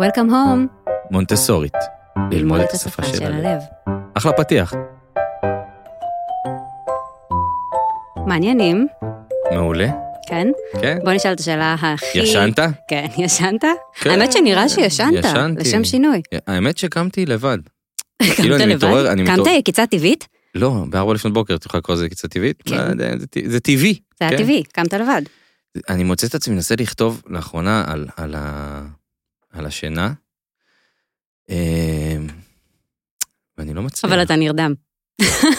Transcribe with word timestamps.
Welcome 0.00 0.30
home. 0.30 0.88
מונטסורית. 1.10 1.72
ללמוד 2.30 2.60
את 2.60 2.70
השפה 2.70 3.02
של 3.02 3.24
הלב. 3.24 3.60
אחלה 4.14 4.32
פתיח. 4.32 4.74
מעניינים, 8.26 8.86
מעולה. 9.52 9.88
כן? 10.28 10.48
כן. 10.80 10.98
בוא 11.04 11.12
נשאל 11.12 11.32
את 11.32 11.40
השאלה 11.40 11.74
הכי... 11.74 12.18
ישנת? 12.18 12.58
כן, 12.88 13.06
ישנת? 13.18 13.64
כן. 13.94 14.10
האמת 14.10 14.32
שנראה 14.32 14.68
שישנת, 14.68 15.12
ישנתי. 15.24 15.60
לשם 15.60 15.84
שינוי. 15.84 16.22
האמת 16.46 16.78
שקמתי 16.78 17.26
לבד. 17.26 17.58
קמת 18.22 18.36
כאילו 18.36 18.56
אני? 18.56 18.74
מתעורר, 18.74 19.12
אני 19.12 19.24
קמת 19.24 19.32
מתעורר. 19.32 19.52
יקיצה 19.52 19.86
טבעית? 19.86 20.28
לא, 20.54 20.84
בארבע 20.90 21.14
לפנות 21.14 21.34
בוקר, 21.34 21.54
את 21.54 21.64
יכולה 21.64 21.78
לקרוא 21.78 21.96
לזה 21.96 22.08
קצת 22.08 22.30
טבעית? 22.30 22.62
כן. 22.62 22.98
לא 22.98 23.16
זה 23.46 23.60
טבעי. 23.60 23.98
זה 24.20 24.28
היה 24.28 24.30
כן. 24.30 24.36
טבעי, 24.44 24.62
קמת 24.72 24.94
לבד. 24.94 25.22
אני 25.88 26.04
מוצא 26.04 26.26
את 26.26 26.34
עצמי 26.34 26.54
מנסה 26.54 26.74
לכתוב 26.78 27.22
לאחרונה 27.26 27.84
על, 27.86 28.06
על, 28.16 28.34
ה, 28.38 28.80
על 29.50 29.66
השינה. 29.66 30.12
אמ, 31.48 32.26
ואני 33.58 33.74
לא 33.74 33.82
מצליח. 33.82 34.12
אבל 34.12 34.22
אתה 34.22 34.36
נרדם. 34.36 34.74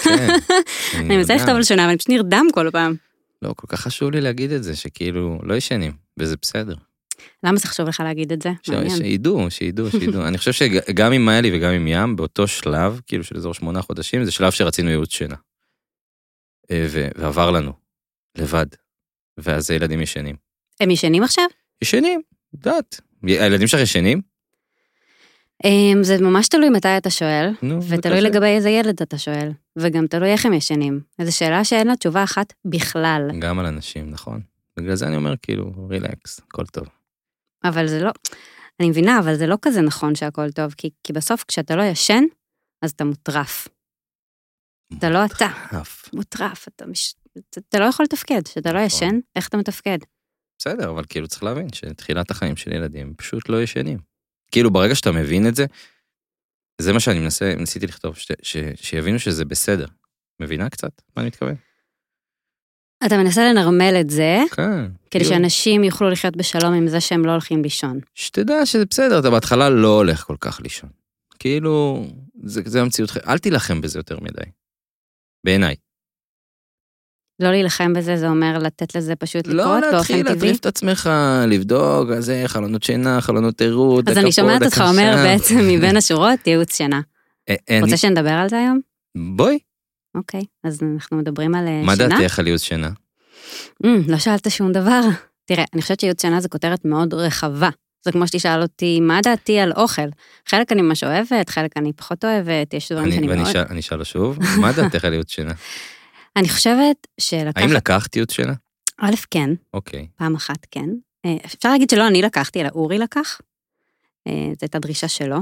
כן, 0.04 0.27
אני 0.99 1.18
מנסה. 1.18 1.36
לכתוב 1.36 1.55
על 1.55 1.63
שינה, 1.63 1.82
אבל 1.82 1.90
אני 1.90 1.98
פשוט 1.98 2.09
נרדם 2.09 2.46
כל 2.54 2.70
פעם. 2.72 2.96
לא, 3.41 3.54
כל 3.58 3.68
כך 3.68 3.80
חשוב 3.82 4.12
לי 4.12 4.22
להגיד 4.22 4.52
את 4.52 4.63
זה, 4.63 4.76
שכאילו, 4.76 5.40
לא 5.44 5.54
ישנים, 5.54 5.94
וזה 6.20 6.35
בסדר. 6.41 6.76
למה 7.44 7.58
זה 7.58 7.68
חשוב 7.68 7.88
לך 7.88 7.99
להגיד 7.99 8.32
את 8.32 8.41
זה? 8.41 8.49
ש- 8.63 8.70
מעניין. 8.70 8.98
שידעו, 8.98 9.52
שידעו, 9.52 9.91
שידעו. 9.91 10.26
אני 10.27 10.38
חושב 10.38 10.52
שגם 10.54 11.12
עם 11.12 11.26
מאלי 11.26 11.58
וגם 11.58 11.71
עם 11.73 11.88
ים, 11.88 12.16
באותו 12.16 12.48
שלב, 12.48 13.02
כאילו 13.08 13.23
של 13.23 13.38
אזור 13.38 13.54
שמונה 13.54 13.82
חודשים, 13.82 14.26
זה 14.26 14.32
שלב 14.32 14.52
שרצינו 14.52 14.90
ייעוץ 14.90 15.13
שינה. 15.13 15.35
אה, 16.71 16.85
ו- 16.90 17.08
ועבר 17.16 17.52
לנו, 17.52 17.73
לבד. 18.38 18.66
ואז 19.38 19.71
הילדים 19.71 20.02
ישנים. 20.02 20.35
הם 20.80 20.91
ישנים 20.91 21.23
עכשיו? 21.23 21.46
ישנים, 21.82 22.21
יודעת. 22.54 23.02
הילדים 23.24 23.68
שלך 23.68 23.80
ישנים? 23.80 24.22
אמ, 25.66 26.04
זה 26.04 26.18
ממש 26.22 26.48
תלוי 26.48 26.70
מתי 26.70 26.98
אתה 26.98 27.10
שואל, 27.10 27.54
נו, 27.62 27.84
ותלוי 27.84 28.18
כזה. 28.18 28.30
לגבי 28.30 28.46
איזה 28.48 28.70
ילד 28.70 29.02
אתה 29.02 29.18
שואל, 29.18 29.52
וגם 29.76 30.08
תלוי 30.08 30.32
איך 30.32 30.46
הם 30.46 30.54
ישנים. 30.54 31.02
זו 31.22 31.38
שאלה 31.38 31.63
שאין 31.63 31.88
לה 31.88 31.96
תשובה 31.96 32.24
אחת 32.24 32.54
בכלל, 32.66 33.32
גם 33.40 33.60
על 33.60 33.66
אנשים, 33.66 34.10
נכון. 34.10 34.41
בגלל 34.78 34.96
זה 34.96 35.08
אני 35.08 35.16
אומר, 35.16 35.34
כאילו, 35.41 35.72
רילקס, 35.90 36.40
הכל 36.48 36.66
טוב. 36.66 36.88
אבל 37.63 37.88
זה 37.88 38.04
לא, 38.04 38.12
אני 38.80 38.90
מבינה, 38.90 39.20
אבל 39.20 39.35
זה 39.35 39.48
לא 39.48 39.58
כזה 39.62 39.82
נכון 39.82 40.16
שהכל 40.16 40.52
טוב, 40.52 40.74
כי, 40.78 40.90
כי 41.04 41.13
בסוף 41.13 41.44
כשאתה 41.48 41.76
לא 41.76 41.84
ישן, 41.84 42.24
אז 42.82 42.91
אתה 42.91 43.04
מוטרף. 43.04 43.68
אתה 44.98 45.10
לא 45.10 45.26
אתה, 45.26 45.48
אף. 45.82 46.13
מוטרף, 46.13 46.68
אתה, 46.68 46.85
מש... 46.85 47.16
אתה, 47.50 47.62
אתה 47.70 47.80
לא 47.80 47.85
יכול 47.85 48.04
לתפקד, 48.04 48.41
כשאתה 48.46 48.74
לא 48.74 48.85
נכון. 48.85 48.85
ישן, 48.85 49.20
איך 49.35 49.48
אתה 49.48 49.58
מתפקד? 49.58 49.98
בסדר, 50.62 50.90
אבל 50.90 51.04
כאילו 51.09 51.27
צריך 51.27 51.43
להבין 51.43 51.67
שתחילת 51.73 52.31
החיים 52.31 52.55
של 52.55 52.73
ילדים 52.73 53.13
פשוט 53.17 53.49
לא 53.49 53.63
ישנים. 53.63 53.98
כאילו 54.51 54.71
ברגע 54.71 54.95
שאתה 54.95 55.12
מבין 55.12 55.48
את 55.48 55.55
זה, 55.55 55.65
זה 56.81 56.93
מה 56.93 56.99
שאני 56.99 57.20
מנסה, 57.20 57.55
ניסיתי 57.55 57.87
לכתוב, 57.87 58.15
ש, 58.17 58.31
ש, 58.41 58.57
שיבינו 58.76 59.20
שזה 59.20 59.45
בסדר. 59.45 59.85
מבינה 60.41 60.70
קצת 60.70 60.91
מה 61.15 61.21
אני 61.21 61.27
מתכוון? 61.27 61.55
אתה 63.05 63.17
מנסה 63.17 63.41
לנרמל 63.49 63.98
את 64.01 64.09
זה, 64.09 64.38
כן. 64.56 64.85
כדי 64.85 64.94
כאילו, 65.09 65.25
שאנשים 65.25 65.84
יוכלו 65.84 66.09
לחיות 66.09 66.38
בשלום 66.38 66.73
עם 66.73 66.88
זה 66.88 67.01
שהם 67.01 67.25
לא 67.25 67.31
הולכים 67.31 67.63
לישון. 67.63 68.00
שתדע 68.16 68.66
שזה 68.66 68.85
בסדר, 68.85 69.19
אתה 69.19 69.29
בהתחלה 69.29 69.69
לא 69.69 69.97
הולך 69.97 70.23
כל 70.23 70.35
כך 70.39 70.62
לישון. 70.62 70.89
כאילו, 71.39 72.06
זה, 72.44 72.62
זה 72.66 72.81
המציאות, 72.81 73.09
אל 73.28 73.38
תילחם 73.38 73.81
בזה 73.81 74.00
יותר 74.00 74.19
מדי. 74.19 74.51
בעיניי. 75.45 75.75
לא 77.40 77.51
להילחם 77.51 77.94
בזה, 77.94 78.18
זה 78.18 78.29
אומר 78.29 78.57
לתת 78.57 78.96
לזה 78.96 79.16
פשוט 79.16 79.47
לא 79.47 79.53
לקרות 79.53 79.79
באופן 79.81 79.96
להתחיל 79.97 80.22
טבעי. 80.22 80.34
להטריף 80.34 80.59
את 80.59 80.66
עצמך, 80.66 81.09
לבדוק, 81.47 82.09
זה, 82.19 82.44
חלונות 82.47 82.84
שינה, 82.84 83.22
חלונות 83.22 83.62
עירות, 83.62 84.07
אז 84.09 84.18
אני 84.18 84.31
שומעת 84.31 84.63
אותך 84.63 84.84
אומר. 84.90 85.13
בעצם 85.23 85.57
מבין 85.72 85.97
השורות, 85.97 86.47
ייעוץ 86.47 86.75
שינה. 86.75 87.01
אה, 87.50 87.56
אני- 87.69 87.81
רוצה 87.81 87.97
שנדבר 87.97 88.29
על 88.31 88.50
זה 88.50 88.57
היום? 88.57 88.79
בואי, 89.35 89.59
אוקיי, 90.16 90.41
אז 90.63 90.79
אנחנו 90.95 91.17
מדברים 91.17 91.56
על 91.56 91.67
אה, 91.67 91.81
מה 91.83 91.95
שינה. 91.95 92.19
דעתך 92.19 92.39
על 92.39 92.47
ייעוץ 92.47 92.61
שינה? 92.63 92.89
אמ, 93.85 94.01
לא 94.07 94.17
שאלת 94.17 94.51
שום 94.51 94.72
דבר. 94.72 95.01
תראה, 95.45 95.63
אני 95.73 95.81
חושבת 95.81 96.00
שייעוץ 96.00 96.22
שינה 96.22 96.39
זה 96.41 96.50
כותרת 96.50 96.85
מאוד 96.85 97.13
רחבה. 97.13 97.69
זה 98.06 98.11
כמו 98.11 98.27
שתשאל 98.27 98.61
אותי, 98.61 99.00
מה 99.00 99.19
דעתי 99.23 99.59
על 99.59 99.72
אוכל? 99.75 100.01
חלק 100.50 100.72
אני 100.72 100.81
ממש 100.81 101.03
אוהבת, 101.03 101.50
חלק 101.50 101.72
אני 101.77 101.94
פחות 101.94 102.25
אוהבת, 102.25 102.73
יש 102.73 102.91
דברים 102.91 103.06
אני- 103.07 103.16
שאני 103.16 103.27
ואני 103.29 103.41
מאוד... 103.41 103.50
אשאל- 103.50 103.66
אני 103.69 103.79
אשאל 103.79 104.03
שוב, 104.03 104.38
מה 104.59 104.72
דעתך 104.72 105.06
על 105.06 105.13
ייעוץ 105.13 105.31
שינה? 105.31 105.51
אני 106.36 106.50
חושבת 106.50 107.08
שלקחת... 107.19 107.58
האם 107.58 107.72
לקחת 107.72 108.16
ייעוץ 108.16 108.31
שינה? 108.31 108.53
א', 108.97 109.16
כן, 109.31 109.50
אוקיי. 109.74 110.08
פעם 110.16 110.36
אחת 110.36 110.68
כן. 110.72 110.90
אה, 111.25 111.38
אפשר 111.46 111.72
להגיד 111.72 111.90
שלא 111.90 112.08
אני 112.08 112.22
לקחתי, 112.22 112.62
אלא 112.62 112.69
אורי 112.69 112.97
לקח. 112.97 113.42
אה, 114.28 114.47
זו 114.47 114.58
הייתה 114.62 114.80
דרישה 114.80 115.08
שלו. 115.08 115.38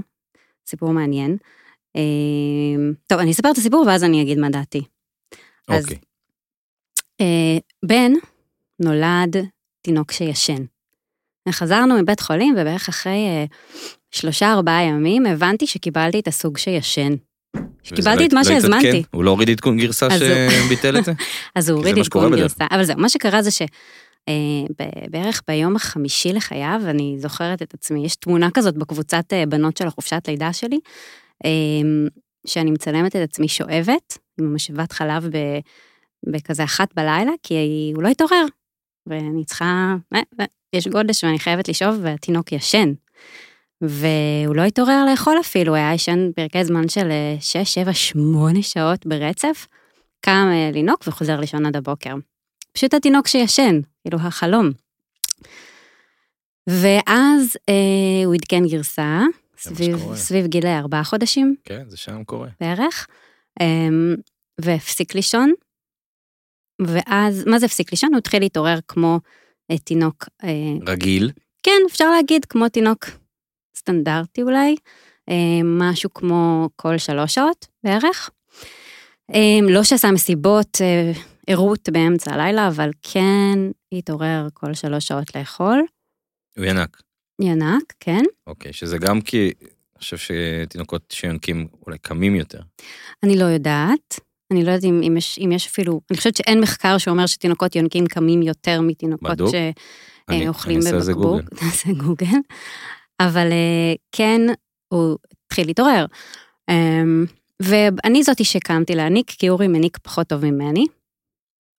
סיפור 0.68 0.92
מעניין. 0.92 1.38
אה, 1.96 2.02
טוב, 3.08 3.20
אני 3.20 3.32
אספר 3.32 3.52
את 3.52 3.58
הסיפור 3.58 3.84
ואז 3.88 4.04
אני 4.04 4.22
אגיד 4.22 4.38
מה 4.38 4.50
דעתי. 4.50 4.82
אוקיי. 5.68 6.00
בן 7.86 8.12
נולד 8.80 9.36
תינוק 9.82 10.12
שישן. 10.12 10.64
חזרנו 11.50 12.02
מבית 12.02 12.20
חולים, 12.20 12.56
ובערך 12.58 12.90
אחרי 12.90 13.48
שלושה 14.12 14.54
ארבעה 14.54 14.84
ימים 14.84 15.26
הבנתי 15.26 15.68
שקיבלתי 15.68 16.20
את 16.20 16.28
הסוג 16.28 16.58
שישן. 16.58 17.14
שקיבלתי 17.84 18.18
וזה 18.18 18.26
את 18.26 18.34
לא- 18.34 18.40
מה 18.40 18.42
לא? 18.42 18.44
שהזמנתי. 18.44 19.04
הוא 19.12 19.24
לא 19.24 19.30
הוריד 19.32 19.50
עדכון 19.50 19.78
גרסה 19.78 20.08
שביטל 20.10 20.98
את 20.98 21.06
זה? 21.06 21.14
אז 21.56 21.70
הוא 21.70 21.78
הוריד 21.78 21.98
עדכון 22.00 22.36
גרסה. 22.36 22.66
אבל 22.72 22.84
זהו, 22.84 22.98
מה 22.98 23.10
שקרה 23.10 23.42
זה 23.42 23.50
שבערך 23.52 25.42
ביום 25.48 25.76
החמישי 25.76 26.34
לחייו, 26.34 26.82
אני 26.86 27.16
זוכרת 27.20 27.62
את 27.62 27.74
עצמי, 27.74 28.06
יש 28.06 28.16
תמונה 28.16 28.52
כזאת 28.54 28.78
בקבוצת 28.78 29.34
אה, 29.34 29.46
בנות 29.46 29.78
של 29.78 29.88
החופשת 29.88 30.24
לידה 30.28 30.54
שלי, 30.54 30.80
אה, 31.46 31.50
שאני 32.48 32.72
מצלמת 32.72 33.16
את 33.16 33.22
עצמי 33.22 33.48
שואבת, 33.48 34.18
עם 34.40 34.56
משאבת 34.56 34.92
חלב 34.92 35.28
ב- 35.32 35.60
בכזה 36.34 36.64
אחת 36.64 36.94
בלילה, 36.96 37.32
כי 37.44 37.56
הוא 37.96 38.04
לא 38.04 38.08
התעורר. 38.08 38.46
ואני 39.08 39.46
צריכה, 39.46 39.96
אה, 40.16 40.20
אה, 40.40 40.46
יש 40.74 40.88
גודש 40.88 41.24
ואני 41.24 41.40
חייבת 41.40 41.68
לשאוב, 41.70 41.96
והתינוק 42.02 42.52
ישן. 42.52 42.94
והוא 43.82 44.56
לא 44.56 44.62
התעורר 44.62 45.06
לאכול 45.12 45.38
אפילו, 45.40 45.72
הוא 45.72 45.78
היה 45.78 45.94
ישן 45.94 46.32
פרקי 46.36 46.66
זמן 46.66 46.90
של 46.90 47.10
6, 47.40 47.58
7, 47.58 47.94
8 47.94 48.62
שעות 48.62 49.06
ברצף. 49.06 49.68
קם 50.22 50.48
אה, 50.52 50.70
לינוק 50.74 51.04
וחוזר 51.08 51.40
לישון 51.40 51.66
עד 51.66 51.76
הבוקר. 51.76 52.16
פשוט 52.72 52.94
התינוק 52.94 53.28
שישן, 53.28 53.80
כאילו 54.02 54.18
החלום. 54.20 54.72
ואז 56.68 57.58
אה, 57.70 58.26
הוא 58.26 58.36
עדכן 58.36 58.68
גרסה, 58.68 59.22
סביב. 59.58 60.16
סביב 60.16 60.46
גילי 60.46 60.78
ארבעה 60.78 61.04
חודשים 61.04 61.56
כן, 61.64 61.84
זה 61.88 61.98
שם 61.98 62.24
קורה. 62.24 62.50
בערך, 62.62 63.08
אה, 63.62 63.66
והפסיק 64.62 65.16
לישון. 65.16 65.54
ואז, 66.82 67.46
מה 67.46 67.60
זה 67.60 67.66
הפסיק 67.66 67.92
לישון? 67.92 68.10
הוא 68.10 68.18
התחיל 68.18 68.40
להתעורר 68.42 68.80
כמו 68.88 69.20
אה, 69.72 69.78
תינוק, 69.78 70.26
אה, 70.44 70.50
רגיל, 70.88 71.32
כן, 71.64 71.82
אפשר 71.88 72.12
להגיד 72.12 72.46
כמו 72.46 72.70
תינוק 72.70 73.06
סטנדרטי 73.80 74.42
אולי, 74.42 74.76
אה, 75.30 75.36
משהו 75.64 76.14
כמו 76.14 76.70
כל 76.76 76.98
שלוש 76.98 77.34
שעות 77.36 77.68
בערך. 77.84 78.30
אה, 79.34 79.60
לא 79.70 79.84
שעשה 79.84 80.12
מסיבות 80.12 80.78
אה, 80.82 81.12
ערות 81.48 81.90
באמצע 81.90 82.34
הלילה, 82.34 82.68
אבל 82.68 82.90
כן 83.02 83.60
התעורר 83.92 84.48
כל 84.54 84.74
שלוש 84.74 85.08
שעות 85.08 85.36
לאכול. 85.36 85.82
הוא 86.58 86.66
ינק. 86.66 87.02
ינק, 87.42 87.94
כן. 88.00 88.24
אוקיי, 88.48 88.74
שזה 88.74 88.98
גם 88.98 89.22
כי, 89.22 89.52
אני 89.62 89.70
חושב 90.00 90.18
שתינוקות 90.18 91.02
שיונקים 91.14 91.68
אולי 91.86 91.98
קמים 91.98 92.36
יותר. 92.36 92.60
אני 93.24 93.38
לא 93.40 93.46
יודעת. 93.46 94.20
אני 94.52 94.64
לא 94.64 94.72
יודעת 94.72 94.84
אם, 94.84 95.02
אם, 95.08 95.18
יש, 95.18 95.40
אם 95.46 95.52
יש 95.52 95.68
אפילו, 95.68 96.02
אני 96.12 96.18
חושבת 96.18 96.36
שאין 96.36 96.62
מחקר 96.62 96.98
שאומר 96.98 97.26
שתינוקות 97.26 97.76
יונקים 97.76 98.08
קמים 98.08 98.42
יותר 98.42 98.82
מתינוקות 98.82 99.32
בדוק? 99.32 99.56
אני- 100.30 100.44
שאוכלים 100.46 100.78
אני 100.82 100.86
אעשה 100.86 101.00
זה 101.00 101.14
בבקבוק. 101.14 101.42
גוגל. 101.98 102.26
אבל 103.20 103.52
אה, 103.52 103.94
כן, 104.12 104.42
הוא 104.88 105.18
התחיל 105.46 105.68
להתעורר. 105.68 106.06
אמ, 106.70 107.26
ואני 107.62 108.24
זאתי 108.24 108.46
שקמתי 108.46 108.96
להניק, 108.96 109.30
כי 109.30 109.50
אורי 109.50 109.68
מניק 109.68 109.98
פחות 109.98 110.28
טוב 110.28 110.46
ממני. 110.46 110.86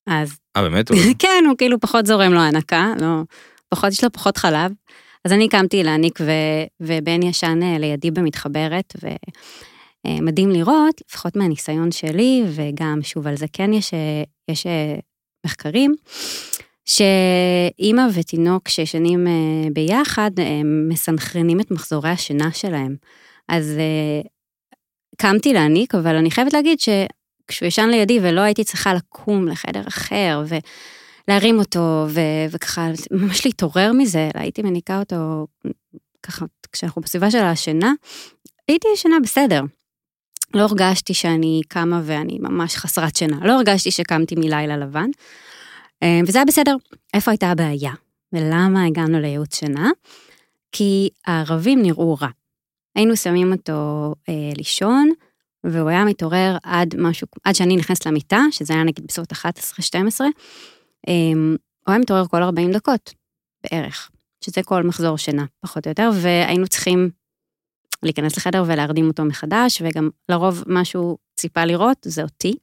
אז 0.07 0.39
אה, 0.57 0.63
באמת? 0.63 0.91
כן, 1.23 1.45
הוא 1.49 1.57
כאילו 1.59 1.81
פחות 1.81 2.07
זורם 2.07 2.33
לו 2.33 2.41
הנקה, 2.41 2.93
לא, 3.01 3.23
פחות, 3.69 3.93
יש 3.93 4.05
לו 4.05 4.13
פחות 4.13 4.37
חלב. 4.37 4.73
אז 5.25 5.33
אני 5.33 5.49
קמתי 5.49 5.83
להניק, 5.83 6.19
ו, 6.21 6.31
ובן 6.81 7.23
ישן 7.23 7.59
אה, 7.63 7.79
לידי 7.79 8.11
במתחברת, 8.11 8.95
ומדהים 10.07 10.51
לראות, 10.51 11.01
לפחות 11.09 11.37
מהניסיון 11.37 11.91
שלי, 11.91 12.43
וגם, 12.55 12.99
שוב, 13.03 13.27
על 13.27 13.37
זה 13.37 13.47
כן 13.53 13.73
יש, 13.73 13.95
אה, 13.95 14.23
יש 14.51 14.67
אה, 14.67 14.95
מחקרים, 15.47 15.95
שאימא 16.91 18.03
ותינוק 18.15 18.69
שישנים 18.69 19.27
אה, 19.27 19.33
ביחד, 19.73 20.31
אה, 20.39 20.61
מסנכרנים 20.65 21.61
את 21.61 21.71
מחזורי 21.71 22.11
השינה 22.11 22.53
שלהם. 22.53 22.97
אז 23.49 23.73
אה, 23.79 24.31
קמתי 25.17 25.53
להניק, 25.53 25.95
אבל 25.95 26.17
אני 26.17 26.31
חייבת 26.31 26.53
להגיד 26.53 26.81
ש... 26.81 26.89
כשהוא 27.49 27.67
ישן 27.67 27.89
לידי 27.89 28.19
ולא 28.23 28.41
הייתי 28.41 28.65
צריכה 28.65 28.95
לקום 28.95 29.49
לחדר 29.49 29.83
אחר 29.89 30.43
ולהרים 31.29 31.59
אותו 31.59 32.07
ו- 32.09 32.47
וככה 32.51 32.89
ממש 33.11 33.47
להתעורר 33.47 33.93
מזה, 33.93 34.31
הייתי 34.35 34.63
מניקה 34.63 34.99
אותו 34.99 35.47
ככה, 36.23 36.45
כשאנחנו 36.73 37.03
בסביבה 37.03 37.31
של 37.31 37.39
השינה, 37.39 37.93
הייתי 38.69 38.89
ישנה 38.95 39.17
בסדר. 39.23 39.63
לא 40.55 40.63
הרגשתי 40.63 41.15
שאני 41.15 41.61
קמה 41.69 42.01
ואני 42.05 42.39
ממש 42.39 42.77
חסרת 42.77 43.17
שינה, 43.17 43.39
לא 43.47 43.53
הרגשתי 43.53 43.91
שקמתי 43.91 44.35
מלילה 44.35 44.77
לבן, 44.77 45.11
וזה 46.27 46.39
היה 46.39 46.45
בסדר. 46.45 46.77
איפה 47.15 47.31
הייתה 47.31 47.51
הבעיה? 47.51 47.93
ולמה 48.33 48.85
הגענו 48.85 49.21
לייעוץ 49.21 49.55
שינה? 49.55 49.91
כי 50.73 51.09
הערבים 51.27 51.83
נראו 51.83 52.15
רע. 52.21 52.29
היינו 52.95 53.17
שמים 53.17 53.53
אותו 53.53 54.15
אה, 54.29 54.53
לישון, 54.57 55.11
והוא 55.65 55.89
היה 55.89 56.05
מתעורר 56.05 56.57
עד 56.63 56.95
משהו, 56.99 57.27
עד 57.45 57.55
שאני 57.55 57.77
נכנסת 57.77 58.07
למיטה, 58.07 58.41
שזה 58.51 58.75
היה 58.75 58.85
נגיד 58.85 59.07
בסביבות 59.07 59.33
11-12, 59.33 59.37
אה, 61.09 61.15
הוא 61.87 61.93
היה 61.93 61.99
מתעורר 61.99 62.27
כל 62.27 62.43
40 62.43 62.73
דקות, 62.73 63.15
בערך, 63.65 64.11
שזה 64.45 64.63
כל 64.63 64.83
מחזור 64.83 65.19
שינה, 65.19 65.45
פחות 65.61 65.87
או 65.87 65.91
יותר, 65.91 66.11
והיינו 66.23 66.67
צריכים 66.69 67.11
להיכנס 68.03 68.37
לחדר 68.37 68.65
ולהרדים 68.67 69.09
אותו 69.09 69.25
מחדש, 69.25 69.83
וגם 69.85 70.11
לרוב 70.29 70.65
מה 70.67 70.85
שהוא 70.85 71.19
ציפה 71.35 71.65
לראות 71.65 71.97
זה 72.05 72.23
אותי, 72.23 72.55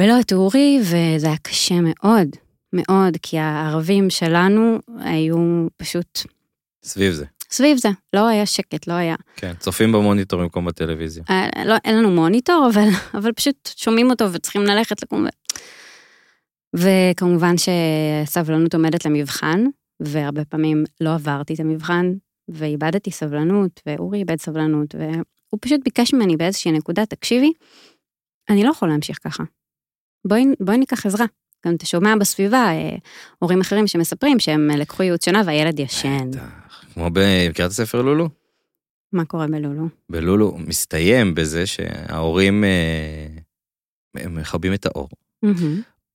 ולא 0.00 0.20
את 0.20 0.32
אורי, 0.32 0.80
וזה 0.82 1.26
היה 1.26 1.36
קשה 1.42 1.74
מאוד, 1.80 2.28
מאוד, 2.72 3.16
כי 3.22 3.38
הערבים 3.38 4.10
שלנו 4.10 4.78
היו 4.98 5.66
פשוט... 5.76 6.18
סביב 6.84 7.12
זה. 7.12 7.24
סביב 7.50 7.78
זה, 7.78 7.88
לא 8.12 8.28
היה 8.28 8.46
שקט, 8.46 8.86
לא 8.86 8.92
היה. 8.92 9.16
כן, 9.36 9.52
צופים 9.58 9.92
במוניטור 9.92 10.40
במקום 10.40 10.64
בטלוויזיה. 10.64 11.24
אה, 11.30 11.64
לא, 11.64 11.74
אין 11.84 11.98
לנו 11.98 12.10
מוניטור, 12.10 12.70
אבל, 12.72 12.88
אבל 13.14 13.32
פשוט 13.32 13.70
שומעים 13.76 14.10
אותו 14.10 14.32
וצריכים 14.32 14.62
ללכת 14.62 15.02
לקום. 15.02 15.26
וכמובן 16.76 17.54
שסבלנות 17.56 18.74
עומדת 18.74 19.04
למבחן, 19.04 19.64
והרבה 20.00 20.44
פעמים 20.44 20.84
לא 21.00 21.14
עברתי 21.14 21.54
את 21.54 21.60
המבחן, 21.60 22.12
ואיבדתי 22.48 23.10
סבלנות, 23.10 23.80
ואורי 23.86 24.18
איבד 24.18 24.40
סבלנות, 24.40 24.94
והוא 24.94 25.58
פשוט 25.60 25.80
ביקש 25.84 26.14
ממני 26.14 26.36
באיזושהי 26.36 26.72
נקודה, 26.72 27.06
תקשיבי, 27.06 27.52
אני 28.50 28.64
לא 28.64 28.70
יכול 28.70 28.88
להמשיך 28.88 29.18
ככה. 29.24 29.44
בואי, 30.24 30.44
בואי 30.60 30.78
ניקח 30.78 31.06
עזרה. 31.06 31.26
גם 31.66 31.74
אתה 31.74 31.86
שומע 31.86 32.16
בסביבה 32.16 32.58
אה, 32.58 32.96
הורים 33.38 33.60
אחרים 33.60 33.86
שמספרים 33.86 34.38
שהם 34.38 34.70
אה, 34.70 34.76
לקחו 34.76 35.02
ייעוץ 35.02 35.24
שינה 35.24 35.42
והילד 35.46 35.80
ישן. 35.80 36.30
כמו 36.94 37.08
בקריאת 37.12 37.70
הספר 37.70 38.02
לולו. 38.02 38.28
מה 39.12 39.24
קורה 39.24 39.46
בלולו? 39.46 39.88
בלולו 40.08 40.56
מסתיים 40.58 41.34
בזה 41.34 41.66
שההורים 41.66 42.64
אה, 42.64 43.26
מכבים 44.28 44.74
את 44.74 44.86
האור, 44.86 45.08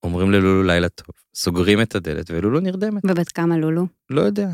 אומרים 0.02 0.30
ללולו 0.30 0.62
לילה 0.62 0.88
טוב, 0.88 1.14
סוגרים 1.34 1.82
את 1.82 1.94
הדלת 1.94 2.30
ולולו 2.30 2.60
נרדמת. 2.60 3.02
ובת 3.04 3.28
כמה 3.28 3.58
לולו? 3.58 3.86
לא 4.10 4.20
יודע. 4.20 4.48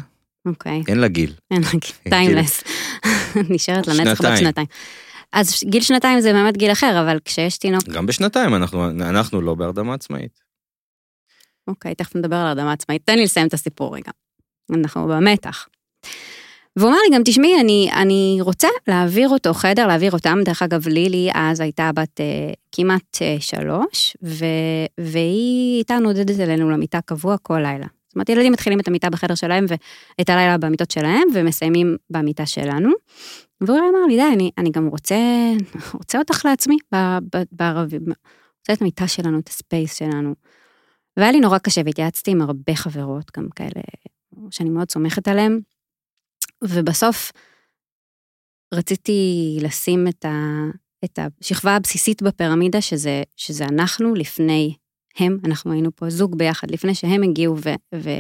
אוקיי. 0.47 0.83
אין 0.89 0.99
לה 0.99 1.09
גיל. 1.09 1.33
אין 1.51 1.63
לה 1.63 1.71
גיל, 1.71 2.11
טיימלס. 2.11 2.63
נשארת 3.51 3.87
לנצח 3.87 4.21
בת 4.21 4.39
שנתיים. 4.39 4.67
אז 5.35 5.61
גיל 5.65 5.83
שנתיים 5.83 6.21
זה 6.21 6.33
באמת 6.33 6.57
גיל 6.57 6.73
אחר, 6.73 7.01
אבל 7.01 7.19
כשיש 7.25 7.59
תינוק... 7.59 7.85
גם 7.85 8.07
בשנתיים, 8.07 8.55
אנחנו, 8.55 8.91
אנחנו 8.91 9.41
לא 9.41 9.55
בהרדמה 9.55 9.95
עצמאית. 9.95 10.41
אוקיי, 11.69 11.95
תכף 11.95 12.17
נדבר 12.17 12.37
על 12.37 12.47
הרדמה 12.47 12.73
עצמאית. 12.73 13.03
תן 13.05 13.17
לי 13.17 13.25
לסיים 13.25 13.47
את 13.47 13.55
הסיפור 13.55 13.97
רגע. 13.97 14.11
אנחנו 14.71 15.09
במתח. 15.09 15.69
והוא 16.77 16.89
אמר 16.91 16.99
לי 17.11 17.17
גם, 17.17 17.23
תשמעי, 17.25 17.61
אני, 17.61 17.91
אני 17.93 18.39
רוצה 18.41 18.69
להעביר 18.89 19.29
אותו 19.29 19.55
חדר, 19.55 19.87
להעביר 19.87 20.13
אותם. 20.13 20.39
דרך 20.45 20.63
אגב, 20.63 20.89
לילי 20.89 21.29
אז 21.35 21.61
הייתה 21.61 21.91
בת 21.95 22.21
אה, 22.21 22.53
כמעט 22.73 23.19
אה, 23.23 23.37
שלוש, 23.41 24.17
ו, 24.23 24.45
והיא 25.01 25.77
הייתה 25.77 25.99
נודדת 25.99 26.41
אלינו 26.41 26.71
למיטה 26.71 27.01
קבוע 27.01 27.37
כל 27.43 27.59
לילה. 27.59 27.87
זאת 28.15 28.17
אומרת, 28.17 28.29
ילדים 28.29 28.53
מתחילים 28.53 28.81
את 28.81 28.89
המיטה 28.89 29.11
בחדר 29.11 29.35
שלהם 29.35 29.65
ואת 29.69 30.31
הלילה 30.31 30.59
במיטות 30.59 30.91
שלהם, 30.91 31.23
ומסיימים 31.35 31.97
במיטה 32.11 32.47
שלנו. 32.47 32.91
והוא 33.61 33.79
אמר 33.79 34.07
לי, 34.09 34.17
די, 34.17 34.35
אני, 34.35 34.51
אני 34.59 34.71
גם 34.71 34.87
רוצה, 34.87 35.17
רוצה 35.95 36.19
אותך 36.19 36.45
לעצמי 36.45 36.77
בערבים, 37.53 38.03
רוצה 38.59 38.73
את 38.73 38.81
המיטה 38.81 39.09
שלנו, 39.09 39.39
את 39.39 39.49
הספייס 39.49 39.99
שלנו. 39.99 40.35
והיה 41.17 41.33
לי 41.33 41.41
נורא 41.41 41.59
קשה, 41.59 41.81
והתייעצתי 41.85 42.31
עם 42.31 42.43
הרבה 42.43 42.75
חברות, 42.75 43.31
גם 43.37 43.49
כאלה 43.57 43.83
שאני 44.51 44.71
מאוד 44.71 44.91
סומכת 44.91 45.29
עליהן, 45.29 45.61
ובסוף 46.65 47.33
רציתי 48.75 49.59
לשים 49.63 50.09
את, 50.09 50.25
ה, 50.25 50.65
את 51.05 51.19
השכבה 51.41 51.77
הבסיסית 51.77 52.23
בפירמידה, 52.23 52.81
שזה, 52.81 53.23
שזה 53.37 53.65
אנחנו 53.65 54.15
לפני 54.15 54.75
הם, 55.19 55.39
אנחנו 55.45 55.73
היינו 55.73 55.91
פה 55.97 56.11
זוג 56.11 56.39
ביחד 56.39 56.71
לפני 56.71 56.95
שהם 56.95 57.23
הגיעו 57.23 57.57
ו... 57.59 57.71
ו... 57.95 58.11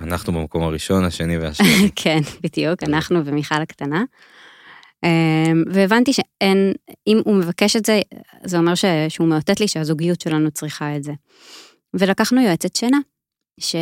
אנחנו 0.00 0.32
במקום 0.32 0.62
הראשון, 0.62 1.04
השני 1.04 1.38
והשני. 1.38 1.90
כן, 2.02 2.20
בדיוק, 2.42 2.82
אנחנו 2.82 3.24
ומיכל 3.24 3.62
הקטנה. 3.62 4.04
אמ, 5.04 5.62
והבנתי 5.72 6.12
שאין, 6.12 6.72
אם 7.06 7.20
הוא 7.24 7.34
מבקש 7.34 7.76
את 7.76 7.84
זה, 7.84 8.00
זה 8.44 8.58
אומר 8.58 8.74
ש, 8.74 8.84
שהוא 9.08 9.28
מאותת 9.28 9.60
לי 9.60 9.68
שהזוגיות 9.68 10.20
שלנו 10.20 10.50
צריכה 10.50 10.96
את 10.96 11.04
זה. 11.04 11.12
ולקחנו 11.94 12.40
יועצת 12.40 12.76
שינה, 12.76 12.98
ש... 13.60 13.76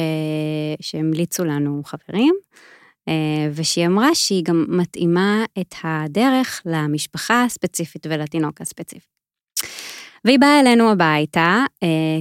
שהמליצו 0.80 1.44
לנו 1.44 1.82
חברים, 1.84 2.34
אה, 3.08 3.48
ושהיא 3.54 3.86
אמרה 3.86 4.14
שהיא 4.14 4.44
גם 4.44 4.64
מתאימה 4.68 5.44
את 5.60 5.74
הדרך 5.84 6.62
למשפחה 6.66 7.44
הספציפית 7.44 8.06
ולתינוק 8.10 8.60
הספציפי. 8.60 9.06
והיא 10.24 10.38
באה 10.38 10.60
אלינו 10.60 10.90
הביתה, 10.90 11.64
אה, 11.82 12.18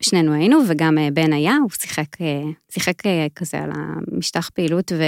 שנינו 0.00 0.32
היינו, 0.32 0.58
וגם 0.68 0.98
אה, 0.98 1.08
בן 1.12 1.32
היה, 1.32 1.56
הוא 1.62 1.70
שיחק, 1.70 2.16
שיחק 2.70 3.02
כזה 3.36 3.58
על 3.58 3.70
המשטח 3.74 4.50
פעילות, 4.50 4.92
ו... 4.92 5.02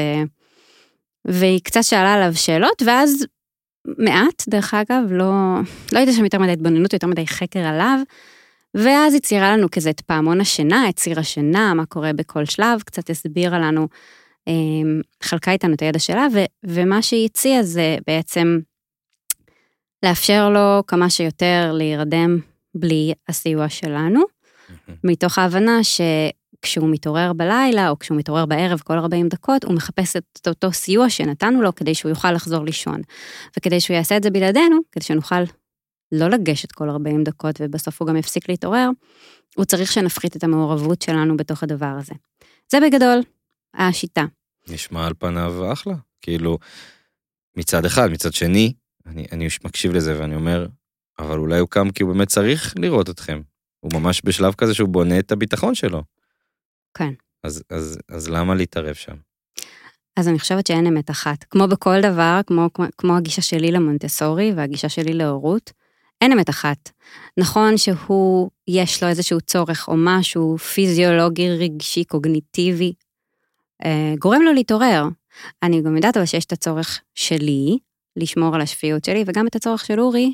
והיא 1.26 1.60
קצת 1.64 1.82
שאלה 1.82 2.14
עליו 2.14 2.34
שאלות, 2.34 2.82
ואז 2.86 3.26
מעט, 3.98 4.42
דרך 4.48 4.74
אגב, 4.74 5.02
לא, 5.10 5.32
לא 5.92 5.98
הייתה 5.98 6.12
שם 6.12 6.24
יותר 6.24 6.38
מדי 6.38 6.52
התבוננות, 6.52 6.92
יותר 6.92 7.06
מדי 7.06 7.26
חקר 7.26 7.60
עליו, 7.60 7.98
ואז 8.74 9.14
היא 9.14 9.20
ציירה 9.20 9.56
לנו 9.56 9.66
כזה 9.70 9.90
את 9.90 10.00
פעמון 10.00 10.40
השינה, 10.40 10.88
את 10.88 10.96
ציר 10.96 11.20
השינה, 11.20 11.74
מה 11.74 11.86
קורה 11.86 12.12
בכל 12.12 12.44
שלב, 12.44 12.82
קצת 12.82 13.10
הסבירה 13.10 13.58
לנו, 13.58 13.88
אמ, 14.46 15.00
חלקה 15.22 15.52
איתנו 15.52 15.74
את 15.74 15.82
הידע 15.82 15.98
שלה, 15.98 16.26
ו, 16.34 16.38
ומה 16.64 17.02
שהיא 17.02 17.24
הציעה 17.24 17.62
זה 17.62 17.96
בעצם 18.06 18.58
לאפשר 20.02 20.50
לו 20.50 20.82
כמה 20.86 21.10
שיותר 21.10 21.72
להירדם 21.72 22.38
בלי 22.74 23.12
הסיוע 23.28 23.68
שלנו, 23.68 24.20
מתוך 25.04 25.38
ההבנה 25.38 25.80
שכשהוא 25.84 26.88
מתעורר 26.90 27.32
בלילה, 27.32 27.90
או 27.90 27.98
כשהוא 27.98 28.18
מתעורר 28.18 28.46
בערב 28.46 28.80
כל 28.84 28.98
40 28.98 29.28
דקות, 29.28 29.64
הוא 29.64 29.74
מחפש 29.74 30.16
את 30.16 30.48
אותו 30.48 30.72
סיוע 30.72 31.10
שנתנו 31.10 31.62
לו 31.62 31.74
כדי 31.74 31.94
שהוא 31.94 32.10
יוכל 32.10 32.32
לחזור 32.32 32.64
לישון. 32.64 33.00
וכדי 33.58 33.80
שהוא 33.80 33.94
יעשה 33.96 34.16
את 34.16 34.22
זה 34.22 34.30
בלעדינו, 34.30 34.78
כדי 34.92 35.04
שנוכל 35.04 35.42
לא 36.12 36.28
לגשת 36.30 36.72
כל 36.72 36.90
40 36.90 37.24
דקות 37.24 37.56
ובסוף 37.60 38.00
הוא 38.00 38.08
גם 38.08 38.16
יפסיק 38.16 38.48
להתעורר, 38.48 38.88
הוא 39.56 39.64
צריך 39.64 39.92
שנפחית 39.92 40.36
את 40.36 40.44
המעורבות 40.44 41.02
שלנו 41.02 41.36
בתוך 41.36 41.62
הדבר 41.62 41.94
הזה. 41.98 42.14
זה 42.72 42.78
בגדול 42.80 43.20
השיטה. 43.74 44.24
נשמע 44.68 45.06
על 45.06 45.14
פניו 45.18 45.72
אחלה, 45.72 45.94
כאילו, 46.20 46.58
מצד 47.56 47.84
אחד, 47.84 48.10
מצד 48.10 48.32
שני, 48.32 48.72
אני, 49.06 49.26
אני 49.32 49.48
מקשיב 49.64 49.92
לזה 49.92 50.20
ואני 50.20 50.34
אומר, 50.34 50.66
אבל 51.18 51.38
אולי 51.38 51.58
הוא 51.58 51.68
קם 51.68 51.90
כי 51.90 52.02
הוא 52.02 52.12
באמת 52.12 52.28
צריך 52.28 52.74
לראות 52.78 53.10
אתכם. 53.10 53.40
הוא 53.92 54.00
ממש 54.00 54.22
בשלב 54.24 54.54
כזה 54.54 54.74
שהוא 54.74 54.88
בונה 54.88 55.18
את 55.18 55.32
הביטחון 55.32 55.74
שלו. 55.74 56.02
כן. 56.94 57.12
אז, 57.44 57.62
אז, 57.70 57.98
אז 58.08 58.28
למה 58.28 58.54
להתערב 58.54 58.94
שם? 58.94 59.16
אז 60.16 60.28
אני 60.28 60.38
חושבת 60.38 60.66
שאין 60.66 60.86
אמת 60.86 61.10
אחת. 61.10 61.44
כמו 61.44 61.68
בכל 61.68 62.00
דבר, 62.00 62.40
כמו, 62.46 62.68
כמו, 62.74 62.86
כמו 62.98 63.16
הגישה 63.16 63.42
שלי 63.42 63.70
למונטסורי 63.72 64.52
והגישה 64.56 64.88
שלי 64.88 65.12
להורות, 65.12 65.72
אין 66.20 66.32
אמת 66.32 66.50
אחת. 66.50 66.90
נכון 67.36 67.76
שהוא, 67.76 68.50
יש 68.68 69.02
לו 69.02 69.08
איזשהו 69.08 69.40
צורך 69.40 69.88
או 69.88 69.94
משהו 69.96 70.58
פיזיולוגי, 70.58 71.50
רגשי, 71.50 72.04
קוגניטיבי, 72.04 72.92
אה, 73.84 74.14
גורם 74.18 74.42
לו 74.42 74.52
להתעורר. 74.52 75.04
אני 75.62 75.82
גם 75.82 75.96
יודעת 75.96 76.16
אבל 76.16 76.26
שיש 76.26 76.44
את 76.44 76.52
הצורך 76.52 77.00
שלי 77.14 77.78
לשמור 78.16 78.54
על 78.54 78.60
השפיות 78.60 79.04
שלי, 79.04 79.24
וגם 79.26 79.46
את 79.46 79.56
הצורך 79.56 79.84
של 79.84 80.00
אורי 80.00 80.32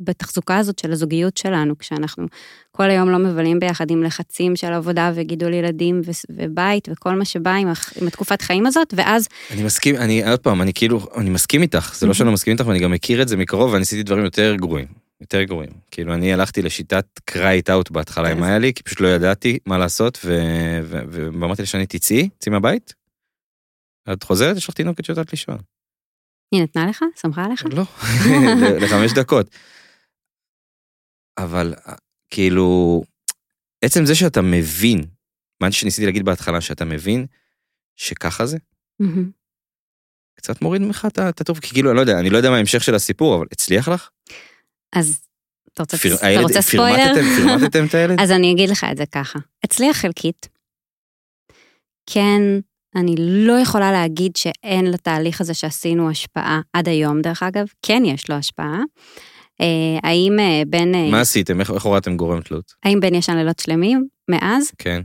בתחזוקה 0.00 0.56
הזאת 0.56 0.78
של 0.78 0.92
הזוגיות 0.92 1.36
שלנו, 1.36 1.78
כשאנחנו 1.78 2.26
כל 2.70 2.90
היום 2.90 3.10
לא 3.10 3.18
מבלים 3.18 3.60
ביחד 3.60 3.90
עם 3.90 4.02
לחצים 4.02 4.56
של 4.56 4.72
עבודה 4.72 5.12
וגידול 5.14 5.52
ילדים 5.52 6.00
ובית 6.30 6.88
וכל 6.92 7.14
מה 7.14 7.24
שבא 7.24 7.54
עם, 7.54 7.68
עם 8.00 8.06
התקופת 8.06 8.42
חיים 8.42 8.66
הזאת, 8.66 8.94
ואז... 8.96 9.28
אני 9.50 9.62
מסכים, 9.62 9.96
אני 9.96 10.30
עוד 10.30 10.40
פעם, 10.40 10.62
אני 10.62 10.72
כאילו, 10.74 11.00
אני 11.16 11.30
מסכים 11.30 11.62
איתך, 11.62 11.94
זה 11.98 12.06
לא 12.06 12.14
שאני 12.14 12.26
לא 12.26 12.32
מסכים 12.32 12.52
איתך, 12.52 12.66
ואני 12.66 12.78
גם 12.78 12.90
מכיר 12.90 13.22
את 13.22 13.28
זה 13.28 13.36
מקרוב, 13.36 13.72
ואני 13.72 13.82
עשיתי 13.82 14.02
דברים 14.02 14.24
יותר 14.24 14.54
גרועים, 14.58 14.86
יותר 15.20 15.42
גרועים. 15.42 15.70
כאילו, 15.90 16.14
אני 16.14 16.32
הלכתי 16.32 16.62
לשיטת 16.62 17.06
cry 17.30 17.64
it 17.64 17.68
out 17.68 17.92
בהתחלה, 17.92 18.32
אם 18.32 18.42
היה 18.42 18.58
לי, 18.58 18.74
כי 18.74 18.82
פשוט 18.82 19.00
לא 19.00 19.08
ידעתי 19.08 19.58
מה 19.66 19.78
לעשות, 19.78 20.18
ואמרתי 21.22 21.62
לשני, 21.62 21.86
תצאי, 21.86 22.28
צאי 22.38 22.52
מהבית, 22.52 22.94
את 24.12 24.22
חוזרת, 24.22 24.56
יש 24.56 24.68
לך 24.68 24.74
תינוקת 24.74 25.04
שיודעת 25.04 25.32
לישון. 25.32 25.58
היא 26.52 26.62
נתנה 26.62 26.86
לך? 26.86 27.04
שמחה 27.20 27.44
עליך? 27.44 27.64
לא, 27.72 27.82
לחמש 28.82 29.12
דקות. 29.12 29.46
אבל 31.38 31.74
כאילו, 32.30 33.02
עצם 33.84 34.04
זה 34.06 34.14
שאתה 34.14 34.40
מבין, 34.42 35.00
מה 35.62 35.72
שניסיתי 35.72 36.06
להגיד 36.06 36.24
בהתחלה, 36.24 36.60
שאתה 36.60 36.84
מבין 36.84 37.26
שככה 37.96 38.46
זה. 38.46 38.56
קצת 40.34 40.62
מוריד 40.62 40.82
ממך 40.82 41.06
את 41.08 41.40
הטוב, 41.40 41.58
כי 41.60 41.68
כאילו, 41.74 41.90
אני 41.90 41.96
לא 41.96 42.00
יודע, 42.00 42.18
אני 42.20 42.30
לא 42.30 42.36
יודע 42.36 42.50
מה 42.50 42.56
ההמשך 42.56 42.82
של 42.84 42.94
הסיפור, 42.94 43.36
אבל 43.36 43.46
הצליח 43.52 43.88
לך? 43.88 44.10
אז 44.96 45.22
אתה 45.72 45.82
רוצה, 45.82 45.96
פיר- 45.96 46.14
אתה 46.16 46.26
הילד- 46.26 46.42
רוצה 46.42 46.62
ספוילר? 46.62 46.96
פרמטתם- 47.14 47.58
פרמטתם 47.58 47.84
את 47.88 47.94
הילד? 47.94 48.20
אז 48.22 48.30
אני 48.30 48.52
אגיד 48.52 48.70
לך 48.70 48.84
את 48.92 48.96
זה 48.96 49.04
ככה. 49.06 49.38
הצליח 49.64 49.96
חלקית. 49.96 50.48
כן, 52.10 52.40
אני 52.96 53.14
לא 53.18 53.52
יכולה 53.52 53.92
להגיד 53.92 54.36
שאין 54.36 54.90
לתהליך 54.90 55.40
הזה 55.40 55.54
שעשינו 55.54 56.10
השפעה 56.10 56.60
עד 56.72 56.88
היום, 56.88 57.20
דרך 57.20 57.42
אגב, 57.42 57.66
כן 57.82 58.02
יש 58.04 58.30
לו 58.30 58.36
השפעה. 58.36 58.80
אה, 59.60 59.98
האם 60.02 60.38
אה, 60.38 60.62
בין, 60.66 60.94
אה, 60.94 61.10
מה 61.10 61.20
עשיתם? 61.20 61.60
איך 61.60 61.70
הורדתם 61.70 62.16
גורם 62.16 62.40
תלות? 62.40 62.72
האם 62.84 63.00
בן 63.00 63.14
ישן 63.14 63.36
לילות 63.36 63.58
שלמים 63.58 64.06
מאז? 64.28 64.70
כן. 64.78 65.02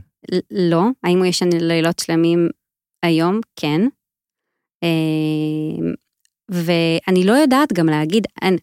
לא. 0.50 0.82
האם 1.04 1.18
הוא 1.18 1.26
ישן 1.26 1.48
לילות 1.52 1.98
שלמים 1.98 2.48
היום? 3.02 3.40
כן. 3.56 3.80
ואני 6.48 7.24
לא 7.24 7.32
יודעת 7.32 7.72
גם 7.72 7.86
להגיד, 7.86 8.26
אני, 8.42 8.56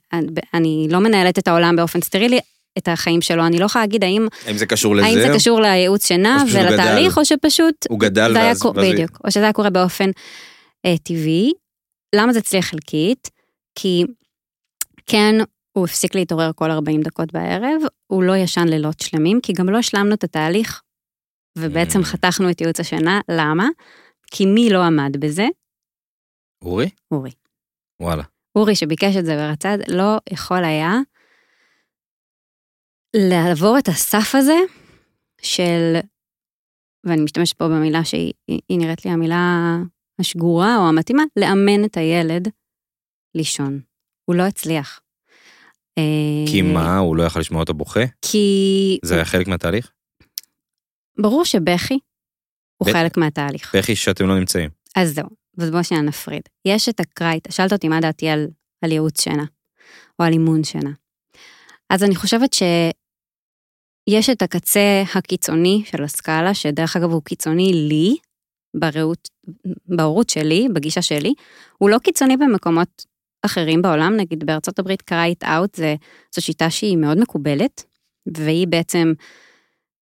אני 0.54 0.88
לא 0.90 1.00
מנהלת 1.00 1.40
את 1.40 1.48
העולם 1.48 1.76
באופן 1.76 2.02
סטרילי, 2.02 2.40
את 2.78 2.88
החיים 2.88 3.22
שלו, 3.22 3.46
אני 3.46 3.60
לא 3.60 3.66
יכולה 3.66 3.84
להגיד 3.84 4.04
האם, 4.04 4.28
האם 4.46 4.58
זה 4.58 4.66
קשור 4.66 4.96
לזה? 4.96 5.06
האם 5.08 5.16
זה 5.16 5.28
קשור 5.36 5.62
לייעוץ 5.62 6.08
שינה 6.08 6.42
או 6.42 6.48
ולתהליך. 6.48 7.18
או 7.18 7.26
שפשוט 7.26 7.76
הוא 7.90 8.00
גדל 8.00 8.32
ואז... 8.36 8.62
קורה, 8.62 8.82
ואז- 8.84 8.92
בדיוק, 8.94 9.12
או 9.26 9.32
שזה 9.32 9.44
היה 9.44 9.54
קורה 9.54 9.70
באופן 9.70 10.10
אה, 10.86 10.98
טבעי. 11.04 11.52
למה 12.16 12.34
זה 12.34 12.40
הצליח 12.40 12.66
חלקית? 12.66 13.30
כי 13.76 14.04
כן, 15.06 15.36
הוא 15.72 15.86
הפסיק 15.86 16.16
להתעורר 16.16 16.52
כל 16.56 16.72
40 16.72 17.02
דקות 17.02 17.32
בערב, 17.34 17.82
הוא 18.08 18.24
לא 18.24 18.36
ישן 18.38 18.68
לילות 18.68 19.00
שלמים, 19.00 19.40
כי 19.44 19.54
גם 19.54 19.70
לא 19.70 19.78
השלמנו 19.78 20.14
את 20.14 20.24
התהליך, 20.24 20.82
ובעצם 21.58 22.00
Mm. 22.00 22.04
חתכנו 22.04 22.50
את 22.52 22.62
ייעוץ 22.62 22.80
השינה. 22.80 23.22
למה? 23.32 23.68
כי 24.32 24.46
מי 24.46 24.70
לא 24.70 24.84
עמד 24.84 25.18
בזה? 25.20 25.48
אורי? 26.62 26.90
אורי. 27.12 27.32
וואלה. 28.02 28.24
אורי 28.56 28.76
שביקש 28.76 29.16
את 29.20 29.26
זה 29.26 29.36
ורצה, 29.40 29.76
לא 29.88 30.18
יכול 30.30 30.64
היה 30.64 30.94
לעבור 33.16 33.78
את 33.78 33.88
הסף 33.88 34.36
הזה 34.36 34.58
של, 35.42 35.96
ואני 37.04 37.22
משתמשת 37.22 37.58
פה 37.58 37.68
במילה 37.68 38.06
שהיא 38.06 38.34
היא 38.48 38.80
נראית 38.80 39.06
לי 39.06 39.12
המילה 39.12 39.78
השגורה 40.20 40.78
או 40.78 40.88
המתאימה, 40.88 41.24
לאמן 41.36 41.86
את 41.86 41.98
הילד 41.98 42.48
לישון. 43.36 43.80
הוא 44.26 44.36
לא 44.36 44.44
הצליח. 44.44 45.00
אה, 45.98 46.52
כי 46.52 46.62
מה, 46.62 46.98
הוא 46.98 47.16
לא 47.16 47.24
יכל 47.24 47.40
לשמוע 47.40 47.62
אותו 47.62 47.74
בוכה? 47.74 48.04
כי 48.22 48.98
זה 49.04 49.16
היה 49.16 49.26
חלק 49.26 49.48
מהתהליך? 49.48 49.92
ברור 51.20 51.46
שבכי 51.46 52.00
הוא 52.78 52.88
בטח. 52.88 52.98
חלק 52.98 53.18
מהתהליך. 53.18 53.76
בכי 53.76 53.96
שאתם 53.96 54.28
לא 54.28 54.40
נמצאים. 54.40 54.70
אז 54.96 55.14
זהו, 55.14 55.28
אז 55.58 55.72
בוא 55.72 55.84
שניה 55.84 56.02
נפריד. 56.02 56.42
יש 56.66 56.90
את 56.90 57.00
ה 57.00 57.07
cry 57.07 57.30
it, 57.30 57.52
שאלת 57.52 57.74
אותי 57.74 57.88
מה 57.88 58.02
דעתי 58.02 58.30
על, 58.30 58.48
על 58.82 58.92
ייעוץ 58.92 59.22
שינה, 59.22 59.46
או 60.20 60.26
על 60.26 60.34
אימון 60.34 60.64
שינה. 60.64 60.92
אז 61.90 62.04
אני 62.04 62.16
חושבת 62.16 62.54
שיש 64.10 64.30
את 64.30 64.42
הקצה 64.42 65.04
הקיצוני 65.16 65.82
של 65.86 66.04
הסקאלה, 66.04 66.54
שדרך 66.54 66.96
אגב 66.96 67.12
הוא 67.12 67.22
קיצוני 67.22 67.74
לי, 67.74 68.16
בראות, 68.80 69.30
בהורות 69.88 70.30
שלי, 70.30 70.68
בגישה 70.74 71.02
שלי, 71.02 71.34
הוא 71.78 71.90
לא 71.90 71.98
קיצוני 71.98 72.38
במקומות 72.38 73.06
אחרים 73.46 73.82
בעולם, 73.82 74.18
נגיד 74.18 74.46
בארצות 74.46 74.80
הברית 74.80 75.02
cry 75.02 75.27
it 75.27 75.44
out 75.44 75.80
זו 76.36 76.42
שיטה 76.42 76.70
שהיא 76.70 76.98
מאוד 76.98 77.20
מקובלת, 77.20 77.84
והיא 78.34 78.68
בעצם 78.68 79.14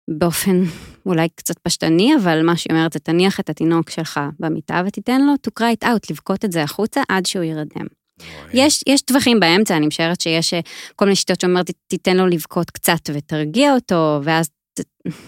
באופן 0.10 0.62
אולי 1.06 1.30
קצת 1.36 1.60
פשטני, 1.60 2.16
אבל 2.16 2.46
מה 2.46 2.58
שהיא 2.58 2.76
אומרת 2.76 2.94
זה 2.94 3.00
תניח 3.00 3.40
את 3.40 3.50
התינוק 3.50 3.90
שלך 3.90 4.20
במיטה 4.40 4.82
ותיתן 4.88 5.22
לו 5.22 5.34
to 5.48 5.62
cry 5.62 5.84
it 5.84 5.88
out, 5.88 6.08
לבכות 6.10 6.46
את 6.46 6.52
זה 6.52 6.64
החוצה 6.64 7.02
עד 7.10 7.26
שהוא 7.26 7.44
יירדם. 7.44 7.86
יש, 8.54 8.84
יש 8.88 9.02
טווחים 9.02 9.40
באמצע, 9.40 9.78
אני 9.78 9.88
משערת 9.88 10.22
שיש 10.22 10.54
אה, 10.54 10.60
כל 10.96 11.06
מיני 11.06 11.16
שיטות 11.16 11.42
שאומרת, 11.42 11.72
תיתן 11.88 12.18
לו 12.18 12.28
לבכות 12.28 12.72
קצת 12.72 13.10
ותרגיע 13.14 13.74
אותו, 13.74 14.20
ואז 14.24 14.50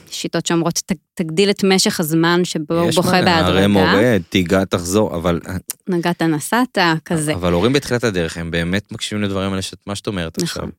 שיטות 0.10 0.46
שאומרות, 0.46 0.80
ת, 0.86 0.92
תגדיל 1.14 1.50
את 1.50 1.64
משך 1.64 2.00
הזמן 2.00 2.46
שבו 2.46 2.80
הוא 2.80 2.90
יש 2.90 2.96
בוכה 2.96 3.22
מלא, 3.22 3.30
הרי 3.30 3.44
בהדרגה. 3.44 3.68
מורה, 3.68 4.18
תיגע, 4.30 4.66
תחזור, 4.66 5.16
אבל... 5.16 5.40
נגעת 5.88 6.22
נסעת, 6.22 6.78
כזה. 7.06 7.34
אבל 7.34 7.54
הורים 7.54 7.74
בתחילת 7.74 8.04
הדרך, 8.04 8.38
הם 8.38 8.52
באמת 8.52 8.92
מקשיבים 8.92 9.24
לדברים 9.24 9.52
האלה, 9.52 9.62
מה 9.88 9.96
שאת 9.96 10.08
אומרת 10.08 10.38
נכון. 10.44 10.64
עכשיו. 10.64 10.70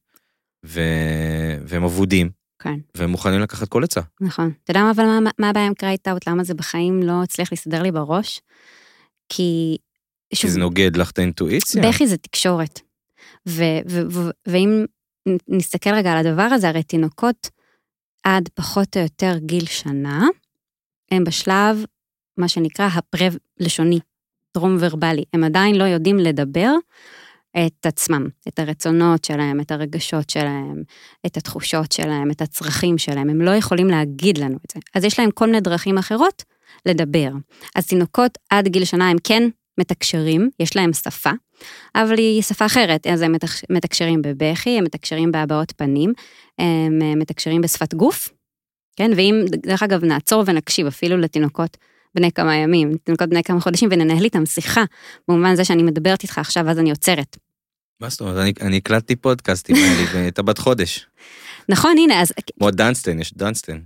ו... 0.66 0.80
והם 1.66 1.84
אבודים, 1.84 2.30
כן, 2.62 2.74
והם 2.94 3.10
מוכנים 3.10 3.40
לקחת 3.40 3.68
כל 3.68 3.84
עצה. 3.84 4.00
נכון. 4.20 4.52
אתה 4.64 4.70
יודע 4.70 4.82
מה, 4.82 4.90
אבל 4.90 5.04
מה, 5.04 5.30
מה 5.38 5.48
הבעיה 5.48 5.66
עם 5.66 5.74
קרייט 5.74 6.08
אאוט? 6.08 6.28
למה 6.28 6.44
זה 6.44 6.54
בחיים 6.54 7.02
לא 7.02 7.22
הצליח 7.22 7.52
להסתדר 7.52 7.82
לי 7.82 7.92
בראש? 7.92 8.40
כי... 9.28 9.76
כי 10.36 10.50
זה 10.50 10.60
נוגד 10.60 10.96
לך 10.96 11.10
את 11.10 11.18
האינטואיציה. 11.18 11.88
בכי 11.88 12.06
זה 12.06 12.16
תקשורת. 12.16 12.80
ואם 14.46 14.84
נסתכל 15.48 15.90
רגע 15.94 16.12
על 16.12 16.26
הדבר 16.26 16.42
הזה, 16.42 16.68
הרי 16.68 16.82
תינוקות 16.82 17.50
עד 18.24 18.48
פחות 18.54 18.96
או 18.96 19.02
יותר 19.02 19.38
גיל 19.38 19.66
שנה, 19.66 20.26
הם 21.10 21.24
בשלב, 21.24 21.84
מה 22.36 22.48
שנקרא, 22.48 22.86
הפרה-לשוני, 22.86 23.98
טרום-ורבלי. 24.52 25.24
הם 25.32 25.44
עדיין 25.44 25.74
לא 25.74 25.84
יודעים 25.84 26.18
לדבר 26.18 26.72
את 27.66 27.86
עצמם, 27.86 28.28
את 28.48 28.58
הרצונות 28.58 29.24
שלהם, 29.24 29.60
את 29.60 29.70
הרגשות 29.70 30.30
שלהם, 30.30 30.82
את 31.26 31.36
התחושות 31.36 31.92
שלהם, 31.92 32.30
את 32.30 32.42
הצרכים 32.42 32.98
שלהם. 32.98 33.30
הם 33.30 33.42
לא 33.42 33.50
יכולים 33.50 33.86
להגיד 33.86 34.38
לנו 34.38 34.56
את 34.56 34.70
זה. 34.74 34.80
אז 34.94 35.04
יש 35.04 35.18
להם 35.18 35.30
כל 35.30 35.46
מיני 35.46 35.60
דרכים 35.60 35.98
אחרות 35.98 36.44
לדבר. 36.86 37.30
אז 37.74 37.86
תינוקות 37.86 38.38
עד 38.50 38.68
גיל 38.68 38.84
שנה 38.84 39.10
הם 39.10 39.16
כן 39.24 39.42
מתקשרים, 39.80 40.50
יש 40.60 40.76
להם 40.76 40.92
שפה, 40.92 41.30
אבל 41.94 42.18
היא 42.18 42.42
שפה 42.42 42.66
אחרת, 42.66 43.06
אז 43.06 43.20
הם 43.22 43.32
מתקש- 43.32 43.64
מתקשרים 43.70 44.22
בבכי, 44.22 44.78
הם 44.78 44.84
מתקשרים 44.84 45.32
בהבעות 45.32 45.72
פנים, 45.76 46.12
הם 46.58 46.98
אה, 47.02 47.14
מתקשרים 47.16 47.60
בשפת 47.60 47.94
גוף, 47.94 48.28
כן? 48.96 49.10
ואם, 49.16 49.34
דרך 49.66 49.82
אגב, 49.82 50.04
נעצור 50.04 50.42
ונקשיב 50.46 50.86
אפילו 50.86 51.16
לתינוקות 51.16 51.76
בני 52.14 52.32
כמה 52.32 52.56
ימים, 52.56 52.96
תינוקות 53.04 53.28
בני 53.28 53.42
כמה 53.42 53.60
חודשים, 53.60 53.88
וננהל 53.92 54.24
איתם 54.24 54.46
שיחה, 54.46 54.84
במובן 55.28 55.54
זה 55.54 55.64
שאני 55.64 55.82
מדברת 55.82 56.22
איתך 56.22 56.38
עכשיו, 56.38 56.70
אז 56.70 56.78
אני 56.78 56.90
עוצרת. 56.90 57.36
מה 58.00 58.08
זאת 58.08 58.20
אומרת? 58.20 58.36
אני- 58.36 58.52
אני 58.60 58.76
הקלטתי 58.76 59.16
פודקאסטים 59.16 59.76
האלה, 59.76 60.04
והייתה 60.14 60.42
בת 60.42 60.58
חודש. 60.58 61.06
נכון, 61.68 61.94
הנה, 61.98 62.20
אז 62.20 62.32
כמו 62.58 62.70
Dunstan, 62.70 63.20
יש 63.20 63.34
Dunstan. 63.34 63.82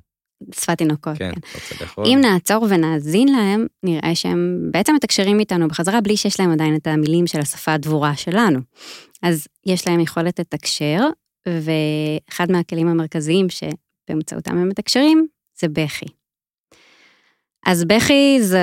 שפת 0.54 0.78
תינוקות, 0.78 1.18
כן, 1.18 1.32
כן. 1.34 1.40
רוצה 1.54 1.74
לאכול. 1.80 2.04
אם 2.06 2.18
נעצור 2.22 2.66
ונאזין 2.68 3.28
להם, 3.28 3.66
נראה 3.82 4.14
שהם 4.14 4.68
בעצם 4.70 4.94
מתקשרים 4.94 5.40
איתנו 5.40 5.68
בחזרה 5.68 6.00
בלי 6.00 6.16
שיש 6.16 6.40
להם 6.40 6.52
עדיין 6.52 6.76
את 6.76 6.86
המילים 6.86 7.26
של 7.26 7.40
השפה 7.40 7.72
הדבורה 7.72 8.16
שלנו. 8.16 8.60
אז 9.22 9.46
יש 9.66 9.88
להם 9.88 10.00
יכולת 10.00 10.40
לתקשר, 10.40 11.00
ואחד 11.48 12.52
מהכלים 12.52 12.88
המרכזיים 12.88 13.46
שבאמצעותם 13.48 14.58
הם 14.58 14.68
מתקשרים, 14.68 15.26
זה 15.60 15.68
בכי. 15.68 16.06
אז 17.66 17.84
בכי 17.84 18.38
זו, 18.42 18.58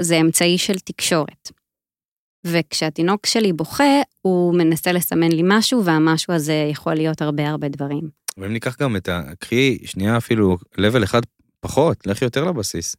זה 0.00 0.16
אמצעי 0.16 0.58
של 0.58 0.78
תקשורת. 0.78 1.50
וכשהתינוק 2.46 3.26
שלי 3.26 3.52
בוכה, 3.52 4.02
הוא 4.22 4.54
מנסה 4.54 4.92
לסמן 4.92 5.32
לי 5.32 5.42
משהו, 5.44 5.84
והמשהו 5.84 6.32
הזה 6.32 6.68
יכול 6.70 6.94
להיות 6.94 7.22
הרבה 7.22 7.48
הרבה 7.48 7.68
דברים. 7.68 8.21
ואם 8.38 8.52
ניקח 8.52 8.76
גם 8.80 8.96
את 8.96 9.08
ה... 9.08 9.22
קחי 9.38 9.78
שנייה 9.84 10.16
אפילו 10.16 10.56
level 10.74 11.04
אחד 11.04 11.20
פחות, 11.60 12.06
לכי 12.06 12.24
יותר 12.24 12.44
לבסיס. 12.44 12.96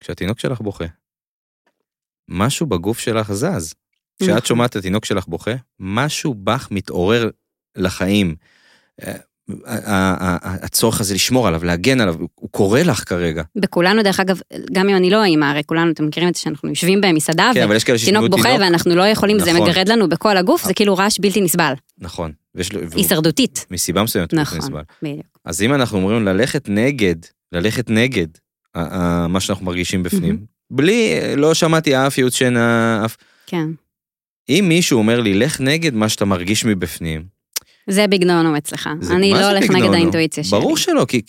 כשהתינוק 0.00 0.40
שלך 0.40 0.60
בוכה, 0.60 0.84
משהו 2.28 2.66
בגוף 2.66 2.98
שלך 2.98 3.32
זז. 3.32 3.74
כשאת 4.18 4.30
נכון. 4.30 4.44
שומעת 4.46 4.70
את 4.70 4.76
התינוק 4.76 5.04
שלך 5.04 5.26
בוכה, 5.28 5.50
משהו 5.80 6.34
בך 6.34 6.68
מתעורר 6.70 7.30
לחיים. 7.76 8.34
אה, 9.02 9.12
ה- 9.66 9.94
ה- 9.94 10.36
ה- 10.48 10.64
הצורך 10.64 11.00
הזה 11.00 11.14
לשמור 11.14 11.48
עליו, 11.48 11.64
להגן 11.64 12.00
עליו, 12.00 12.14
הוא- 12.14 12.50
קורא 12.50 12.80
לך 12.80 13.08
כרגע. 13.08 13.42
בכולנו, 13.56 14.02
דרך 14.02 14.20
אגב, 14.20 14.40
גם 14.72 14.88
אם 14.88 14.96
אני 14.96 15.10
לא 15.10 15.24
אימא, 15.24 15.44
הרי 15.44 15.62
כולנו, 15.66 15.90
אתם 15.90 16.06
מכירים 16.06 16.28
את 16.28 16.34
זה 16.34 16.40
שאנחנו 16.40 16.68
יושבים 16.68 17.00
במסעדה, 17.00 17.50
כן, 17.54 17.68
ותינוק 17.94 18.30
בוכה 18.30 18.42
תינוק. 18.42 18.60
ואנחנו 18.60 18.94
לא 18.96 19.02
יכולים, 19.02 19.38
זה 19.38 19.52
נכון. 19.52 19.70
מגרד 19.70 19.88
לנו 19.88 20.08
בכל 20.08 20.36
הגוף, 20.36 20.64
זה 20.64 20.74
כאילו 20.74 20.94
רעש 20.96 21.18
בלתי 21.20 21.40
נסבל, 21.40 21.72
נכון. 21.98 22.32
ויש 22.54 22.72
לו- 22.72 22.80
הישרדותית. 22.96 23.66
מסיבה 23.70 24.02
מסוימת 24.02 24.34
נכון, 24.34 24.58
נסבל. 24.58 24.82
בדיוק. 25.02 25.38
אז 25.44 25.62
אם 25.62 25.74
אנחנו 25.74 25.98
אומרים 25.98 26.24
ללכת 26.24 26.68
נגד, 26.68 27.16
ללכת 27.52 27.90
נגד 27.90 28.26
מה 29.28 29.40
שאנחנו 29.40 29.66
מרגישים 29.66 30.02
בפנים, 30.02 30.38
בלי, 30.70 31.20
לא 31.36 31.54
שמעתי 31.54 31.96
אף 31.96 32.18
ייעוץ 32.18 32.34
שינה, 32.34 33.02
אף... 33.04 33.16
כן. 33.46 33.66
אם 34.48 34.64
מישהו 34.68 34.98
אומר 34.98 35.20
לי, 35.20 35.34
לך 35.34 35.60
נגד 35.60 35.94
מה 35.94 36.08
שאתה 36.08 36.24
מרגיש 36.24 36.64
מבפנים, 36.64 37.34
זה 37.90 38.06
big 38.06 38.27
no 38.27 38.42
no 38.42 38.56
אצלך. 38.56 38.88
אני 39.10 39.30
לא 39.30 39.48
הולך 39.50 39.62
נגד 39.62 39.72
big 39.74 39.81
no 39.81 39.86
no? 39.86 39.94
האינטואיציה 39.94 40.44
שלי. 40.44 40.60
ברור 40.60 40.76
שלא, 40.76 41.06
כי, 41.08 41.22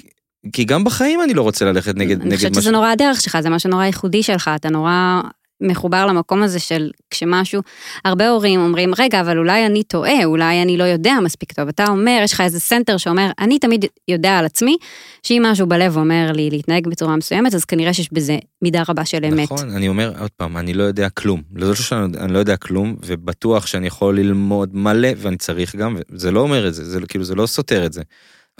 כי 0.54 0.64
גם 0.64 0.84
בחיים 0.84 1.22
אני 1.22 1.34
לא 1.34 1.42
רוצה 1.42 1.66
ללכת 1.66 1.96
נגד, 1.96 2.22
אני 2.22 2.30
נגד 2.30 2.36
חושבת 2.36 2.56
מה 2.56 2.62
שזה 2.62 2.72
נורא 2.72 2.90
הדרך 2.92 3.22
שלך, 3.22 3.38
זה 3.42 3.50
משהו 3.50 3.70
נורא 3.70 3.86
ייחודי 3.86 4.24
שלך, 4.24 4.52
אתה 4.56 4.70
נורא 4.70 5.22
מחובר 5.62 6.06
למקום 6.06 6.44
הזה 6.44 6.60
של 6.60 6.92
כשמשהו, 7.10 7.62
הרבה 8.06 8.30
הורים 8.30 8.60
אומרים, 8.60 8.92
רגע, 8.98 9.22
אבל 9.22 9.38
אולי 9.38 9.66
אני 9.66 9.84
טועה, 9.84 10.26
אולי 10.26 10.62
אני 10.62 10.78
לא 10.78 10.84
יודע 10.84 11.14
מספיק 11.24 11.54
טוב. 11.54 11.68
אתה 11.68 11.86
אומר, 11.88 12.20
יש 12.24 12.34
לך 12.34 12.42
איזה 12.42 12.60
center 12.60 12.98
שאומר, 12.98 13.32
אני 13.40 13.60
תמיד 13.60 13.86
יודע 14.08 14.38
על 14.38 14.46
עצמי, 14.46 14.78
שאם 15.24 15.44
משהו 15.46 15.68
בלב 15.68 15.98
אומר 15.98 16.32
לי 16.32 16.50
להתנהג 16.50 16.88
בצורה 16.88 17.16
מסוימת, 17.16 17.54
אז 17.54 17.66
כנראה 17.66 17.94
שיש 17.94 18.14
בזה 18.14 18.38
מידה 18.62 18.84
רבה 18.90 19.06
של 19.06 19.26
אמת. 19.26 19.52
נכון, 19.52 19.70
אני 19.70 19.88
אומר 19.88 20.14
עוד 20.20 20.32
פעם, 20.38 20.58
אני 20.58 20.74
לא 20.74 20.84
יודע 20.84 21.10
כלום. 21.10 21.42
לא 21.56 21.76
שאני 21.76 22.18
אני 22.18 22.34
לא 22.34 22.40
יודע 22.40 22.58
כלום, 22.58 22.96
ובטוח 23.06 23.68
שאני 23.68 23.88
יכול 23.88 24.20
ללמוד 24.20 24.76
מלא, 24.76 25.10
ואני 25.18 25.38
צריך 25.38 25.76
גם, 25.76 25.98
זה 26.12 26.32
לא 26.32 26.40
אומר 26.40 26.68
את 26.68 26.74
זה, 26.74 26.86
זה 26.86 27.00
כאילו, 27.08 27.24
זה 27.24 27.36
לא 27.36 27.46
סותר 27.46 27.86
את 27.86 27.94
זה. 27.94 28.02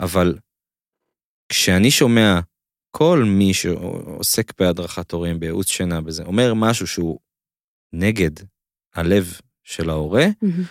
אבל 0.00 0.34
כשאני 1.48 1.90
שומע 1.90 2.40
כל 2.98 3.24
מי 3.26 3.54
שעוסק 3.54 4.60
בהדרכת 4.60 5.12
הורים, 5.12 5.40
בייעוץ 5.40 5.68
שינה, 5.68 6.00
בזה, 6.00 6.22
אומר 6.22 6.54
משהו 6.54 6.86
שהוא 6.86 7.18
נגד 7.92 8.30
הלב 8.94 9.34
של 9.64 9.90
ההורה, 9.90 10.26
mm-hmm. 10.26 10.62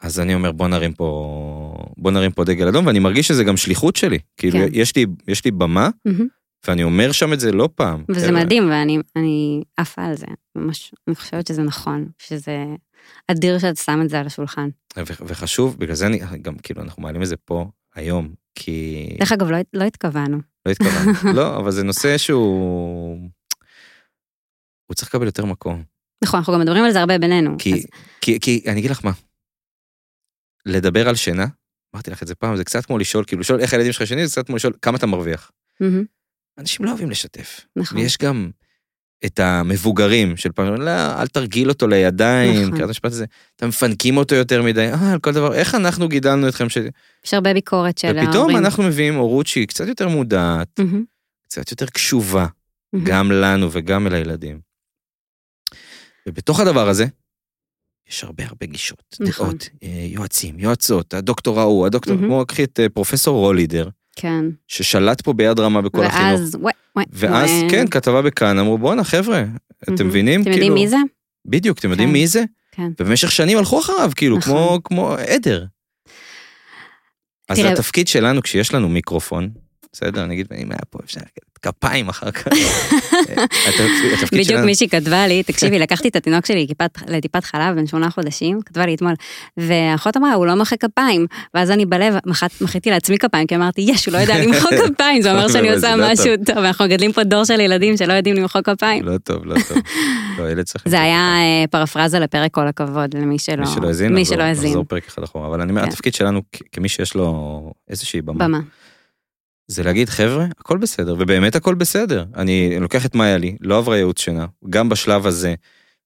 אז 0.00 0.20
אני 0.20 0.34
אומר, 0.34 0.52
בוא 0.52 0.68
נרים 0.68 0.92
פה, 0.92 1.84
בוא 1.96 2.10
נרים 2.10 2.32
פה 2.32 2.44
דגל 2.44 2.68
אדום, 2.68 2.86
ואני 2.86 2.98
מרגיש 2.98 3.28
שזה 3.28 3.44
גם 3.44 3.56
שליחות 3.56 3.96
שלי. 3.96 4.18
כאילו, 4.36 4.58
כן. 4.58 4.66
יש 4.72 4.96
לי, 4.96 5.06
יש 5.28 5.44
לי 5.44 5.50
במה, 5.50 5.88
mm-hmm. 6.08 6.22
ואני 6.68 6.82
אומר 6.82 7.12
שם 7.12 7.32
את 7.32 7.40
זה 7.40 7.52
לא 7.52 7.68
פעם. 7.74 8.04
וזה 8.08 8.26
כן. 8.26 8.34
מדהים, 8.34 8.70
ואני 8.70 9.62
עפה 9.76 10.02
על 10.02 10.14
זה. 10.14 10.26
ממש, 10.56 10.94
אני 11.08 11.14
חושבת 11.14 11.46
שזה 11.46 11.62
נכון, 11.62 12.08
שזה 12.18 12.64
אדיר 13.28 13.58
שאתה 13.58 13.82
שם 13.82 14.00
את 14.02 14.10
זה 14.10 14.20
על 14.20 14.26
השולחן. 14.26 14.68
וחשוב, 15.26 15.76
בגלל 15.78 15.94
זה 15.94 16.06
אני, 16.06 16.20
גם 16.42 16.58
כאילו, 16.58 16.82
אנחנו 16.82 17.02
מעלים 17.02 17.22
את 17.22 17.26
זה 17.26 17.36
פה 17.36 17.70
היום, 17.94 18.28
כי... 18.54 19.06
דרך 19.18 19.32
אגב, 19.32 19.50
לא, 19.50 19.58
לא 19.74 19.84
התכוונו. 19.84 20.49
לא 20.66 20.72
התכוונו. 20.72 21.12
לא, 21.38 21.56
אבל 21.56 21.70
זה 21.70 21.82
נושא 21.82 22.18
שהוא... 22.18 23.30
הוא 24.86 24.94
צריך 24.94 25.08
לקבל 25.08 25.26
יותר 25.26 25.44
מקום. 25.44 25.84
נכון, 26.24 26.38
אנחנו 26.38 26.52
גם 26.52 26.60
מדברים 26.60 26.84
על 26.84 26.92
זה 26.92 27.00
הרבה 27.00 27.18
בינינו. 27.18 27.56
כי, 27.58 27.74
אז... 27.74 27.86
כי, 28.20 28.40
כי 28.40 28.62
אני 28.66 28.80
אגיד 28.80 28.90
לך 28.90 29.04
מה, 29.04 29.12
לדבר 30.66 31.08
על 31.08 31.16
שינה, 31.16 31.46
אמרתי 31.94 32.10
לך 32.10 32.22
את 32.22 32.28
זה 32.28 32.34
פעם, 32.34 32.56
זה 32.56 32.64
קצת 32.64 32.86
כמו 32.86 32.98
לשאול, 32.98 33.24
כאילו 33.24 33.40
לשאול 33.40 33.60
איך 33.60 33.72
הילדים 33.72 33.92
שלך 33.92 34.02
ישנים, 34.02 34.26
זה 34.26 34.32
קצת 34.32 34.46
כמו 34.46 34.56
לשאול 34.56 34.72
כמה 34.82 34.96
אתה 34.96 35.06
מרוויח. 35.06 35.50
Mm-hmm. 35.82 36.04
אנשים 36.58 36.86
לא 36.86 36.90
אוהבים 36.90 37.10
לשתף. 37.10 37.66
נכון. 37.76 37.98
ויש 37.98 38.18
גם 38.18 38.50
את 39.26 39.40
המבוגרים 39.40 40.36
של 40.36 40.52
פעם, 40.52 40.74
לא, 40.74 40.90
אל 40.90 41.26
תרגיל 41.26 41.68
אותו 41.68 41.88
לידיים, 41.88 42.62
נכון. 42.62 42.78
קראת 42.78 42.88
המשפט 42.88 43.10
הזה, 43.10 43.24
אתם 43.56 43.68
מפנקים 43.68 44.16
אותו 44.16 44.34
יותר 44.34 44.62
מדי, 44.62 44.88
אה, 44.92 45.12
על 45.12 45.18
כל 45.18 45.32
דבר, 45.32 45.54
איך 45.54 45.74
אנחנו 45.74 46.08
גידלנו 46.08 46.48
אתכם 46.48 46.68
ש... 46.68 46.78
יש 47.24 47.34
הרבה 47.34 47.54
ביקורת 47.54 47.98
של 47.98 48.08
ההורים. 48.08 48.28
ופתאום 48.28 48.56
אנחנו 48.56 48.82
מביאים 48.82 49.14
הורות 49.14 49.46
שהיא 49.46 49.66
קצת 49.66 49.88
יותר 49.88 50.08
מודעת, 50.08 50.80
mm-hmm. 50.80 50.96
קצת 51.42 51.70
יותר 51.70 51.86
קשובה, 51.86 52.46
mm-hmm. 52.46 52.98
גם 53.04 53.32
לנו 53.32 53.68
וגם 53.72 54.06
אל 54.06 54.14
הילדים. 54.14 54.60
ובתוך 56.28 56.60
הדבר 56.60 56.88
הזה, 56.88 57.04
יש 58.08 58.24
הרבה 58.24 58.44
הרבה 58.46 58.66
גישות, 58.66 59.16
נכון. 59.20 59.48
דעות, 59.48 59.68
אה, 59.82 59.88
יועצים, 59.88 60.58
יועצות, 60.58 61.14
הדוקטור 61.14 61.60
ההוא, 61.60 61.86
הדוקטור, 61.86 62.16
mm-hmm. 62.16 62.24
כמו 62.26 62.46
קחי 62.46 62.64
את 62.64 62.80
אה, 62.80 62.88
פרופסור 62.88 63.38
רולידר, 63.38 63.88
כן. 64.16 64.44
ששלט 64.66 65.20
פה 65.20 65.32
ביד 65.32 65.60
רמה 65.60 65.82
בכל 65.82 65.98
ואז, 65.98 66.08
החינוך. 66.08 66.40
ואז, 66.40 66.56
ואז, 67.12 67.50
וואי. 67.50 67.70
כן, 67.70 67.88
כתבה 67.88 68.22
בכאן, 68.22 68.58
אמרו, 68.58 68.78
בואנה, 68.78 69.04
חבר'ה, 69.04 69.44
אתם. 69.82 70.06
מבינים? 70.06 70.40
אתם 70.42 70.50
יודעים 70.50 70.72
כאילו... 70.72 70.74
מי 70.74 70.88
זה? 70.88 70.96
בדיוק, 71.46 71.78
אתם 71.78 71.90
יודעים 71.90 72.08
כן. 72.08 72.12
מי 72.12 72.26
זה? 72.26 72.44
כן. 72.72 72.90
ובמשך 73.00 73.32
שנים 73.32 73.58
הלכו 73.58 73.80
אחריו, 73.80 74.10
כאילו, 74.16 74.36
נכון. 74.38 74.52
כמו, 74.52 74.80
כמו 74.84 75.12
עדר. 75.12 75.64
אז 77.48 77.58
תראה... 77.58 77.72
התפקיד 77.72 78.08
שלנו, 78.08 78.42
כשיש 78.42 78.74
לנו 78.74 78.88
מיקרופון, 78.88 79.50
בסדר, 79.92 80.26
נגיד, 80.26 80.46
אם 80.52 80.70
היה 80.72 80.80
פה 80.90 80.98
אפשר 81.04 81.20
כפיים 81.62 82.08
אחר 82.08 82.30
כך. 82.30 82.48
בדיוק 84.38 84.60
מישהי 84.60 84.88
כתבה 84.88 85.26
לי, 85.26 85.42
תקשיבי, 85.42 85.78
לקחתי 85.78 86.08
את 86.08 86.16
התינוק 86.16 86.46
שלי 86.46 86.66
לטיפת 87.08 87.44
חלב 87.44 87.76
בן 87.76 87.86
שמונה 87.86 88.10
חודשים, 88.10 88.60
כתבה 88.62 88.86
לי 88.86 88.94
אתמול, 88.94 89.12
והאחות 89.56 90.16
אמרה, 90.16 90.34
הוא 90.34 90.46
לא 90.46 90.54
מוחא 90.54 90.76
כפיים, 90.76 91.26
ואז 91.54 91.70
אני 91.70 91.86
בלב 91.86 92.14
מחיתי 92.60 92.90
לעצמי 92.90 93.18
כפיים, 93.18 93.46
כי 93.46 93.56
אמרתי, 93.56 93.82
יש, 93.82 94.06
הוא 94.06 94.12
לא 94.12 94.18
יודע 94.18 94.38
למחוא 94.38 94.70
כפיים, 94.94 95.22
זה 95.22 95.32
אומר 95.32 95.48
שאני 95.48 95.74
עושה 95.74 95.96
לא 95.96 96.12
משהו 96.12 96.32
טוב, 96.46 96.56
ואנחנו 96.56 96.84
מגדלים 96.84 97.12
פה 97.12 97.24
דור 97.24 97.44
של 97.44 97.60
ילדים 97.60 97.96
שלא 97.96 98.12
יודעים 98.12 98.36
למחוא 98.36 98.60
כפיים. 98.60 99.04
לא 99.04 99.18
טוב, 99.18 99.46
לא 99.46 99.54
טוב. 99.68 99.78
לא. 100.38 100.62
זה 100.84 101.00
היה 101.00 101.36
אה, 101.36 101.64
פרפרזה 101.70 102.18
לפרק 102.18 102.54
כל 102.54 102.66
הכבוד, 102.66 103.16
למי 103.16 103.38
שלא... 103.38 103.64
מי 104.10 104.24
שלא 104.24 104.42
האזין. 104.42 104.68
נחזור 104.68 104.84
פרק 104.84 105.06
אחד 105.08 105.22
אחורה, 105.22 105.48
אבל 105.48 105.60
אני 105.60 105.70
אומר, 105.70 105.82
כן. 105.82 105.88
התפקיד 105.88 106.14
שלנו, 106.14 106.42
כמי 106.72 106.88
שיש 106.88 107.14
לו 107.14 107.72
איזושהי 107.88 108.22
במה. 108.22 108.58
זה 109.70 109.82
להגיד, 109.82 110.08
חבר'ה, 110.08 110.46
הכל 110.58 110.78
בסדר, 110.78 111.14
ובאמת 111.18 111.56
הכל 111.56 111.74
בסדר. 111.74 112.24
אני 112.34 112.80
לוקח 112.80 113.06
את 113.06 113.14
מה 113.14 113.24
היה 113.24 113.38
לי, 113.38 113.56
לא 113.60 113.78
עברה 113.78 113.96
ייעוץ 113.96 114.20
שינה, 114.20 114.46
גם 114.70 114.88
בשלב 114.88 115.26
הזה, 115.26 115.54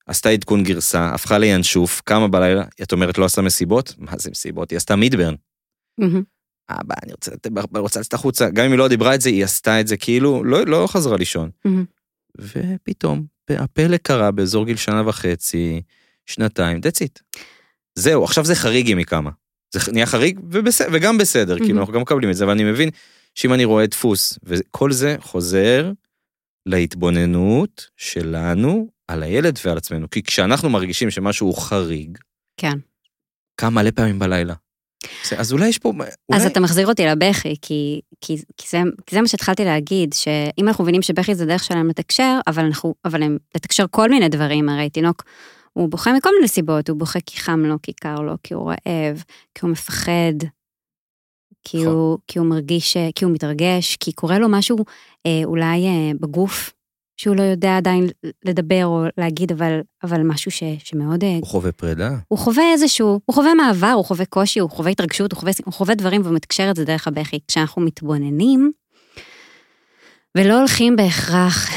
עשתה 0.07 0.29
עדכון 0.29 0.63
גרסה, 0.63 1.09
הפכה 1.13 1.37
לינשוף, 1.37 2.01
קמה 2.01 2.27
בלילה, 2.27 2.63
את 2.81 2.91
אומרת 2.91 3.17
לא 3.17 3.25
עשה 3.25 3.41
מסיבות? 3.41 3.93
מה 3.97 4.11
זה 4.17 4.31
מסיבות? 4.31 4.71
היא 4.71 4.77
עשתה 4.77 4.95
מידברן. 4.95 5.33
אבא, 6.69 6.95
אני 7.03 7.11
רוצה, 7.11 7.31
רוצה 7.75 7.99
לצאת 7.99 8.13
החוצה, 8.13 8.49
גם 8.49 8.65
אם 8.65 8.71
היא 8.71 8.77
לא 8.77 8.87
דיברה 8.87 9.15
את 9.15 9.21
זה, 9.21 9.29
היא 9.29 9.43
עשתה 9.43 9.81
את 9.81 9.87
זה 9.87 9.97
כאילו, 9.97 10.43
לא, 10.43 10.65
לא 10.65 10.87
חזרה 10.89 11.17
לישון. 11.17 11.49
ופתאום, 12.39 13.25
הפלא 13.49 13.97
קרה 13.97 14.31
באזור 14.31 14.65
גיל 14.65 14.77
שנה 14.77 15.09
וחצי, 15.09 15.81
שנתיים, 16.25 16.77
that's 16.77 17.07
it. 17.07 17.39
זהו, 17.95 18.23
עכשיו 18.23 18.45
זה 18.45 18.55
חריג 18.55 18.91
אם 18.91 18.97
היא 18.97 19.05
קמה. 19.05 19.29
זה 19.73 19.91
נהיה 19.91 20.05
חריג 20.05 20.39
ובסדר, 20.51 20.89
וגם 20.91 21.17
בסדר, 21.17 21.59
כאילו 21.59 21.79
אנחנו 21.79 21.93
גם 21.93 22.01
מקבלים 22.01 22.29
את 22.29 22.35
זה, 22.35 22.43
אבל 22.43 22.53
אני 22.53 22.63
מבין 22.63 22.89
שאם 23.35 23.53
אני 23.53 23.65
רואה 23.65 23.87
דפוס, 23.87 24.39
וכל 24.43 24.91
זה 24.91 25.15
חוזר 25.19 25.91
להתבוננות 26.65 27.87
שלנו 27.97 28.87
על 29.07 29.23
הילד 29.23 29.59
ועל 29.65 29.77
עצמנו. 29.77 30.09
כי 30.09 30.23
כשאנחנו 30.23 30.69
מרגישים 30.69 31.11
שמשהו 31.11 31.47
הוא 31.47 31.57
חריג, 31.57 32.17
כן. 32.57 32.77
קם 33.55 33.73
מלא 33.73 33.91
פעמים 33.91 34.19
בלילה. 34.19 34.53
אז 35.37 35.53
אולי 35.53 35.67
יש 35.67 35.77
פה... 35.77 35.89
אולי... 35.89 36.09
אז 36.33 36.45
אתה 36.45 36.59
מחזיר 36.59 36.87
אותי 36.87 37.05
לבכי, 37.05 37.55
כי, 37.61 38.01
כי, 38.21 38.37
כי, 38.57 38.67
זה, 38.69 38.81
כי 39.05 39.15
זה 39.15 39.21
מה 39.21 39.27
שהתחלתי 39.27 39.65
להגיד, 39.65 40.13
שאם 40.13 40.67
אנחנו 40.67 40.83
מבינים 40.83 41.01
שבכי 41.01 41.35
זה 41.35 41.45
דרך 41.45 41.63
שלהם 41.63 41.87
לתקשר, 41.87 42.39
אבל, 42.47 42.65
אנחנו, 42.65 42.95
אבל 43.05 43.23
הם 43.23 43.37
לתקשר 43.55 43.85
כל 43.91 44.09
מיני 44.09 44.29
דברים, 44.29 44.69
הרי 44.69 44.89
תינוק, 44.89 45.23
הוא 45.73 45.89
בוכה 45.89 46.13
מכל 46.13 46.29
מיני 46.35 46.47
סיבות, 46.47 46.89
הוא 46.89 46.97
בוכה 46.97 47.19
כי 47.25 47.39
חם 47.39 47.59
לו, 47.59 47.75
כי 47.83 47.93
קר 47.93 48.15
לו, 48.15 48.33
כי 48.43 48.53
הוא 48.53 48.71
רעב, 48.71 49.23
כי 49.55 49.59
הוא 49.61 49.69
מפחד, 49.69 50.33
כי, 51.65 51.77
נכון. 51.77 51.93
הוא, 51.93 52.17
כי 52.27 52.39
הוא 52.39 52.47
מרגיש, 52.47 52.97
כי 53.15 53.25
הוא 53.25 53.33
מתרגש, 53.33 53.95
כי 53.95 54.11
קורה 54.11 54.39
לו 54.39 54.49
משהו 54.49 54.77
אה, 55.25 55.41
אולי 55.45 55.87
אה, 55.87 56.11
בגוף, 56.19 56.73
שהוא 57.17 57.35
לא 57.35 57.41
יודע 57.41 57.77
עדיין 57.77 58.09
לדבר 58.45 58.85
או 58.85 59.03
להגיד, 59.17 59.51
אבל, 59.51 59.79
אבל 60.03 60.21
משהו 60.23 60.51
ש, 60.51 60.63
שמאוד... 60.83 61.23
אה, 61.23 61.35
הוא 61.35 61.47
חווה 61.47 61.71
פרידה. 61.71 62.17
הוא 62.27 62.39
חווה 62.39 62.71
איזשהו, 62.73 63.19
הוא 63.25 63.35
חווה 63.35 63.53
מעבר, 63.53 63.91
הוא 63.91 64.05
חווה 64.05 64.25
קושי, 64.25 64.59
הוא 64.59 64.69
חווה 64.69 64.91
התרגשות, 64.91 65.31
הוא 65.31 65.39
חווה, 65.39 65.51
הוא 65.65 65.73
חווה 65.73 65.95
דברים 65.95 66.21
והוא 66.21 66.35
מתקשר 66.35 66.67
את 66.71 66.75
זה 66.75 66.85
דרך 66.85 67.07
הבכי. 67.07 67.39
כשאנחנו 67.47 67.81
מתבוננים, 67.81 68.71
ולא 70.37 70.59
הולכים 70.59 70.95
בהכרח 70.95 71.69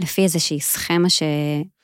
לפי 0.00 0.22
איזושהי 0.22 0.60
סכמה 0.60 1.10
ש, 1.10 1.22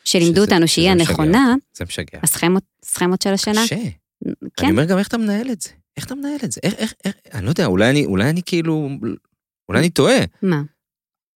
שלימדו 0.04 0.40
אותנו 0.40 0.68
שהיא 0.68 0.90
הנכונה, 0.90 1.54
זה 1.76 1.84
משגע. 1.84 2.18
הסכמות, 2.22 2.62
הסכמות 2.84 3.22
של 3.22 3.32
השינה. 3.32 3.64
קשה. 3.64 3.76
כן. 4.56 4.66
אני 4.66 4.70
אומר 4.70 4.84
גם 4.84 4.98
איך 4.98 5.08
אתה 5.08 5.18
מנהל 5.18 5.50
את 5.50 5.62
זה. 5.62 5.70
איך 5.96 6.06
אתה 6.06 6.14
מנהל 6.14 6.38
את 6.44 6.52
זה? 6.52 6.60
איך, 6.62 6.74
איך, 6.74 6.94
איך, 7.04 7.14
אני 7.34 7.44
לא 7.44 7.50
יודע, 7.50 7.66
אולי 7.66 7.90
אני, 7.90 8.04
אולי 8.04 8.30
אני 8.30 8.42
כאילו, 8.46 8.88
אולי 9.68 9.80
אני 9.80 9.90
טועה. 9.90 10.18
מה? 10.42 10.62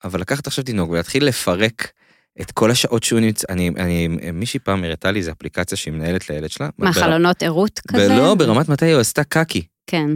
אבל 0.05 0.21
לקחת 0.21 0.47
עכשיו 0.47 0.64
תינוק 0.64 0.90
ולהתחיל 0.90 1.25
לפרק 1.25 1.92
את 2.40 2.51
כל 2.51 2.71
השעות 2.71 3.03
שהוא 3.03 3.21
נמצא, 3.21 3.47
אני, 3.49 3.69
אני, 3.69 4.09
מישהי 4.33 4.61
פעם 4.61 4.85
הראתה 4.85 5.11
לי 5.11 5.19
איזה 5.19 5.33
אפליקציה 5.33 5.77
שהיא 5.77 5.95
מנהלת 5.95 6.31
לילד 6.31 6.51
שלה. 6.51 6.69
מה, 6.79 6.87
בר... 6.87 6.92
חלונות 6.92 7.42
ערות 7.42 7.81
כזה? 7.88 8.09
לא, 8.09 8.35
ברמת 8.35 8.69
מתי 8.69 8.85
היא 8.85 8.97
עשתה 8.97 9.25
קקי. 9.25 9.66
כן. 9.87 10.11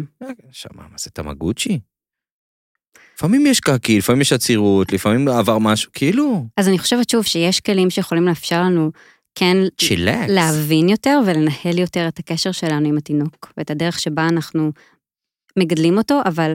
שמע, 0.50 0.82
מה 0.82 0.98
זה 0.98 1.10
תמגוצ'י? 1.10 1.80
לפעמים 3.16 3.46
יש 3.46 3.60
קקי, 3.60 3.98
לפעמים 3.98 4.20
יש 4.20 4.32
עצירות, 4.32 4.92
לפעמים 4.92 5.28
עבר 5.28 5.58
משהו, 5.58 5.90
כאילו... 5.92 6.46
אז 6.56 6.68
אני 6.68 6.78
חושבת 6.78 7.10
שוב 7.10 7.24
שיש 7.24 7.60
כלים 7.60 7.90
שיכולים 7.90 8.28
לאפשר 8.28 8.62
לנו 8.62 8.90
כן 9.40 9.56
צ'ילקס. 9.78 10.28
להבין 10.28 10.88
יותר 10.88 11.20
ולנהל 11.26 11.78
יותר 11.78 12.08
את 12.08 12.18
הקשר 12.18 12.52
שלנו 12.52 12.88
עם 12.88 12.96
התינוק, 12.96 13.52
ואת 13.56 13.70
הדרך 13.70 13.98
שבה 13.98 14.26
אנחנו 14.28 14.72
מגדלים 15.58 15.98
אותו, 15.98 16.20
אבל 16.26 16.52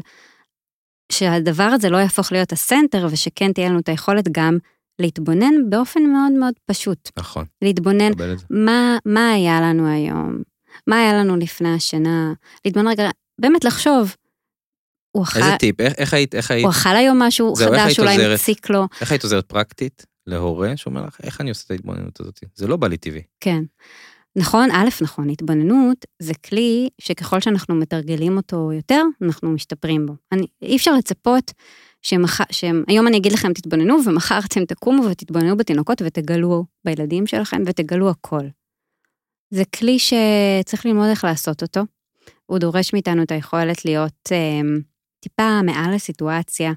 שהדבר 1.12 1.64
הזה 1.64 1.90
לא 1.90 1.98
יהפוך 1.98 2.32
להיות 2.32 2.52
הסנטר, 2.52 3.08
ושכן 3.12 3.54
תהיה 3.54 3.70
לנו 3.70 3.80
את 3.80 3.90
היכולת 3.90 4.28
גם 4.32 4.58
להתבונן 5.00 5.70
באופן 5.70 6.04
מאוד 6.04 6.32
מאוד 6.32 6.54
פשוט. 6.66 7.10
נכון. 7.18 7.46
להתבונן 7.62 8.12
מה, 8.50 8.98
מה 9.06 9.32
היה 9.32 9.62
לנו 9.62 9.88
היום, 9.88 10.42
מה 10.88 11.00
היה 11.00 11.14
לנו 11.14 11.36
לפני 11.36 11.74
השינה, 11.74 12.34
להתבונן 12.66 12.88
רגע, 12.88 13.10
באמת 13.42 13.64
לחשוב. 13.64 14.16
הוא 15.12 15.24
אכל... 15.24 15.40
איזה 15.40 15.58
טיפ? 15.60 15.82
איך, 15.82 15.94
איך 15.98 16.14
היית, 16.14 16.36
איך 16.36 16.52
היית... 16.52 16.66
הוא 16.66 16.72
אכל 16.72 16.96
היום 16.96 17.20
משהו 17.20 17.56
חדש, 17.56 18.00
אולי 18.00 18.34
מציק 18.34 18.70
לו. 18.70 18.88
איך 19.02 19.12
היית 19.12 19.24
עוזרת 19.24 19.46
פרקטית? 19.46 20.06
להורה 20.28 20.78
שאומר 20.78 21.06
לך, 21.06 21.18
איך 21.24 21.42
אני 21.42 21.50
עושה 21.50 21.64
את 21.66 21.72
ההתבוננות 21.72 22.20
הזאת? 22.20 22.40
זה 22.56 22.68
לא 22.68 22.78
בא 22.78 22.88
לי 22.88 22.98
טבעי. 22.98 23.22
כן. 23.40 23.64
נכון, 24.36 24.72
א', 24.72 24.90
נכון, 25.02 25.30
התבוננות 25.30 26.06
זה 26.20 26.34
כלי 26.34 26.90
שככל 27.02 27.40
שאנחנו 27.40 27.76
מתרגלים 27.76 28.38
אותו 28.38 28.72
יותר, 28.74 29.02
אנחנו 29.22 29.52
משתפרים 29.52 30.06
בו. 30.06 30.14
אני, 30.32 30.48
אי 30.62 30.76
אפשר 30.76 30.94
לצפות 30.94 31.52
שמח, 32.02 32.42
שהיום 32.52 33.08
אני 33.08 33.18
אגיד 33.18 33.32
לכם 33.32 33.54
תתבוננו, 33.54 33.98
ומחר 34.06 34.40
אתם 34.46 34.66
תקומו 34.66 35.04
ותתבוננו 35.04 35.58
בתינוקות 35.58 36.02
ותגלו 36.06 36.66
בילדים 36.86 37.28
שלכם 37.28 37.64
ותגלו 37.66 38.10
הכל. 38.10 38.44
זה 39.50 39.64
כלי 39.66 39.98
שצריך 40.00 40.86
ללמוד 40.86 41.08
איך 41.10 41.24
לעשות 41.24 41.62
אותו. 41.62 41.82
הוא 42.46 42.58
דורש 42.58 42.94
מאיתנו 42.94 43.24
את 43.24 43.32
היכולת 43.32 43.86
להיות 43.86 44.30
אה, 44.32 44.62
טיפה 45.20 45.62
מעל 45.62 45.94
הסיטואציה, 45.94 46.74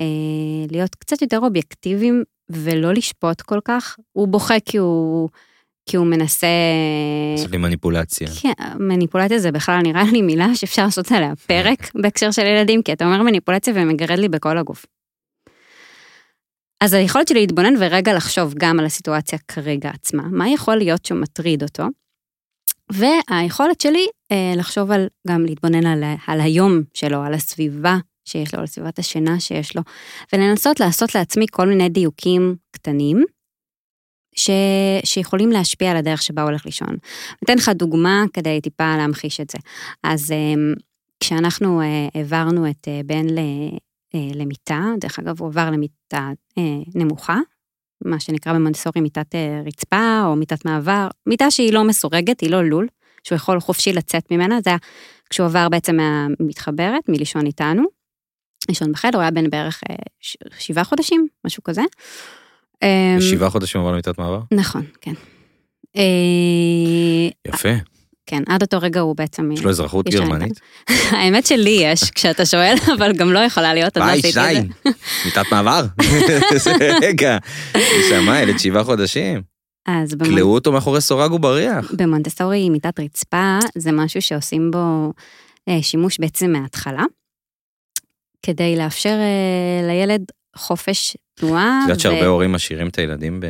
אה, 0.00 0.66
להיות 0.70 0.94
קצת 0.94 1.22
יותר 1.22 1.38
אובייקטיביים 1.38 2.24
ולא 2.50 2.92
לשפוט 2.92 3.40
כל 3.40 3.58
כך. 3.64 3.96
הוא 4.12 4.28
בוכה 4.28 4.60
כי 4.64 4.76
הוא... 4.76 5.28
כי 5.86 5.96
הוא 5.96 6.06
מנסה... 6.06 6.46
לעשות 7.36 7.50
לי 7.50 7.56
מניפולציה. 7.56 8.28
כן, 8.40 8.52
מניפולציה 8.78 9.38
זה 9.38 9.52
בכלל 9.52 9.80
נראה 9.82 10.04
לי 10.12 10.22
מילה 10.22 10.54
שאפשר 10.54 10.84
לעשות 10.84 11.12
עליה 11.12 11.36
פרק 11.36 11.90
בהקשר 12.02 12.30
של 12.30 12.46
ילדים, 12.46 12.82
כי 12.82 12.92
אתה 12.92 13.04
אומר 13.04 13.22
מניפולציה 13.22 13.72
ומגרד 13.76 14.18
לי 14.18 14.28
בכל 14.28 14.58
הגוף. 14.58 14.86
אז 16.80 16.94
היכולת 16.94 17.28
שלי 17.28 17.40
להתבונן 17.40 17.74
ורגע 17.78 18.14
לחשוב 18.14 18.54
גם 18.58 18.80
על 18.80 18.86
הסיטואציה 18.86 19.38
כרגע 19.48 19.90
עצמה, 19.90 20.22
מה 20.22 20.48
יכול 20.48 20.76
להיות 20.76 21.04
שמטריד 21.04 21.62
אותו, 21.62 21.84
והיכולת 22.92 23.80
שלי 23.80 24.06
אה, 24.32 24.52
לחשוב 24.56 24.90
על, 24.90 25.06
גם 25.28 25.44
להתבונן 25.44 25.86
על, 25.86 26.04
על 26.26 26.40
היום 26.40 26.80
שלו, 26.94 27.22
על 27.22 27.34
הסביבה 27.34 27.96
שיש 28.24 28.54
לו, 28.54 28.60
על 28.60 28.66
סביבת 28.66 28.98
השינה 28.98 29.40
שיש 29.40 29.76
לו, 29.76 29.82
ולנסות 30.32 30.80
לעשות 30.80 31.14
לעצמי 31.14 31.46
כל 31.50 31.68
מיני 31.68 31.88
דיוקים 31.88 32.56
קטנים, 32.70 33.24
ש... 34.36 34.50
שיכולים 35.04 35.50
להשפיע 35.50 35.90
על 35.90 35.96
הדרך 35.96 36.22
שבה 36.22 36.42
הוא 36.42 36.50
הולך 36.50 36.66
לישון. 36.66 36.96
אתן 37.44 37.56
לך 37.56 37.68
דוגמה 37.68 38.24
כדי 38.32 38.60
טיפה 38.60 38.96
להמחיש 38.96 39.40
את 39.40 39.50
זה. 39.50 39.58
אז 40.02 40.32
אמ, 40.32 40.74
כשאנחנו 41.20 41.80
אה, 41.80 42.08
העברנו 42.14 42.70
את 42.70 42.88
אה, 42.88 43.00
בן 43.06 43.38
אה, 43.38 44.20
למיטה, 44.34 44.84
דרך 45.00 45.18
אגב 45.18 45.40
הוא 45.40 45.48
עבר 45.48 45.70
למיטה 45.70 46.30
נמוכה, 46.94 47.38
מה 48.04 48.20
שנקרא 48.20 48.52
במונטסורי 48.52 49.00
מיטת 49.00 49.34
רצפה 49.66 50.22
או 50.24 50.36
מיטת 50.36 50.64
מעבר, 50.64 51.08
מיטה 51.26 51.50
שהיא 51.50 51.72
לא 51.72 51.84
מסורגת, 51.84 52.40
היא 52.40 52.50
לא 52.50 52.64
לול, 52.64 52.86
שהוא 53.24 53.36
יכול 53.36 53.60
חופשי 53.60 53.92
לצאת 53.92 54.30
ממנה, 54.30 54.60
זה 54.64 54.70
היה 54.70 54.78
כשהוא 55.30 55.46
עבר 55.46 55.68
בעצם 55.68 55.96
מהמתחברת, 55.96 57.08
מלישון 57.08 57.46
איתנו, 57.46 57.82
לישון 58.68 58.92
בחדר, 58.92 59.18
הוא 59.18 59.22
היה 59.22 59.30
בן 59.30 59.50
בערך 59.50 59.80
שבעה 60.58 60.84
חודשים, 60.84 61.26
משהו 61.44 61.62
כזה. 61.62 61.82
אמ, 62.82 63.20
שבעה 63.20 63.50
חודשים 63.50 63.80
עבר 63.80 63.92
למיטת 63.92 64.18
מעבר? 64.18 64.40
נכון, 64.52 64.84
כן. 65.00 65.14
אה, 65.96 66.02
יפה. 67.48 67.68
כן, 68.26 68.42
עד 68.48 68.62
אותו 68.62 68.78
רגע 68.80 69.00
הוא 69.00 69.16
בעצם... 69.16 69.52
יש 69.52 69.62
לו 69.62 69.70
אזרחות 69.70 70.08
גרמנית? 70.08 70.60
האמת 71.18 71.46
שלי 71.46 71.78
יש, 71.82 72.10
כשאתה 72.10 72.46
שואל, 72.46 72.74
אבל 72.98 73.12
גם 73.12 73.32
לא 73.32 73.38
יכולה 73.38 73.74
להיות, 73.74 73.96
אז 73.98 74.02
עשיתי 74.10 74.28
את 74.28 74.34
זה. 74.34 74.40
ביי, 74.40 74.62
שי, 74.84 74.90
מיטת 75.24 75.52
מעבר. 75.52 75.84
רגע, 77.02 77.38
נשמה, 77.76 78.40
ילד 78.40 78.58
שבעה 78.58 78.84
חודשים. 78.84 79.42
אז 79.86 80.14
במונ... 80.14 80.34
כלאו 80.34 80.54
אותו 80.54 80.72
מאחורי 80.72 81.00
סורג 81.00 81.32
ובריח. 81.32 81.92
במונטסורי 81.96 82.70
מיטת 82.70 83.00
רצפה 83.00 83.58
זה 83.74 83.92
משהו 83.92 84.22
שעושים 84.22 84.70
בו 84.70 85.12
אה, 85.68 85.82
שימוש 85.82 86.20
בעצם 86.20 86.52
מההתחלה, 86.52 87.04
כדי 88.42 88.76
לאפשר 88.76 89.18
אה, 89.20 89.86
לילד 89.86 90.24
חופש 90.56 91.16
תנועה. 91.34 91.78
את 91.78 91.88
יודעת 91.88 92.00
שהרבה 92.00 92.26
הורים 92.26 92.52
משאירים 92.52 92.88
את 92.88 92.98
הילדים 92.98 93.40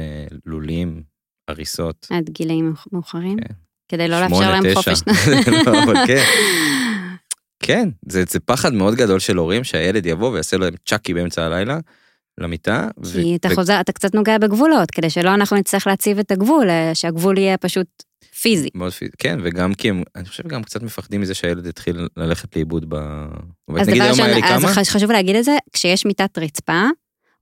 בלולים, 0.44 1.02
הריסות. 1.48 2.06
עד 2.10 2.30
גילאים 2.30 2.74
מאוחרים? 2.92 3.38
כן. 3.38 3.54
כדי 3.88 4.08
לא 4.08 4.20
לאפשר 4.20 4.50
להם 4.50 4.62
חופש 4.74 5.00
תנועה. 5.44 5.86
לא, 5.86 6.06
כן. 6.06 6.24
כן, 7.66 7.88
זה, 8.08 8.24
זה 8.28 8.40
פחד 8.40 8.72
מאוד 8.72 8.94
גדול 8.94 9.20
של 9.20 9.36
הורים 9.36 9.64
שהילד 9.64 10.06
יבוא 10.06 10.30
ויעשה 10.30 10.56
להם 10.56 10.74
Chucky 10.86 11.14
באמצע 11.14 11.44
הלילה 11.44 11.78
למיטה. 12.38 12.88
כי 13.12 13.32
ו... 13.32 13.36
אתה 13.36 13.48
חוזר, 13.54 13.80
אתה 13.80 13.92
קצת 13.92 14.14
נוגע 14.14 14.38
בגבולות, 14.38 14.90
כדי 14.90 15.10
שלא 15.10 15.34
אנחנו 15.34 15.56
נצטרך 15.56 15.86
להציב 15.86 16.18
את 16.18 16.30
הגבול, 16.30 16.70
אה, 16.70 16.94
שהגבול 16.94 17.38
יהיה 17.38 17.56
פשוט 17.56 17.86
פיזי. 18.42 18.68
מאוד 18.74 18.92
פיזי, 18.92 19.12
כן, 19.18 19.38
וגם 19.42 19.74
כי 19.74 19.90
הם, 19.90 20.02
אני 20.16 20.24
חושב 20.24 20.48
גם 20.48 20.62
קצת 20.62 20.82
מפחדים 20.82 21.20
מזה 21.20 21.34
שהילד 21.34 21.66
יתחיל 21.66 22.08
ללכת 22.16 22.56
לאיבוד 22.56 22.84
ב... 22.88 22.94
אז 23.78 23.86
דבר 23.86 24.08
ראשון, 24.08 24.26
אז 24.78 24.88
חשוב 24.88 25.12
להגיד 25.12 25.36
את 25.36 25.44
זה, 25.44 25.56
כשיש 25.72 26.06
מיטת 26.06 26.38
רצפה, 26.38 26.82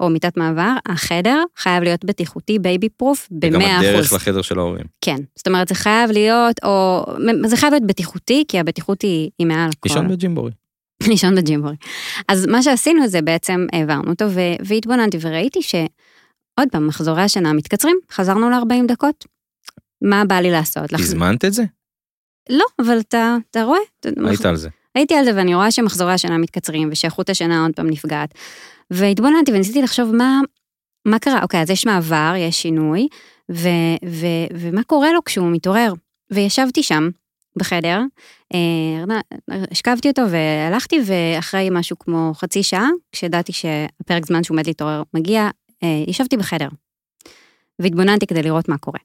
או 0.00 0.10
מיטת 0.10 0.36
מעבר, 0.36 0.72
החדר 0.88 1.42
חייב 1.56 1.82
להיות 1.82 2.04
בטיחותי, 2.04 2.58
baby 2.58 2.88
proof, 2.88 3.28
ב-100%. 3.30 3.48
וגם 3.48 3.60
הדרך 3.60 4.12
לחדר 4.12 4.42
של 4.42 4.58
ההורים. 4.58 4.84
כן, 5.00 5.16
זאת 5.36 5.46
אומרת, 5.46 5.68
זה 5.68 5.74
חייב 5.74 6.10
להיות, 6.10 6.56
או... 6.64 7.04
זה 7.46 7.56
חייב 7.56 7.72
להיות 7.72 7.86
בטיחותי, 7.86 8.44
כי 8.48 8.58
הבטיחות 8.58 9.02
היא, 9.02 9.30
היא 9.38 9.46
מעל 9.46 9.68
הכל. 9.68 9.88
לישון 9.88 10.08
בג'ימבורי. 10.08 10.50
לישון 11.08 11.34
בג'ימבורי. 11.34 11.76
אז 12.28 12.46
מה 12.46 12.62
שעשינו 12.62 13.08
זה 13.08 13.22
בעצם 13.22 13.66
העברנו 13.72 14.10
אותו, 14.10 14.24
והתבוננתי 14.64 15.18
וראיתי 15.20 15.62
שעוד 15.62 16.68
פעם, 16.72 16.86
מחזורי 16.86 17.22
השינה 17.22 17.52
מתקצרים, 17.52 17.96
חזרנו 18.12 18.50
ל-40 18.50 18.86
דקות. 18.88 19.24
מה 20.02 20.24
בא 20.24 20.34
לי 20.34 20.50
לעשות? 20.50 20.92
הזמנת 20.92 21.44
את 21.44 21.52
זה? 21.52 21.64
לא, 22.50 22.64
אבל 22.80 23.00
אתה, 23.00 23.36
אתה 23.50 23.62
רואה? 23.62 23.78
היית 24.28 24.46
על 24.46 24.56
זה. 24.56 24.68
הייתי 24.94 25.14
על 25.14 25.24
זה 25.24 25.30
ואני 25.36 25.54
רואה 25.54 25.70
שמחזורי 25.70 26.12
השינה 26.12 26.38
מתקצרים 26.38 26.88
ושאיכות 26.92 27.30
השינה 27.30 27.62
עוד 27.62 27.72
פעם 27.76 27.90
נפגעת. 27.90 28.34
והתבוננתי 28.90 29.52
וניסיתי 29.52 29.82
לחשוב 29.82 30.14
מה, 30.14 30.40
מה 31.04 31.18
קרה, 31.18 31.42
אוקיי, 31.42 31.62
אז 31.62 31.70
יש 31.70 31.86
מעבר, 31.86 32.32
יש 32.36 32.62
שינוי, 32.62 33.08
ו, 33.52 33.68
ו, 34.04 34.26
ומה 34.52 34.82
קורה 34.82 35.12
לו 35.12 35.24
כשהוא 35.24 35.50
מתעורר. 35.50 35.92
וישבתי 36.30 36.82
שם, 36.82 37.08
בחדר, 37.56 38.00
אה, 38.54 39.20
השכבתי 39.70 40.08
אותו 40.08 40.22
והלכתי, 40.30 41.00
ואחרי 41.04 41.68
משהו 41.72 41.98
כמו 41.98 42.32
חצי 42.34 42.62
שעה, 42.62 42.88
כשידעתי 43.12 43.52
שהפרק 43.52 44.26
זמן 44.26 44.44
שהוא 44.44 44.54
עומד 44.54 44.66
להתעורר 44.66 45.02
מגיע, 45.14 45.48
אה, 45.82 46.04
ישבתי 46.06 46.36
בחדר. 46.36 46.68
והתבוננתי 47.78 48.26
כדי 48.26 48.42
לראות 48.42 48.68
מה 48.68 48.78
קורה. 48.78 48.98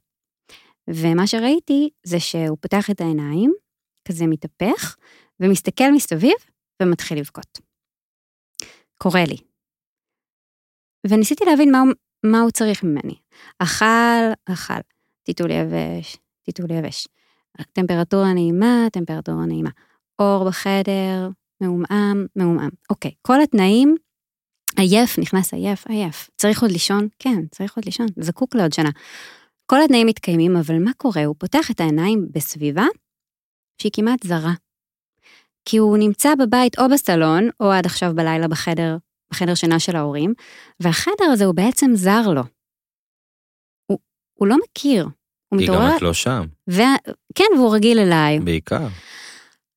ומה 0.89 1.27
שראיתי 1.27 1.89
זה 2.03 2.19
שהוא 2.19 2.57
פותח 2.61 2.89
את 2.89 3.01
העיניים, 3.01 3.53
כזה 4.07 4.27
מתהפך, 4.27 4.95
ומסתכל 5.39 5.91
מסביב 5.93 6.35
ומתחיל 6.81 7.19
לבכות. 7.19 7.59
קורה 8.97 9.23
לי. 9.27 9.37
וניסיתי 11.09 11.45
להבין 11.45 11.71
מה, 11.71 11.79
מה 12.25 12.41
הוא 12.41 12.51
צריך 12.51 12.83
ממני. 12.83 13.15
אכל, 13.59 14.33
אכל, 14.45 14.73
טיטול 15.23 15.51
יבש, 15.51 16.17
טיטול 16.43 16.71
יבש. 16.71 17.07
טמפרטורה 17.73 18.33
נעימה, 18.33 18.87
טמפרטורה 18.91 19.45
נעימה. 19.45 19.69
אור 20.19 20.49
בחדר, 20.49 21.29
מעומעם, 21.61 22.25
מעומעם. 22.35 22.69
אוקיי, 22.89 23.11
כל 23.21 23.41
התנאים, 23.41 23.95
עייף, 24.77 25.19
נכנס 25.19 25.53
עייף, 25.53 25.87
עייף. 25.87 26.29
צריך 26.37 26.61
עוד 26.61 26.71
לישון? 26.71 27.07
כן, 27.19 27.47
צריך 27.51 27.75
עוד 27.75 27.85
לישון, 27.85 28.07
זקוק 28.19 28.55
לעוד 28.55 28.73
שנה. 28.73 28.89
כל 29.65 29.81
התנאים 29.85 30.07
מתקיימים, 30.07 30.55
אבל 30.55 30.79
מה 30.79 30.91
קורה? 30.97 31.25
הוא 31.25 31.35
פותח 31.37 31.71
את 31.71 31.79
העיניים 31.79 32.27
בסביבה 32.31 32.85
שהיא 33.81 33.91
כמעט 33.95 34.23
זרה. 34.23 34.53
כי 35.65 35.77
הוא 35.77 35.97
נמצא 35.97 36.35
בבית 36.35 36.79
או 36.79 36.83
בסלון, 36.93 37.49
או 37.59 37.71
עד 37.71 37.85
עכשיו 37.85 38.11
בלילה 38.15 38.47
בחדר, 38.47 38.97
בחדר 39.31 39.55
שינה 39.55 39.79
של 39.79 39.95
ההורים, 39.95 40.33
והחדר 40.79 41.25
הזה 41.31 41.45
הוא 41.45 41.55
בעצם 41.55 41.91
זר 41.93 42.27
לו. 42.27 42.41
הוא, 43.91 43.99
הוא 44.33 44.47
לא 44.47 44.55
מכיר. 44.63 45.07
הוא 45.49 45.61
מתעורר... 45.61 45.81
כי 45.81 45.91
גם 45.91 45.97
את 45.97 46.01
לא 46.01 46.13
שם. 46.13 46.45
ו... 46.69 46.81
כן, 47.35 47.57
והוא 47.57 47.75
רגיל 47.75 47.99
אליי. 47.99 48.39
בעיקר. 48.39 48.87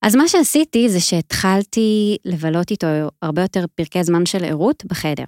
אז 0.02 0.16
מה 0.16 0.28
שעשיתי 0.28 0.88
זה 0.88 1.00
שהתחלתי 1.00 2.16
לבלות 2.24 2.70
איתו 2.70 2.86
הרבה 3.22 3.42
יותר 3.42 3.64
פרקי 3.74 4.04
זמן 4.04 4.26
של 4.26 4.44
ערות 4.44 4.84
בחדר. 4.84 5.24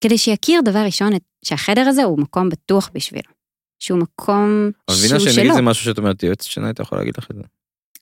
כדי 0.00 0.18
שיכיר 0.18 0.60
דבר 0.64 0.84
ראשון 0.84 1.12
שהחדר 1.44 1.88
הזה 1.88 2.04
הוא 2.04 2.18
מקום 2.18 2.48
בטוח 2.48 2.90
בשבילו. 2.94 3.41
שהוא 3.82 3.98
מקום 3.98 4.70
שהוא 4.90 4.96
שלו. 4.96 5.06
אבל 5.08 5.16
מבינה 5.18 5.32
שנגיד 5.32 5.54
זה 5.54 5.62
משהו 5.62 5.84
שאת 5.84 5.98
אומרת, 5.98 6.22
יועצת 6.22 6.42
שינה 6.42 6.66
הייתה 6.66 6.82
יכולה 6.82 7.00
להגיד 7.00 7.14
לך 7.18 7.26
את 7.30 7.36
זה. 7.36 7.42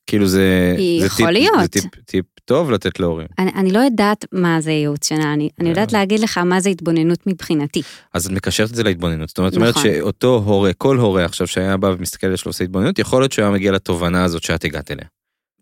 כאילו 0.06 0.26
זה, 0.26 0.76
זה, 1.00 1.08
טיפ, 1.16 1.26
זה 1.60 1.68
טיפ, 1.68 1.84
טיפ 2.04 2.24
טוב 2.44 2.70
לתת 2.70 3.00
להורים. 3.00 3.26
אני, 3.38 3.50
אני 3.54 3.70
לא 3.70 3.78
יודעת 3.78 4.24
מה 4.32 4.60
זה 4.60 4.70
ייעוץ 4.70 5.08
שינה, 5.08 5.32
אני, 5.32 5.48
אני 5.60 5.68
יודעת 5.68 5.92
להגיד 5.92 6.20
לך 6.20 6.38
מה 6.38 6.60
זה 6.60 6.70
התבוננות 6.70 7.26
מבחינתי. 7.26 7.82
אז 8.14 8.26
את 8.26 8.32
מקשרת 8.32 8.70
את 8.70 8.74
זה 8.74 8.82
להתבוננות, 8.82 9.28
זאת 9.28 9.38
אומרת, 9.38 9.54
נכון. 9.54 9.82
שאותו 9.82 10.42
הורה, 10.46 10.72
כל 10.72 10.96
הורה 10.96 11.24
עכשיו 11.24 11.46
שהיה 11.46 11.76
בא 11.76 11.86
ומסתכל 11.86 12.26
על 12.26 12.36
שלו 12.36 12.48
עושה 12.48 12.64
התבוננות, 12.64 12.98
יכול 12.98 13.22
להיות 13.22 13.32
שהוא 13.32 13.42
היה 13.42 13.52
מגיע 13.52 13.72
לתובנה 13.72 14.24
הזאת 14.24 14.42
שאת 14.42 14.64
הגעת 14.64 14.90
אליה. 14.90 15.04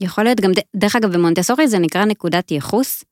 יכול 0.00 0.24
להיות 0.24 0.40
גם, 0.40 0.50
דרך 0.76 0.96
אגב 0.96 1.12
במונטסורי 1.12 1.68
זה 1.68 1.78
נקרא 1.78 2.04
נקודת 2.04 2.50
ייחוס, 2.50 3.04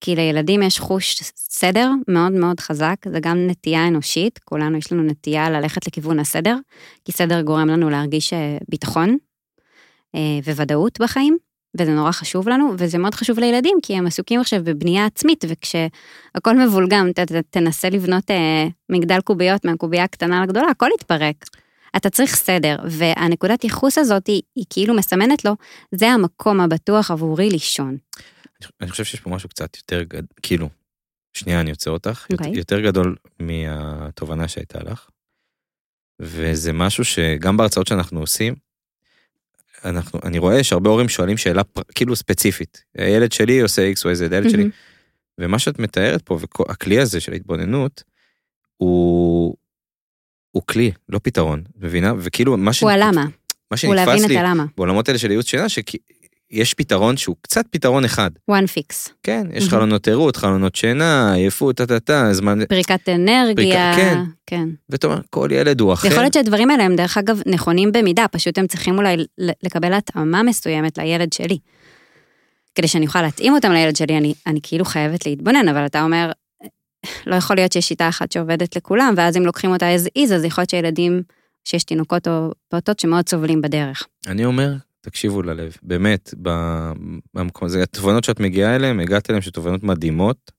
כי 0.00 0.14
לילדים 0.14 0.62
יש 0.62 0.78
חוש 0.80 1.20
סדר 1.36 1.90
מאוד 2.08 2.32
מאוד 2.32 2.60
חזק, 2.60 2.96
זה 3.12 3.20
גם 3.20 3.46
נטייה 3.46 3.88
אנושית, 3.88 4.38
כולנו 4.44 4.78
יש 4.78 4.92
לנו 4.92 5.02
נטייה 5.02 5.50
ללכת 5.50 5.86
לכיוון 5.86 6.18
הסדר, 6.18 6.56
כי 7.04 7.12
סדר 7.12 7.42
גורם 7.42 7.68
לנו 7.68 7.90
להרגיש 7.90 8.32
אה, 8.32 8.58
ביטחון 8.68 9.16
אה, 10.14 10.38
וודאות 10.44 11.00
בחיים, 11.00 11.36
וזה 11.80 11.92
נורא 11.92 12.12
חשוב 12.12 12.48
לנו, 12.48 12.72
וזה 12.78 12.98
מאוד 12.98 13.14
חשוב 13.14 13.38
לילדים, 13.38 13.78
כי 13.82 13.94
הם 13.94 14.06
עסוקים 14.06 14.40
עכשיו 14.40 14.60
בבנייה 14.64 15.06
עצמית, 15.06 15.44
וכשהכול 15.48 16.66
מבולגם, 16.66 17.12
ת, 17.12 17.18
ת, 17.18 17.32
תנסה 17.50 17.90
לבנות 17.90 18.30
אה, 18.30 18.66
מגדל 18.88 19.20
קוביות 19.20 19.64
מהקובייה 19.64 20.04
הקטנה 20.04 20.42
לגדולה, 20.42 20.68
הכל 20.70 20.88
יתפרק. 20.94 21.44
אתה 21.96 22.10
צריך 22.10 22.36
סדר, 22.36 22.76
והנקודת 22.84 23.64
ייחוס 23.64 23.98
הזאת 23.98 24.26
היא, 24.26 24.42
היא 24.56 24.64
כאילו 24.70 24.94
מסמנת 24.94 25.44
לו, 25.44 25.52
זה 25.94 26.10
המקום 26.10 26.60
הבטוח 26.60 27.10
עבורי 27.10 27.50
לישון. 27.50 27.96
אני 28.80 28.90
חושב 28.90 29.04
שיש 29.04 29.20
פה 29.20 29.30
משהו 29.30 29.48
קצת 29.48 29.76
יותר 29.76 30.02
גדול, 30.02 30.26
כאילו, 30.42 30.68
שנייה 31.32 31.60
אני 31.60 31.70
עוצר 31.70 31.90
אותך, 31.90 32.26
אוקיי. 32.32 32.52
יותר, 32.54 32.80
גדול 32.80 33.16
מהתובנה 33.40 34.48
שהייתה 34.48 34.78
לך. 34.82 35.08
וזה 36.20 36.72
משהו 36.72 37.04
שגם 37.04 37.56
בהרצאות 37.56 37.86
שאנחנו 37.86 38.20
עושים, 38.20 38.54
אנחנו, 39.84 40.20
אני 40.24 40.38
רואה 40.38 40.64
שהרבה 40.64 40.90
הורים 40.90 41.08
שואלים 41.08 41.36
שאלה 41.36 41.64
פר, 41.64 41.82
כאילו 41.94 42.16
ספציפית. 42.16 42.84
הילד 42.94 43.32
שלי 43.32 43.60
עושה 43.60 43.92
x 43.92 44.00
או 44.04 44.10
איזה 44.10 44.28
הילד 44.30 44.50
שלי, 44.50 44.62
מהמם. 44.62 44.70
ומה 45.38 45.58
שאת 45.58 45.78
מתארת 45.78 46.22
פה, 46.22 46.38
והכלי 46.68 47.00
הזה 47.00 47.20
של 47.20 47.32
ההתבוננות, 47.32 48.02
הוא, 48.76 49.56
הוא 50.50 50.62
כלי, 50.66 50.92
לא 51.08 51.20
פתרון, 51.22 51.64
מבינה? 51.76 52.12
וכאילו 52.18 52.56
מה, 52.56 52.72
ש... 52.72 52.80
הוא 52.80 52.90
הלמה, 52.90 53.24
מה 53.70 53.76
שנתפס 53.76 54.24
לי. 54.24 54.36
בעולמות 54.76 55.08
האלה 55.08 55.18
של 55.18 55.30
ייעוץ 55.30 55.46
שינה, 55.46 55.68
שיש 56.52 56.74
פתרון 56.74 57.16
שהוא 57.16 57.36
קצת 57.40 57.66
פתרון 57.70 58.04
אחד. 58.04 58.30
one 58.50 58.54
fix. 58.54 59.10
כן, 59.22 59.46
יש 59.52 59.62
מהמם. 59.62 59.70
חלונות 59.70 60.08
ערות, 60.08 60.36
חלונות 60.36 60.76
שינה, 60.76 61.34
עייפות, 61.34 61.76
טה-טה-טה, 61.76 62.32
זמן... 62.32 62.66
פריקת 62.68 63.08
אנרגיה, 63.08 63.96
כן. 63.96 64.18
כן. 64.46 64.68
ואתה 64.90 65.06
אומר, 65.06 65.20
כל 65.30 65.48
ילד 65.52 65.80
הוא 65.80 65.92
אחר. 65.92 66.08
יכול 66.08 66.20
להיות 66.20 66.32
שהדברים 66.32 66.70
האלה 66.70 66.84
הם 66.84 66.96
דרך 66.96 67.18
אגב 67.18 67.40
נכונים 67.46 67.92
במידה, 67.92 68.28
פשוט 68.28 68.58
הם 68.58 68.66
צריכים 68.66 68.98
אולי 68.98 69.16
לקבל 69.38 69.92
התאמה 69.92 70.42
מסוימת 70.42 70.98
לילד 70.98 71.32
שלי. 71.32 71.58
כדי 72.74 72.88
שאני 72.88 73.06
אוכל 73.06 73.22
להתאים 73.22 73.54
אותם 73.54 73.72
לילד 73.72 73.96
שלי, 73.96 74.18
אני, 74.18 74.34
אני 74.46 74.60
כאילו 74.62 74.84
חייבת 74.84 75.26
להתבונן, 75.26 75.68
אבל 75.68 75.86
אתה 75.86 76.02
אומר, 76.02 76.32
לא 77.26 77.34
יכול 77.34 77.56
להיות 77.56 77.72
שיש 77.72 77.88
שיטה 77.88 78.08
אחת 78.08 78.32
שעובדת 78.32 78.76
לכולם, 78.76 79.14
ואז 79.16 79.36
אם 79.36 79.46
לוקחים 79.46 79.70
אותה 79.70 79.86
as 79.94 80.18
is, 80.18 80.34
אז 80.34 80.44
יכול 80.44 80.62
להיות 80.62 80.70
שילדים, 80.70 81.22
שיש 81.64 81.84
תינוקות 81.84 82.28
או 82.28 82.50
פעוטות 82.68 83.00
שמאוד 83.00 83.28
סובלים 83.28 83.62
בדרך. 83.62 84.06
אני 84.26 84.44
אומר, 84.44 84.74
תקשיבו 85.06 85.42
ללב, 85.42 85.76
באמת, 85.82 86.34
במקום 87.34 87.66
הזה, 87.66 87.82
התובנות 87.82 88.24
שאת 88.24 88.40
מגיעה 88.40 88.76
אליהן, 88.76 89.00
הגעת 89.00 89.30
אליהן 89.30 89.42
שתובנות 89.42 89.82
מדהימות. 89.82 90.50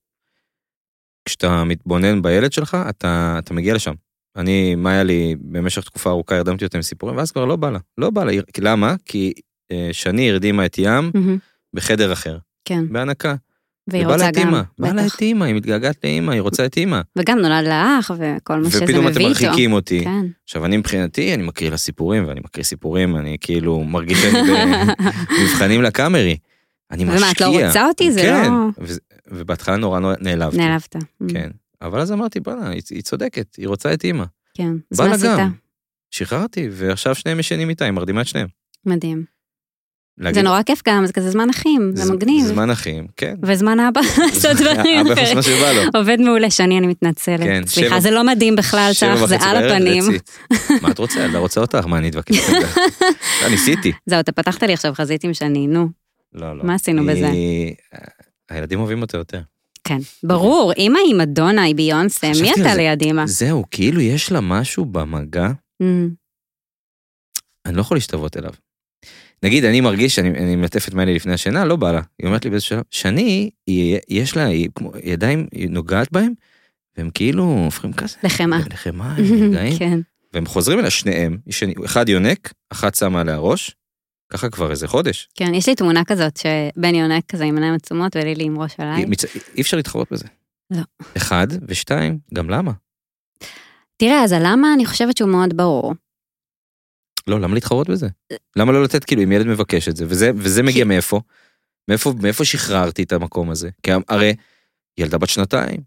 כשאתה 1.24 1.64
מתבונן 1.64 2.22
בילד 2.22 2.52
שלך, 2.52 2.76
אתה, 2.88 3.36
אתה 3.38 3.54
מגיע 3.54 3.74
לשם. 3.74 3.94
אני, 4.36 4.74
מה 4.74 4.90
היה 4.90 5.02
לי, 5.02 5.36
במשך 5.40 5.84
תקופה 5.84 6.10
ארוכה 6.10 6.36
הרדמתי 6.36 6.64
אותה 6.64 6.78
עם 6.78 6.82
סיפורים, 6.82 7.16
ואז 7.16 7.32
כבר 7.32 7.44
לא 7.44 7.56
בא 7.56 7.70
לה. 7.70 7.78
לא 7.98 8.10
בא 8.10 8.24
לה. 8.24 8.32
למה? 8.58 8.94
כי 9.04 9.32
אה, 9.72 9.88
שני 9.92 10.30
הרדימה 10.30 10.66
את 10.66 10.78
ים 10.78 11.10
מהמם, 11.14 11.38
בחדר 11.74 12.12
אחר, 12.12 12.38
כן, 12.64 12.92
בהנקה. 12.92 13.34
והיא 13.88 14.06
רוצה 14.06 14.30
גם, 14.30 14.46
אימא, 14.48 14.60
בא 14.78 14.92
לה. 14.92 15.06
את 15.06 15.22
אימא, 15.22 15.44
היא 15.44 15.54
מתגעגעת 15.54 15.96
לאימא, 16.04 16.32
היא 16.32 16.40
רוצה 16.40 16.66
את 16.66 16.76
אימא. 16.76 17.00
וגם 17.16 17.38
נולד 17.38 17.64
לה 17.64 17.98
אח 18.00 18.10
וכל 18.18 18.60
מה 18.60 18.70
שזה 18.70 18.84
מביא 18.84 18.96
איתו. 18.96 19.06
ופתאום 19.08 19.32
אתם 19.32 19.44
מרחיקים 19.46 19.72
אותי. 19.72 20.04
כן. 20.04 20.26
עכשיו, 20.44 20.64
אני 20.64 20.76
מבחינתי, 20.76 21.34
אני 21.34 21.42
מקריא 21.42 21.70
לה 21.70 21.76
סיפורים, 21.76 22.28
ואני 22.28 22.40
מקריא 22.44 22.64
סיפורים, 22.64 23.16
אני 23.16 23.36
כאילו 23.40 23.84
מרגיש 23.84 24.18
שאני 24.22 24.40
במבחנים 25.40 25.82
לקאמרי. 25.86 26.36
אני 26.90 27.04
משקיע. 27.04 27.18
ומה, 27.18 27.30
את 27.30 27.40
לא 27.40 27.66
רוצה 27.66 27.86
אותי? 27.86 28.12
זה 28.12 28.20
כן, 28.20 28.50
לא... 28.50 28.68
ו- 28.80 28.94
ובהתחלה 29.30 29.76
נורא 29.76 30.00
נעלבתי. 30.20 30.56
נעלבת. 30.56 30.96
כן. 31.28 31.50
אבל 31.82 32.00
אז 32.00 32.12
אמרתי, 32.12 32.40
בואנה, 32.40 32.70
היא, 32.70 33.02
צודקת, 33.02 33.54
היא 33.56 33.68
רוצה 33.68 33.94
את 33.94 34.04
אימא. 34.04 34.24
כן. 34.54 34.72
אז 34.92 35.00
מה 35.00 35.14
עשית? 35.14 35.30
שחררתי, 36.10 36.68
ועכשיו 36.72 37.14
שניהם 37.14 37.40
ישנים 37.40 37.68
איתה, 37.70 37.84
היא 37.84 37.92
מרדימה 37.92 38.20
את 38.20 38.26
שניהם. 38.26 38.48
מדהים. 38.86 39.37
זה 40.18 40.24
להגיד- 40.24 40.44
נורא 40.44 40.62
כיף 40.62 40.82
גם, 40.88 41.06
זה 41.06 41.12
כזה 41.12 41.30
זמן 41.30 41.50
אחים, 41.50 41.90
זה 41.94 42.12
מגניב. 42.12 42.42
זה 42.46 42.52
זמן 42.52 42.70
אחים, 42.70 43.06
כן. 43.16 43.34
וזמן 43.42 43.80
אבא 43.80 44.00
לעשות 44.26 44.56
דברים 44.56 45.06
אבא. 45.06 45.20
לעשות 45.20 45.34
מה 45.36 45.42
שבא 45.42 45.72
לו. 45.72 45.82
עובד 45.94 46.16
מעולה, 46.20 46.50
שני, 46.50 46.78
אני 46.78 46.86
מתנצלת. 46.86 47.40
כן, 47.40 47.62
סליחה, 47.66 47.88
שבע- 47.90 48.00
זה 48.00 48.10
לא 48.10 48.24
מדהים 48.24 48.56
בכלל, 48.56 48.90
צח, 48.94 49.24
זה 49.26 49.36
על 49.40 49.56
הפנים. 49.70 50.04
מה 50.82 50.90
את 50.90 50.98
רוצה? 50.98 51.20
ילדה 51.20 51.38
רוצה 51.38 51.60
אותך, 51.60 51.86
מה 51.86 51.98
אני 51.98 52.08
אתווכח 52.08 52.34
זה? 52.50 52.58
לא, 53.42 53.48
ניסיתי. 53.48 53.92
זהו, 54.06 54.20
אתה 54.20 54.32
פתחת 54.32 54.62
לי 54.62 54.72
עכשיו 54.72 54.94
חזית 54.94 55.24
עם 55.24 55.34
שני, 55.34 55.66
נו. 55.66 55.88
לא, 56.32 56.56
לא. 56.58 56.64
מה 56.64 56.74
עשינו 56.74 57.06
בזה? 57.06 57.30
הילדים 58.50 58.80
אוהבים 58.80 59.02
אותה 59.02 59.16
יותר. 59.16 59.40
כן. 59.84 59.98
ברור, 60.24 60.72
אמא 60.78 60.98
היא 61.06 61.14
מדונה, 61.14 61.62
היא 61.62 61.74
ביונסה, 61.74 62.30
מי 62.42 62.52
אתה 62.52 62.62
זה. 62.62 62.74
ליד 62.74 63.02
אמא? 63.02 63.26
זהו, 63.26 63.64
כאילו 63.70 64.00
יש 64.00 64.32
לה 64.32 64.40
משהו 64.40 64.84
במגע, 64.84 65.48
אמ, 65.82 66.08
אני 67.66 67.76
לא 67.76 67.80
יכול 67.80 67.96
להשתוות 67.96 68.36
אליו. 68.36 68.50
נגיד, 69.42 69.64
אני 69.64 69.80
מרגיש 69.80 70.14
שאני 70.14 70.28
אני 70.28 70.56
מלטף 70.56 70.88
את 70.88 70.94
מיילי 70.94 71.14
לפני 71.14 71.32
השינה, 71.32 71.64
לא 71.64 71.76
בא 71.76 71.92
לה. 71.92 72.00
היא 72.18 72.26
אומרת 72.26 72.44
לי 72.44 72.50
באיזשהו 72.50 72.76
שלב, 72.76 72.82
שני, 72.90 73.50
היא- 73.66 73.98
יש 74.08 74.36
לה, 74.36 74.44
היא 74.44 74.68
כמו 74.74 74.92
ידיים, 75.04 75.46
היא 75.52 75.68
נוגעת 75.70 76.12
בהם, 76.12 76.32
והם 76.96 77.10
כאילו 77.14 77.44
הופכים 77.64 77.92
כזה. 77.92 78.16
לחמאה. 78.22 78.58
לחמאה, 78.70 79.14
הם 79.18 79.24
נרגעים. 79.40 79.78
כן. 79.78 79.98
והם 80.34 80.46
חוזרים 80.46 80.78
אליה 80.78 80.90
שניהם, 80.90 81.38
אחד 81.84 82.08
יונק, 82.08 82.52
אחת 82.72 82.94
שמה 82.94 83.20
עליה 83.20 83.36
ראש, 83.36 83.74
ככה 84.32 84.50
כבר 84.50 84.70
איזה 84.70 84.88
חודש. 84.88 85.28
כן, 85.34 85.54
יש 85.54 85.68
לי 85.68 85.74
תמונה 85.74 86.04
כזאת 86.04 86.36
שבן 86.36 86.94
יונק 86.94 87.24
כזה 87.28 87.44
עם 87.44 87.54
עיניים 87.54 87.74
עצומות 87.74 88.16
ולילי 88.16 88.44
עם 88.44 88.58
ראש 88.60 88.74
עליי. 88.78 89.04
מצ- 89.04 89.24
אי 89.56 89.60
אפשר 89.60 89.76
להתחרות 89.76 90.12
בזה. 90.12 90.24
לא. 90.70 90.82
אחד, 91.16 91.46
ושתיים, 91.68 92.18
גם 92.34 92.50
למה? 92.50 92.72
תראה, 93.96 94.24
אז 94.24 94.32
הלמה 94.32 94.74
אני 94.74 94.86
חושבת 94.86 95.16
שהוא 95.16 95.30
מאוד 95.30 95.56
ברור. 95.56 95.94
לא, 97.28 97.40
למה 97.40 97.54
להתחרות 97.54 97.90
בזה? 97.90 98.08
למה 98.56 98.72
לא 98.72 98.82
לתת, 98.82 99.04
כאילו, 99.04 99.22
אם 99.22 99.32
ילד 99.32 99.46
מבקש 99.46 99.88
את 99.88 99.96
זה, 99.96 100.04
וזה, 100.08 100.30
וזה 100.36 100.62
מגיע 100.62 100.84
מאיפה? 100.84 101.20
מאיפה, 101.88 102.14
מאיפה 102.22 102.44
שחררתי 102.44 103.02
את 103.02 103.12
המקום 103.12 103.50
הזה? 103.50 103.70
כי 103.82 103.90
הרי 104.08 104.34
ילדה 104.98 105.18
בת 105.18 105.28
שנתיים. 105.28 105.80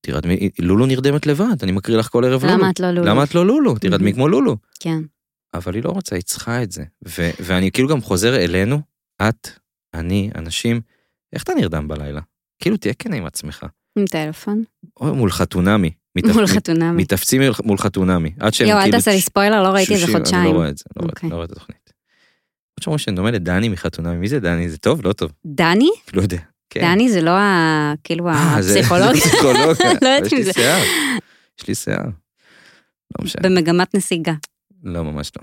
תירדמי, 0.00 0.50
לולו 0.58 0.86
נרדמת 0.86 1.26
לבד, 1.26 1.62
אני 1.62 1.72
מקריא 1.72 1.96
לך 1.96 2.08
כל 2.08 2.24
ערב 2.24 2.44
לולו. 2.44 2.54
למה 2.58 2.70
את 2.70 2.80
לא 2.80 2.90
לולו? 2.90 3.06
למה 3.06 3.24
את 3.24 3.34
לא 3.34 3.46
לולו? 3.46 3.78
תירדמי. 3.78 4.12
כמו 4.12 4.28
לולו. 4.28 4.56
כן. 4.80 4.98
אבל 5.54 5.74
היא 5.74 5.82
לא 5.84 5.90
רוצה, 5.90 6.14
היא 6.16 6.22
צריכה 6.22 6.62
את 6.62 6.72
זה. 6.72 6.84
ו- 7.08 7.30
ואני 7.40 7.70
כאילו 7.70 7.88
גם 7.88 8.00
חוזר 8.00 8.36
אלינו, 8.36 8.80
את, 9.28 9.48
אני, 9.94 10.30
אנשים, 10.34 10.80
איך 11.32 11.42
אתה 11.42 11.54
נרדם 11.54 11.88
בלילה? 11.88 12.20
כאילו, 12.62 12.76
תהיה 12.76 12.94
כן 12.94 13.12
עם 13.12 13.26
עצמך. 13.26 13.66
עם 13.98 14.04
טלפון. 14.06 14.64
או 15.00 15.14
מול 15.14 15.30
חתונמי. 15.30 15.90
מתאפ- 16.18 16.34
מול 16.34 16.46
חתונמי. 16.46 17.02
מתאפצים 17.02 17.42
מול 17.64 17.78
חתונמי. 17.78 18.30
עד 18.40 18.54
שהם 18.54 18.68
יואו, 18.68 18.78
אל 18.78 18.82
כאילו 18.84 18.98
תעשה 18.98 19.10
לי 19.10 19.20
ספוילר, 19.20 19.62
לא 19.62 19.68
ראיתי 19.68 19.92
איזה 19.94 20.02
תשושים, 20.04 20.16
אני 20.16 20.24
חודשיים. 20.24 20.44
לא 20.44 20.58
רואה 20.58 20.68
את 20.68 20.78
זה, 20.78 20.84
לא 20.96 21.02
רואה- 21.02 21.10
אוקיי. 21.10 21.30
לא 21.30 21.34
רואה 21.34 21.44
את 21.44 21.50
התוכנית. 21.50 21.78
למרות 21.88 22.82
שאומרים 22.82 22.98
שאני 22.98 23.16
דומה 23.16 23.30
לדני 23.30 23.68
מחתונמי, 23.68 24.16
מי 24.16 24.28
זה 24.28 24.40
דני? 24.40 24.68
זה 24.70 24.78
טוב? 24.78 25.06
לא 25.06 25.12
טוב. 25.12 25.32
דני? 25.46 25.90
לא 26.12 26.22
יודע. 26.22 26.38
כן. 26.70 26.80
דני 26.80 27.12
זה 27.12 27.20
לא 27.20 27.30
ה... 27.30 27.92
כאילו 28.04 28.28
אה, 28.28 28.58
הפסיכולוג. 28.58 29.14
זה 29.14 29.20
פסיכולוג. 29.20 29.56
לא 30.02 30.08
יודעת 30.08 30.32
אם 30.32 30.42
זה-. 30.42 30.50
יש 31.60 31.68
לי 31.68 31.74
שיער. 31.74 32.04
לא 33.18 33.24
משנה. 33.24 33.42
במגמת 33.42 33.94
נסיגה. 33.94 34.32
לא, 34.82 35.04
ממש 35.04 35.30
לא. 35.38 35.42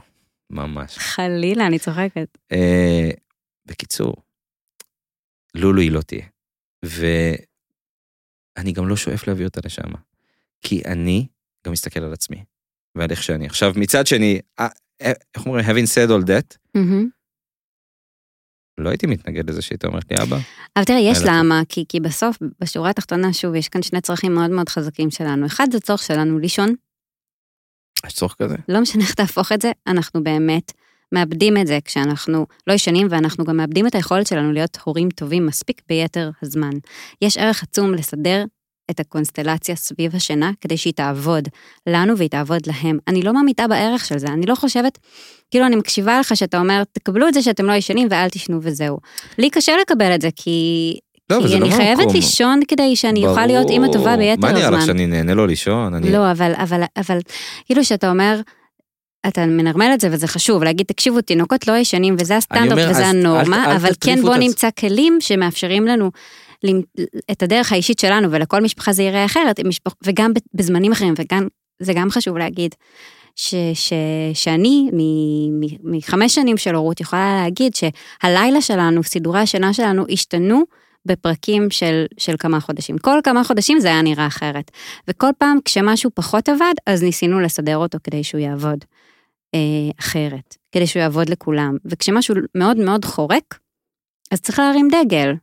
ממש. 0.50 0.98
חלילה, 0.98 1.68
אני 1.68 1.80
צוחקת. 1.80 2.38
אה, 2.52 3.10
בקיצור, 3.66 4.14
לולו 5.56 5.82
היא 5.82 5.92
לא 5.92 6.02
תהיה. 6.02 6.26
ואני 6.86 8.72
גם 8.72 8.88
לא 8.88 8.96
שואף 8.96 9.28
להביא 9.28 9.46
אותה 9.46 9.62
לשם. 9.66 9.84
כי 10.62 10.82
אני 10.86 11.28
גם 11.66 11.72
מסתכל 11.72 12.00
על 12.00 12.14
עצמי, 12.14 12.44
ועל 12.96 13.12
איך 13.12 13.24
שאני. 13.24 13.46
עכשיו, 13.46 13.74
מצד 13.76 14.08
שני, 14.08 14.40
אה, 14.60 14.68
אה, 15.02 15.12
איך 15.36 15.46
אומרים, 15.46 15.66
having 15.66 15.88
said 15.88 16.10
all 16.10 16.26
that. 16.26 16.78
לא 18.78 18.90
הייתי 18.90 19.08
מתנגד 19.08 19.50
לזה 19.50 19.62
שהיית 19.62 19.86
אומרת 19.86 20.12
לי, 20.12 20.24
אבא, 20.24 20.38
אבל 20.76 20.86
תראה, 20.86 21.00
יש. 21.00 21.18
למה, 21.26 21.62
כי, 21.70 21.86
כי 21.90 22.00
בסוף, 22.00 22.38
בשורה 22.62 22.90
התחתונה, 22.90 23.34
שוב, 23.34 23.56
יש 23.56 23.70
כאן 23.70 23.82
שני 23.82 24.02
צרכים 24.02 24.34
מאוד 24.34 24.50
מאוד 24.50 24.70
חזקים 24.70 25.12
שלנו. 25.12 25.46
אחד, 25.46 25.68
זה 25.72 25.80
צורך 25.80 26.04
שלנו 26.04 26.40
לישון, 26.40 26.76
יש 28.06 28.14
צורך 28.14 28.36
כזה? 28.42 28.56
לא 28.70 28.82
משנה 28.82 29.04
איך 29.04 29.14
תהפוך 29.14 29.52
את 29.52 29.62
זה, 29.62 29.72
אנחנו 29.88 30.24
באמת 30.24 30.72
מאבדים 31.12 31.58
את 31.58 31.68
זה 31.68 31.80
כשאנחנו 31.86 32.46
לא 32.68 32.74
ישנים, 32.74 33.08
ואנחנו 33.10 33.46
גם 33.46 33.58
מאבדים 33.58 33.88
את 33.88 33.96
היכולת 33.96 34.28
שלנו 34.28 34.52
להיות 34.52 34.78
הורים 34.84 35.10
טובים 35.10 35.46
מספיק 35.46 35.82
ביתר 35.88 36.32
הזמן. 36.42 36.72
יש 37.22 37.38
ערך 37.38 37.64
עצום 37.64 37.94
לסדר 37.94 38.46
את 38.90 39.00
הקונסטלציה 39.00 39.76
סביב 39.76 40.16
השינה, 40.16 40.52
כדי 40.62 40.78
שהיא 40.78 40.94
תעבוד 40.94 41.48
לנו 41.88 42.18
והיא 42.18 42.30
תעבוד 42.30 42.62
להם. 42.68 42.98
אני 43.08 43.22
לא 43.22 43.34
ממעיטה 43.42 43.68
בערך 43.68 44.06
של 44.06 44.18
זה, 44.18 44.28
אני 44.28 44.46
לא 44.46 44.56
חושבת, 44.56 44.98
כאילו 45.52 45.66
אני 45.66 45.76
מקשיבה 45.76 46.20
לך 46.20 46.38
שאתה 46.38 46.60
אומר, 46.60 46.84
תקבלו 46.92 47.28
את 47.28 47.34
זה 47.34 47.42
שאתם 47.42 47.66
לא 47.66 47.74
ישנים 47.74 48.08
ואל 48.12 48.30
תשנו 48.30 48.60
וזהו. 48.62 48.98
לי 49.38 49.50
קשה 49.50 49.74
לקבל 49.82 50.16
את 50.16 50.22
זה, 50.22 50.30
כי, 50.36 50.98
לא, 51.30 51.42
כי 51.42 51.48
זה 51.48 51.60
לא 51.60 51.66
אני 51.66 51.76
חייבת 51.76 51.98
מהמקום. 51.98 52.16
לישון 52.16 52.60
כדי 52.68 52.96
שאני 52.96 53.28
אוכל 53.28 53.46
להיות 53.46 53.70
אימא 53.70 53.88
טובה 53.94 54.18
ביתר 54.18 54.42
מה 54.42 54.48
הזמן. 54.48 54.60
נראה 54.60 54.70
לך 54.72 54.86
שאני 54.86 55.08
נהנה 55.08 55.34
לא 55.34 55.48
לישון? 55.48 55.94
אני... 55.94 56.12
לא, 56.12 56.32
אבל, 56.32 56.52
אבל, 56.58 56.82
אבל, 56.98 57.20
כאילו 57.66 57.84
שאתה 57.84 58.10
אומר, 58.10 58.42
אתה 59.28 59.46
מנרמל 59.46 59.92
את 59.94 60.02
זה 60.02 60.08
וזה 60.12 60.28
חשוב, 60.28 60.64
להגיד, 60.64 60.86
תקשיבו, 60.86 61.22
תינוקות 61.22 61.68
לא 61.68 61.78
ישנים 61.78 62.16
וזה 62.20 62.38
הסטנדרט 62.38 62.72
אומר, 62.72 62.90
וזה 62.90 62.92
אז 62.92 63.16
אל- 63.16 63.20
הנורמה, 63.20 63.66
אל 63.66 63.76
אבל 63.76 63.90
כן 63.90 63.94
תטריפו 63.94 64.22
בוא 64.22 64.36
את 64.36 64.40
נמצא 64.40 64.70
כלים 64.80 65.18
שמאפשרים 65.20 65.88
לנו 65.88 66.12
את 67.32 67.44
הדרך 67.44 67.72
האישית 67.72 68.00
שלנו, 68.00 68.32
ולכל 68.32 68.62
משפחה 68.62 68.92
זה 68.94 69.04
ייראה 69.04 69.26
אחרת, 69.26 69.60
משפח- 69.60 69.96
וגם 70.04 70.32
בזמנים 70.54 70.92
אחרים, 70.92 71.14
וגם, 71.18 71.48
זה 71.80 71.94
גם 71.94 72.10
חשוב 72.10 72.38
להגיד. 72.38 72.76
ש, 73.36 73.56
ש, 73.74 73.94
שאני 74.34 74.90
מחמש 75.84 76.36
שנים 76.36 76.58
של 76.58 76.76
הורות 76.76 77.02
יכולה 77.02 77.42
להגיד 77.44 77.72
שהלילה 77.76 78.62
שלנו, 78.62 79.04
סידורי 79.04 79.40
השינה 79.40 79.74
שלנו 79.74 80.06
השתנו 80.10 80.64
בפרקים 81.06 81.70
של, 81.70 82.06
של 82.18 82.36
כמה 82.40 82.60
חודשים. 82.60 82.98
כל 82.98 83.20
כמה 83.24 83.44
חודשים 83.44 83.80
זה 83.80 83.88
היה 83.88 84.02
נראה 84.02 84.28
אחרת. 84.28 84.72
וכל 85.08 85.30
פעם 85.38 85.58
כשמשהו 85.66 86.12
פחות 86.14 86.50
עבד, 86.50 86.74
אז 86.86 87.04
ניסינו 87.04 87.40
לסדר 87.40 87.78
אותו 87.78 87.98
כדי 88.04 88.24
שהוא 88.24 88.42
יעבוד. 88.42 88.86
אה, 89.56 89.60
אחרת, 90.00 90.58
כדי 90.72 90.88
שהוא 90.88 91.02
יעבוד 91.02 91.30
לכולם. 91.30 91.78
וכשמשהו 91.86 92.36
מאוד 92.56 92.78
מאוד 92.78 93.06
חורק, 93.06 93.60
אז 94.32 94.42
צריך 94.42 94.60
להרים 94.60 94.88
דגל. 94.88 95.34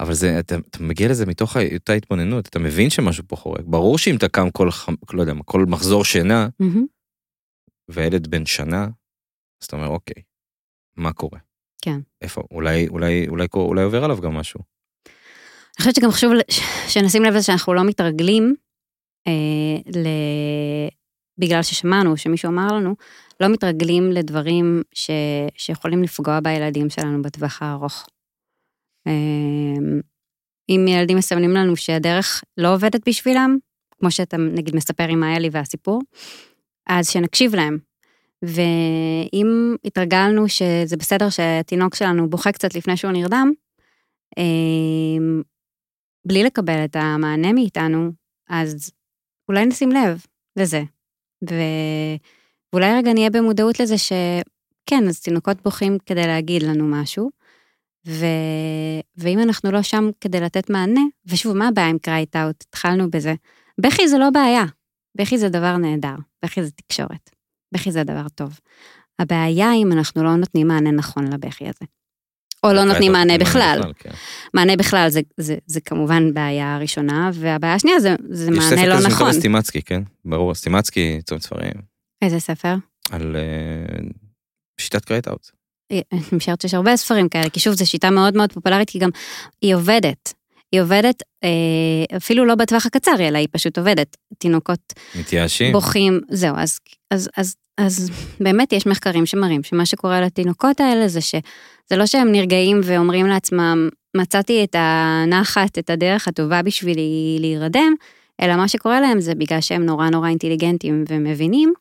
אבל 0.00 0.14
זה, 0.14 0.38
אתה, 0.38 0.56
אתה 0.70 0.82
מגיע 0.82 1.08
לזה 1.08 1.26
מתוך 1.26 1.56
אותה 1.74 1.92
התבוננות, 1.92 2.48
אתה 2.48 2.58
מבין 2.58 2.90
שמשהו 2.90 3.24
פה 3.26 3.36
חורק. 3.36 3.64
ברור 3.64 3.98
שאם 3.98 4.16
אתה 4.16 4.28
קם 4.28 4.50
כל, 4.50 4.68
לא 5.12 5.20
יודע 5.20 5.32
כל 5.44 5.66
מחזור 5.66 6.04
שינה, 6.04 6.48
מהמם. 6.60 6.86
והילד 7.88 8.26
בן 8.26 8.46
שנה, 8.46 8.84
אז 9.62 9.66
אתה 9.66 9.76
אומר, 9.76 9.88
אוקיי, 9.88 10.22
מה 10.96 11.12
קורה? 11.12 11.38
כן. 11.82 12.00
איפה? 12.22 12.42
אולי, 12.50 12.88
אולי, 12.88 13.28
אולי, 13.28 13.46
אולי, 13.52 13.68
אולי 13.68 13.82
עובר 13.82 14.04
עליו 14.04 14.20
גם 14.20 14.34
משהו. 14.34 14.60
אני 15.72 15.76
חושבת 15.78 15.94
שגם 15.94 16.10
חשוב 16.10 16.32
שנשים 16.88 17.22
לב 17.22 17.40
שאנחנו 17.40 17.74
לא 17.74 17.84
מתרגלים, 17.84 18.54
אה, 19.26 20.00
ל... 20.00 20.06
בגלל 21.38 21.62
ששמענו, 21.62 22.16
שמישהו 22.16 22.48
אמר 22.48 22.66
לנו, 22.66 22.94
לא 23.40 23.48
מתרגלים 23.48 24.12
לדברים 24.12 24.82
ש... 24.94 25.10
שיכולים 25.56 26.02
לפגוע 26.02 26.40
בילדים 26.40 26.90
שלנו 26.90 27.22
בטווח 27.22 27.62
הארוך. 27.62 28.06
אה, 29.06 30.00
אם 30.68 30.88
ילדים 30.88 31.16
מסמנים 31.16 31.50
לנו 31.50 31.76
שהדרך 31.76 32.44
לא 32.58 32.74
עובדת 32.74 33.08
בשבילם, 33.08 33.56
כמו 33.98 34.10
שאתה 34.10 34.36
נגיד 34.36 34.76
מספר 34.76 35.08
עם 35.08 35.22
האלי 35.22 35.48
והסיפור, 35.52 36.00
אז 36.86 37.08
שנקשיב 37.08 37.54
להם. 37.54 37.78
ואם 38.42 39.74
התרגלנו 39.84 40.48
שזה 40.48 40.96
בסדר 40.96 41.30
שהתינוק 41.30 41.94
שלנו 41.94 42.30
בוכה 42.30 42.52
קצת 42.52 42.74
לפני 42.74 42.96
שהוא 42.96 43.12
נרדם, 43.12 43.52
אה, 44.38 45.42
בלי 46.24 46.44
לקבל 46.44 46.84
את 46.84 46.96
המענה 46.96 47.52
מאיתנו, 47.52 48.12
אז 48.48 48.90
אולי 49.48 49.66
נשים 49.66 49.90
לב 49.92 50.26
לזה. 50.56 50.82
ו... 51.50 51.54
ואולי 52.72 52.94
רגע 52.96 53.12
נהיה 53.12 53.30
במודעות 53.30 53.80
לזה 53.80 53.98
שכן, 53.98 55.08
אז 55.08 55.20
תינוקות 55.20 55.62
בוכים 55.62 55.98
כדי 56.06 56.26
להגיד 56.26 56.62
לנו 56.62 56.88
משהו, 56.88 57.30
ו... 58.06 58.26
ואם 59.16 59.38
אנחנו 59.38 59.70
לא 59.70 59.82
שם 59.82 60.10
כדי 60.20 60.40
לתת 60.40 60.70
מענה, 60.70 61.00
ושוב, 61.26 61.56
מה 61.56 61.68
הבעיה 61.68 61.88
עם 61.88 61.98
קרייט 61.98 62.36
אאוט? 62.36 62.64
התחלנו 62.68 63.10
בזה. 63.10 63.34
בכי 63.80 64.08
זה 64.08 64.18
לא 64.18 64.30
בעיה, 64.30 64.64
בכי 65.14 65.38
זה 65.38 65.48
דבר 65.48 65.76
נהדר, 65.76 66.14
בכי 66.44 66.64
זה 66.64 66.70
תקשורת, 66.70 67.30
בכי 67.74 67.92
זה 67.92 68.04
דבר 68.04 68.28
טוב. 68.28 68.60
הבעיה 69.18 69.74
אם 69.74 69.92
אנחנו 69.92 70.24
לא 70.24 70.36
נותנים 70.36 70.68
מענה 70.68 70.90
נכון 70.90 71.32
לבכי 71.32 71.64
הזה. 71.64 71.84
או 72.64 72.72
לא 72.72 72.84
נותנים 72.84 73.12
מענה 73.12 73.38
בכלל. 73.38 73.80
כן. 73.98 74.10
מענה 74.54 74.76
בכלל 74.76 75.08
זה, 75.08 75.20
זה, 75.36 75.56
זה 75.66 75.80
כמובן 75.80 76.34
בעיה 76.34 76.78
ראשונה, 76.78 77.30
והבעיה 77.34 77.74
השנייה 77.74 78.00
זה, 78.00 78.14
זה 78.28 78.50
יש 78.50 78.58
מענה 78.58 78.76
ספר 78.76 78.88
לא 78.88 78.94
כזה 78.94 79.02
שנקרא 79.02 79.16
נכון. 79.16 79.32
סטימצקי, 79.32 79.82
כן? 79.82 80.02
ברור, 80.24 80.54
סטימצקי, 80.54 81.20
צומת 81.24 81.42
ספרים, 81.42 81.72
איזה 82.22 82.40
ספר? 82.40 82.74
על 83.10 83.36
אה, 83.36 84.08
שיטת 84.80 85.04
קרייט 85.04 85.28
אאוט. 85.28 85.50
אני 86.12 86.20
משערת 86.32 86.60
שיש 86.60 86.74
הרבה 86.74 86.96
ספרים 86.96 87.28
כאלה, 87.28 87.50
כי 87.50 87.60
שוב, 87.60 87.74
זו 87.74 87.90
שיטה 87.90 88.10
מאוד 88.10 88.36
מאוד 88.36 88.52
פופולרית, 88.52 88.90
כי 88.90 88.98
גם 88.98 89.10
היא 89.60 89.74
עובדת. 89.74 90.32
היא 90.72 90.80
עובדת 90.80 91.22
אה, 91.44 92.16
אפילו 92.16 92.44
לא 92.44 92.54
בטווח 92.54 92.86
הקצר, 92.86 93.14
אלא 93.18 93.38
היא 93.38 93.48
פשוט 93.50 93.78
עובדת. 93.78 94.16
תינוקות 94.38 94.92
מתייאשים. 95.14 95.72
בוכים, 95.72 96.20
זהו, 96.30 96.56
אז, 96.56 96.78
אז, 97.10 97.28
אז, 97.36 97.56
אז 97.78 98.10
באמת 98.40 98.72
יש 98.72 98.86
מחקרים 98.86 99.26
שמראים 99.26 99.62
שמה 99.62 99.86
שקורה 99.86 100.20
לתינוקות 100.20 100.80
האלה 100.80 101.08
זה 101.08 101.20
שזה 101.20 101.96
לא 101.96 102.06
שהם 102.06 102.32
נרגעים 102.32 102.80
ואומרים 102.84 103.26
לעצמם, 103.26 103.88
מצאתי 104.16 104.64
את 104.64 104.76
הנחת, 104.78 105.78
את 105.78 105.90
הדרך 105.90 106.28
הטובה 106.28 106.62
בשבילי 106.62 107.36
להירדם, 107.40 107.94
אלא 108.40 108.56
מה 108.56 108.68
שקורה 108.68 109.00
להם 109.00 109.20
זה 109.20 109.34
בגלל 109.34 109.60
שהם 109.60 109.86
נורא 109.86 110.08
נורא 110.08 110.28
אינטליגנטים 110.28 111.04
ומבינים, 111.08 111.72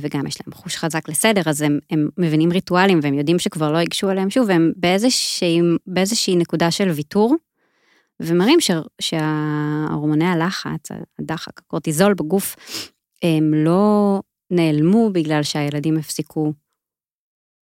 וגם 0.00 0.26
יש 0.26 0.36
להם 0.40 0.54
חוש 0.54 0.76
חזק 0.76 1.08
לסדר, 1.08 1.42
אז 1.46 1.62
הם, 1.62 1.78
הם 1.90 2.08
מבינים 2.18 2.52
ריטואלים 2.52 3.00
והם 3.02 3.14
יודעים 3.14 3.38
שכבר 3.38 3.72
לא 3.72 3.78
ייגשו 3.78 4.08
עליהם 4.08 4.30
שוב, 4.30 4.48
והם 4.48 4.72
באיזושהי, 4.76 5.60
באיזושהי 5.86 6.36
נקודה 6.36 6.70
של 6.70 6.90
ויתור, 6.90 7.36
ומראים 8.20 8.60
ש, 8.60 8.70
שההורמוני 9.00 10.24
הלחץ, 10.24 10.88
הדחק, 11.18 11.58
הקורטיזול 11.58 12.14
בגוף, 12.14 12.56
הם 13.22 13.54
לא 13.54 14.20
נעלמו 14.50 15.10
בגלל 15.12 15.42
שהילדים 15.42 15.96
הפסיקו 15.96 16.52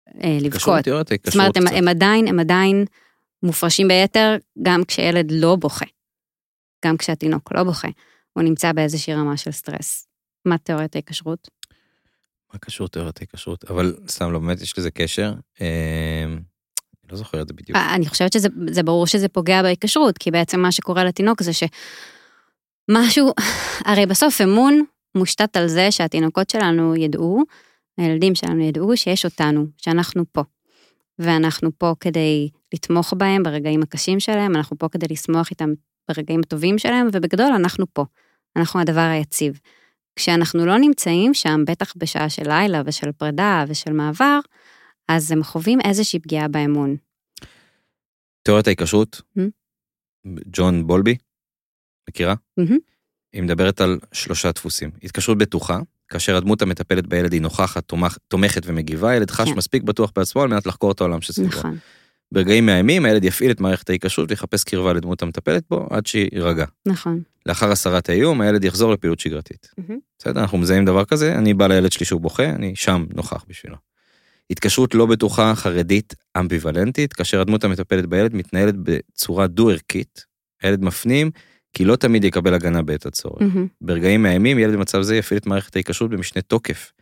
אה, 0.08 0.38
קשור 0.50 0.74
לבכות. 0.74 0.84
זאת 0.84 1.18
קשור 1.22 1.40
אומרת, 1.40 1.56
הם. 1.56 1.66
הם 1.66 1.88
עדיין, 1.88 2.28
הם 2.28 2.40
עדיין 2.40 2.84
מופרשים 3.42 3.88
ביתר, 3.88 4.36
גם 4.62 4.84
כשילד 4.84 5.32
לא 5.32 5.56
בוכה. 5.56 5.86
גם 6.84 6.96
כשהתינוק 6.96 7.52
לא 7.52 7.62
בוכה, 7.64 7.88
הוא 8.32 8.42
נמצא 8.42 8.72
באיזושהי 8.72 9.14
רמה 9.14 9.36
של 9.36 9.50
סטרס. 9.50 10.06
מה 10.44 10.58
תיאוריית 10.58 10.94
ההיקשרות? 10.94 11.59
מה 12.52 12.58
קשור 12.58 12.88
תיאורטי 12.88 13.26
כשרות? 13.26 13.64
אבל 13.70 13.96
סתם 14.08 14.32
לא, 14.32 14.38
באמת 14.38 14.60
יש 14.60 14.78
לזה 14.78 14.90
קשר. 14.90 15.34
אה, 15.60 16.24
אני 17.04 17.12
לא 17.12 17.16
זוכר 17.16 17.42
את 17.42 17.48
זה 17.48 17.54
בדיוק. 17.54 17.76
אה, 17.76 17.94
אני 17.94 18.06
חושבת 18.06 18.32
שזה 18.32 18.48
זה 18.70 18.82
ברור 18.82 19.06
שזה 19.06 19.28
פוגע 19.28 19.62
בהיקשרות, 19.62 20.18
כי 20.18 20.30
בעצם 20.30 20.60
מה 20.60 20.72
שקורה 20.72 21.04
לתינוק 21.04 21.42
זה 21.42 21.50
שמשהו, 21.52 23.32
הרי 23.88 24.06
בסוף 24.06 24.40
אמון 24.40 24.84
מושתת 25.14 25.56
על 25.56 25.68
זה 25.68 25.90
שהתינוקות 25.90 26.50
שלנו 26.50 26.96
ידעו, 26.96 27.42
הילדים 27.98 28.34
שלנו 28.34 28.60
ידעו 28.62 28.96
שיש 28.96 29.24
אותנו, 29.24 29.66
שאנחנו 29.76 30.24
פה. 30.32 30.42
ואנחנו 31.18 31.70
פה 31.78 31.94
כדי 32.00 32.48
לתמוך 32.74 33.14
בהם 33.16 33.42
ברגעים 33.42 33.82
הקשים 33.82 34.20
שלהם, 34.20 34.56
אנחנו 34.56 34.78
פה 34.78 34.88
כדי 34.88 35.06
לשמוח 35.10 35.50
איתם 35.50 35.70
ברגעים 36.08 36.40
הטובים 36.40 36.78
שלהם, 36.78 37.08
ובגדול 37.12 37.52
אנחנו 37.52 37.86
פה. 37.92 38.04
אנחנו 38.56 38.80
הדבר 38.80 39.00
היציב. 39.00 39.60
כשאנחנו 40.16 40.66
לא 40.66 40.78
נמצאים 40.78 41.34
שם, 41.34 41.64
בטח 41.66 41.92
בשעה 41.96 42.30
של 42.30 42.42
לילה 42.46 42.82
ושל 42.86 43.12
פרידה 43.12 43.64
ושל 43.68 43.92
מעבר, 43.92 44.38
אז 45.08 45.32
הם 45.32 45.42
חווים 45.42 45.78
איזושהי 45.84 46.18
פגיעה 46.18 46.48
באמון. 46.48 46.96
תיאוריית 48.42 48.66
ההיקשרות, 48.66 49.22
Hmm? 49.38 49.40
ג'ון 50.46 50.86
בולבי, 50.86 51.16
מכירה? 52.08 52.34
מהמם. 52.56 52.78
היא 53.32 53.42
מדברת 53.42 53.80
על 53.80 53.98
שלושה 54.12 54.52
דפוסים. 54.52 54.90
התקשרות 55.02 55.38
בטוחה, 55.38 55.78
כאשר 56.08 56.36
הדמות 56.36 56.62
המטפלת 56.62 57.06
בילד 57.06 57.32
היא 57.32 57.42
נוכחת, 57.42 57.92
תומכת 58.28 58.62
ומגיבה, 58.64 59.10
הילד 59.10 59.30
חש 59.30 59.48
כן. 59.48 59.54
מספיק 59.56 59.82
בטוח 59.82 60.12
בעצמו 60.16 60.42
על 60.42 60.48
מנת 60.48 60.66
לחקור 60.66 60.92
את 60.92 61.00
העולם 61.00 61.20
שסביבו. 61.20 61.58
נכון. 61.58 61.78
ברגעים 62.32 62.66
מאיימים, 62.66 63.04
הילד 63.04 63.24
יפעיל 63.24 63.50
את 63.50 63.60
מערכת 63.60 63.90
ההיקשרות 63.90 64.30
ויחפש 64.30 64.64
קרבה 64.64 64.92
לדמות 64.92 65.22
המטפלת 65.22 65.62
בו 65.70 65.86
עד 65.90 66.06
שיירגע. 66.06 66.64
נכון. 66.86 67.22
לאחר 67.46 67.70
הסרת 67.70 68.08
האיום, 68.08 68.40
הילד 68.40 68.64
יחזור 68.64 68.92
לפעילות 68.92 69.20
שגרתית. 69.20 69.68
בסדר, 70.18 70.40
אנחנו 70.40 70.58
מזהים 70.58 70.84
דבר 70.84 71.04
כזה, 71.04 71.34
אני 71.34 71.54
בא 71.54 71.66
לילד 71.66 71.92
שלי 71.92 72.06
שהוא 72.06 72.20
בוכה, 72.20 72.44
אני 72.44 72.76
שם 72.76 73.04
נוכח 73.14 73.44
בשבילו. 73.48 73.76
התקשרות 74.50 74.94
לא 74.94 75.06
בטוחה, 75.06 75.52
חרדית, 75.56 76.14
אמביוולנטית, 76.38 77.12
כאשר 77.12 77.40
הדמות 77.40 77.64
המטפלת 77.64 78.06
בילד 78.06 78.34
מתנהלת 78.34 78.74
בצורה 78.82 79.46
דו-ערכית, 79.46 80.24
הילד 80.62 80.84
מפנים, 80.84 81.30
כי 81.72 81.84
לא 81.84 81.96
תמיד 81.96 82.24
יקבל 82.24 82.54
הגנה 82.54 82.82
בעת 82.82 83.06
הצורך. 83.06 83.42
מהמם. 83.42 83.66
ברגעים 83.80 84.22
מאיימים, 84.22 84.58
ילד 84.58 84.74
במצב 84.74 85.02
זה 85.02 85.16
יפעיל 85.16 85.38
את 85.38 85.46
מערכת 85.46 85.76
ההיקשרות 85.76 86.10
במשנה 86.10 86.42
תוקף. 86.42 86.92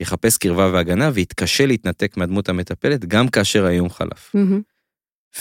יחפש 0.00 0.36
קרבה 0.36 0.70
והגנה 0.72 1.10
ויתקשה 1.14 1.66
להתנתק 1.66 2.16
מהדמות 2.16 2.48
המטפלת 2.48 3.04
גם 3.04 3.28
כאשר 3.28 3.66
האיום 3.66 3.90
חלף. 3.90 4.30
מהמם. 4.34 4.60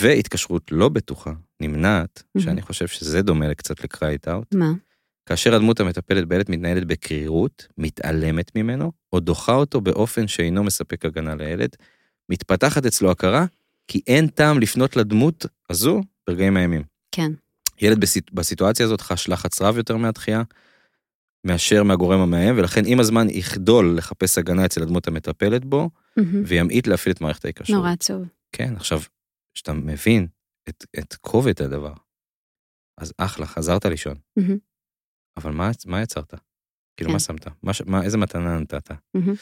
והתקשרות 0.02 0.72
לא 0.72 0.90
בטוחה, 0.90 1.34
נמנעת, 1.62 2.24
Mhm. 2.38 2.42
שאני 2.42 2.62
חושב 2.62 2.88
שזה 2.88 3.22
דומה 3.22 3.54
קצת 3.54 3.84
לקרייט 3.84 4.28
אאוט, 4.28 4.56
מה? 4.56 4.72
כאשר 5.26 5.56
הדמות 5.56 5.80
המטפלת 5.80 6.28
בילד 6.28 6.52
מתנהלת 6.52 6.86
בקרירות, 6.86 7.68
מתעלמת 7.78 8.56
ממנו, 8.56 8.92
או 9.14 9.20
דוחה 9.20 9.54
אותו 9.54 9.82
באופן 9.82 10.28
שאינו 10.28 10.64
מספק 10.64 11.06
הגנה 11.06 11.36
לילד, 11.36 11.70
מתפתחת 12.30 12.86
אצלו 12.86 13.12
הכרה, 13.12 13.46
כי 13.88 14.02
אין 14.08 14.28
טעם 14.28 14.60
לפנות 14.60 14.96
לדמות 14.96 15.46
הזו 15.70 16.02
ברגעים 16.28 16.54
מאיימים. 16.54 16.84
כן. 17.12 17.32
ילד 17.82 18.00
בסיט... 18.00 18.32
בסיטואציה 18.32 18.86
הזאת 18.86 19.02
חש 19.02 19.30
לחץ 19.30 19.62
רב 19.62 19.78
יותר 19.78 19.98
מהדחייה, 19.98 20.44
מאשר 21.46 21.84
מהגורם 21.84 22.20
המאיים, 22.20 22.58
ולכן 22.58 22.82
עם 22.86 23.00
הזמן 23.00 23.30
יחדול 23.30 23.98
לחפש 23.98 24.38
הגנה 24.38 24.66
אצל 24.66 24.84
הדמות 24.84 25.08
המטפלת 25.08 25.66
בו, 25.66 25.90
מהמם. 26.18 26.44
וימעיט 26.46 26.88
להפעיל 26.88 27.16
את 27.16 27.22
מערכת 27.22 27.46
ההיקשרות. 27.46 27.78
נורא 27.80 27.92
עצוב. 27.92 28.24
כן, 28.52 28.76
עכשיו, 28.76 29.02
כשאתה 29.54 29.74
מבין 29.74 30.28
את, 30.70 30.86
את 31.00 31.14
כובד 31.14 31.62
הדבר, 31.62 31.94
אז 32.98 33.14
אחלה, 33.18 33.46
חזרת 33.46 33.86
לישון. 33.86 34.18
מהמם. 34.38 34.58
אבל 35.38 35.52
מה, 35.52 35.72
מה 35.86 36.02
יצרת? 36.02 36.34
כאילו, 36.98 37.10
כן. 37.10 37.14
מה 37.14 37.20
שמת? 37.20 37.48
מה, 37.64 37.72
מה, 37.86 38.04
איזה 38.04 38.18
מתנה 38.18 38.60
נתת? 38.60 38.92
מהמם. 39.14 39.34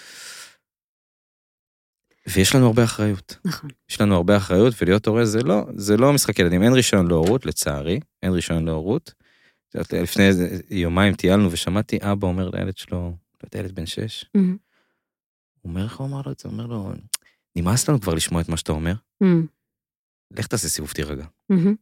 ויש 2.28 2.56
לנו 2.56 2.66
הרבה 2.66 2.84
אחריות. 2.84 3.38
נכון. 3.46 3.70
יש 3.89 4.02
לנו 4.02 4.16
הרבה 4.16 4.38
אחריות, 4.38 4.74
ולהיות 4.82 5.08
הורה 5.08 5.26
זה 5.26 5.44
לא, 5.44 5.66
זה 5.76 5.98
לא 5.98 6.13
משחק 6.13 6.39
ילדים. 6.39 6.63
אין 6.63 6.74
רישיון 6.74 7.08
להורות, 7.08 7.46
לצערי, 7.46 8.00
אין 8.24 8.34
רישיון 8.34 8.66
להורות. 8.66 9.14
לפני 9.76 10.28
איזה 10.28 10.59
יומיים 10.69 11.13
טיילנו 11.13 11.51
ושמעתי 11.51 11.99
אבא 12.01 12.28
אומר 12.28 12.49
לילד 12.49 12.78
שלו, 12.78 12.97
לא 12.99 13.47
יודע, 13.47 13.59
ילד 13.59 13.76
בן 13.76 13.86
שש, 13.86 14.26
מהמם. 14.36 14.57
הוא 15.61 15.69
אומר, 15.69 15.84
איך 15.84 15.97
הוא 15.97 16.07
אמר 16.07 16.21
לו 16.26 16.32
את 16.32 16.39
זה? 16.39 16.49
הוא 16.49 16.53
אומר 16.53 16.65
לו, 16.65 16.91
נמאס 17.55 17.89
לנו 17.89 18.01
כבר 18.01 18.13
לשמוע 18.13 18.41
את 18.41 18.49
מה 18.49 18.57
שאתה 18.57 18.71
אומר, 18.71 18.93
מהמם. 19.21 19.45
לך 20.32 20.47
תעשה 20.47 20.69
סיבוב 20.69 20.91
תירגע. 20.91 21.26
מהמם. 21.49 21.76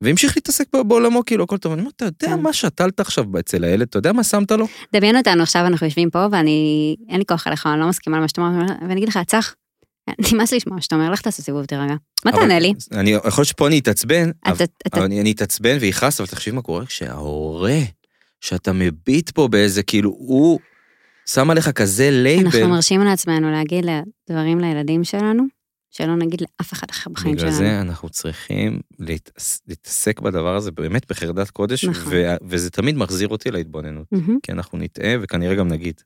והמשיך 0.00 0.36
להתעסק 0.36 0.68
בעולמו, 0.74 1.24
כאילו, 1.24 1.44
הכל 1.44 1.58
טוב. 1.58 1.72
אני 1.72 1.80
אומר, 1.80 1.90
אתה 1.96 2.04
יודע 2.04 2.26
כן. 2.26 2.40
מה 2.40 2.52
שתלת 2.52 3.00
עכשיו 3.00 3.24
אצל 3.38 3.64
הילד? 3.64 3.88
אתה 3.88 3.98
יודע 3.98 4.12
מה 4.12 4.24
שמת 4.24 4.50
לו? 4.50 4.66
דמיין 4.92 5.16
אותנו, 5.16 5.42
עכשיו 5.42 5.66
אנחנו 5.66 5.86
יושבים 5.86 6.10
פה, 6.10 6.26
ואני, 6.32 6.96
אין 7.08 7.18
לי 7.18 7.24
כוח 7.26 7.46
עליך, 7.46 7.66
אני 7.66 7.80
לא 7.80 7.88
מסכימה 7.88 8.18
למה 8.18 8.28
שאתה 8.28 8.40
אומר, 8.40 8.66
ואני 8.80 8.92
אגיד 8.94 9.08
לך, 9.08 9.18
צח, 9.26 9.54
נמאס 10.32 10.52
לי 10.52 10.56
לשמוע 10.56 10.80
שאתה 10.80 10.94
אומר, 10.94 11.10
לך 11.10 11.20
תעשה 11.20 11.42
סיבוב, 11.42 11.64
תירגע. 11.64 11.94
מה 12.24 12.32
תענה 12.32 12.58
לי? 12.58 12.72
אני 12.92 13.10
יכול 13.10 13.30
להיות 13.42 13.48
שפה 13.48 13.66
אני 13.68 13.78
אתעצבן, 13.78 14.30
אבל 14.92 15.02
אני 15.02 15.32
אתעצבן 15.32 15.76
ויכעס, 15.80 16.20
אבל 16.20 16.28
תחשבי 16.28 16.54
מה 16.54 16.62
קורה 16.62 16.86
כשההורה, 16.86 17.78
שאתה 18.40 18.72
מביט 18.72 19.30
פה 19.30 19.48
באיזה, 19.48 19.82
כאילו, 19.82 20.10
הוא 20.10 20.60
שם 21.26 21.50
עליך 21.50 21.70
כזה 21.70 22.08
לייבל. 22.10 22.44
אנחנו 22.46 22.68
מרשים 22.68 23.00
לעצמנו 23.00 23.50
להגיד 23.50 23.84
דברים 24.30 24.60
לילדים 24.60 25.04
שלנו, 25.04 25.42
שלא 25.90 26.16
נגיד 26.16 26.40
לאף 26.40 26.72
אחד 26.72 26.86
אחר 26.90 27.10
בחיים 27.10 27.34
בגלל 27.34 27.46
שלנו. 27.46 27.58
זה 27.58 27.80
אנחנו 27.80 28.08
צריכים 28.08 28.80
להתעס- 28.98 29.60
להתעסק 29.68 30.20
בדבר 30.20 30.56
הזה 30.56 30.70
באמת 30.70 31.10
בחרדת 31.10 31.50
קודש, 31.50 31.84
נכון. 31.84 32.12
וזה 32.42 32.70
תמיד 32.70 32.96
מחזיר 32.96 33.28
אותי 33.28 33.50
להתבוננות. 33.50 34.06
כי 34.42 34.52
אנחנו 34.52 34.78
נטעה 34.78 35.14
וכנראה 35.22 35.54
גם 35.54 35.68
נגיד, 35.68 36.00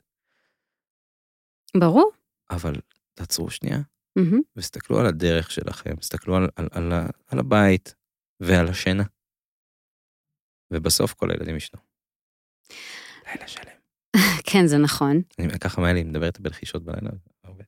ברור. 1.77 2.11
אבל 2.51 2.75
תעצרו 3.17 3.49
שנייה 3.49 3.79
מהמם. 4.15 4.41
וסתכלו 4.55 4.99
על 4.99 5.05
הדרך 5.05 5.51
שלכם, 5.51 5.95
תסתכלו 5.95 6.35
על, 6.35 6.49
על, 6.55 6.67
על, 6.71 6.91
על 7.27 7.39
הבית 7.39 7.95
ועל 8.39 8.67
השינה. 8.67 9.03
ובסוף 10.73 11.13
כל 11.13 11.31
הילדים 11.31 11.55
ישנו. 11.55 11.79
לילה 13.27 13.47
שלם. 13.47 13.77
כן, 14.51 14.67
זה 14.67 14.77
נכון. 14.77 15.21
אני 15.39 15.59
ככה 15.59 15.85
היה 15.85 15.93
לי 15.93 16.03
מדברת 16.03 16.39
בלחישות 16.39 16.83
בלילה. 16.83 17.09
הרבה. 17.43 17.63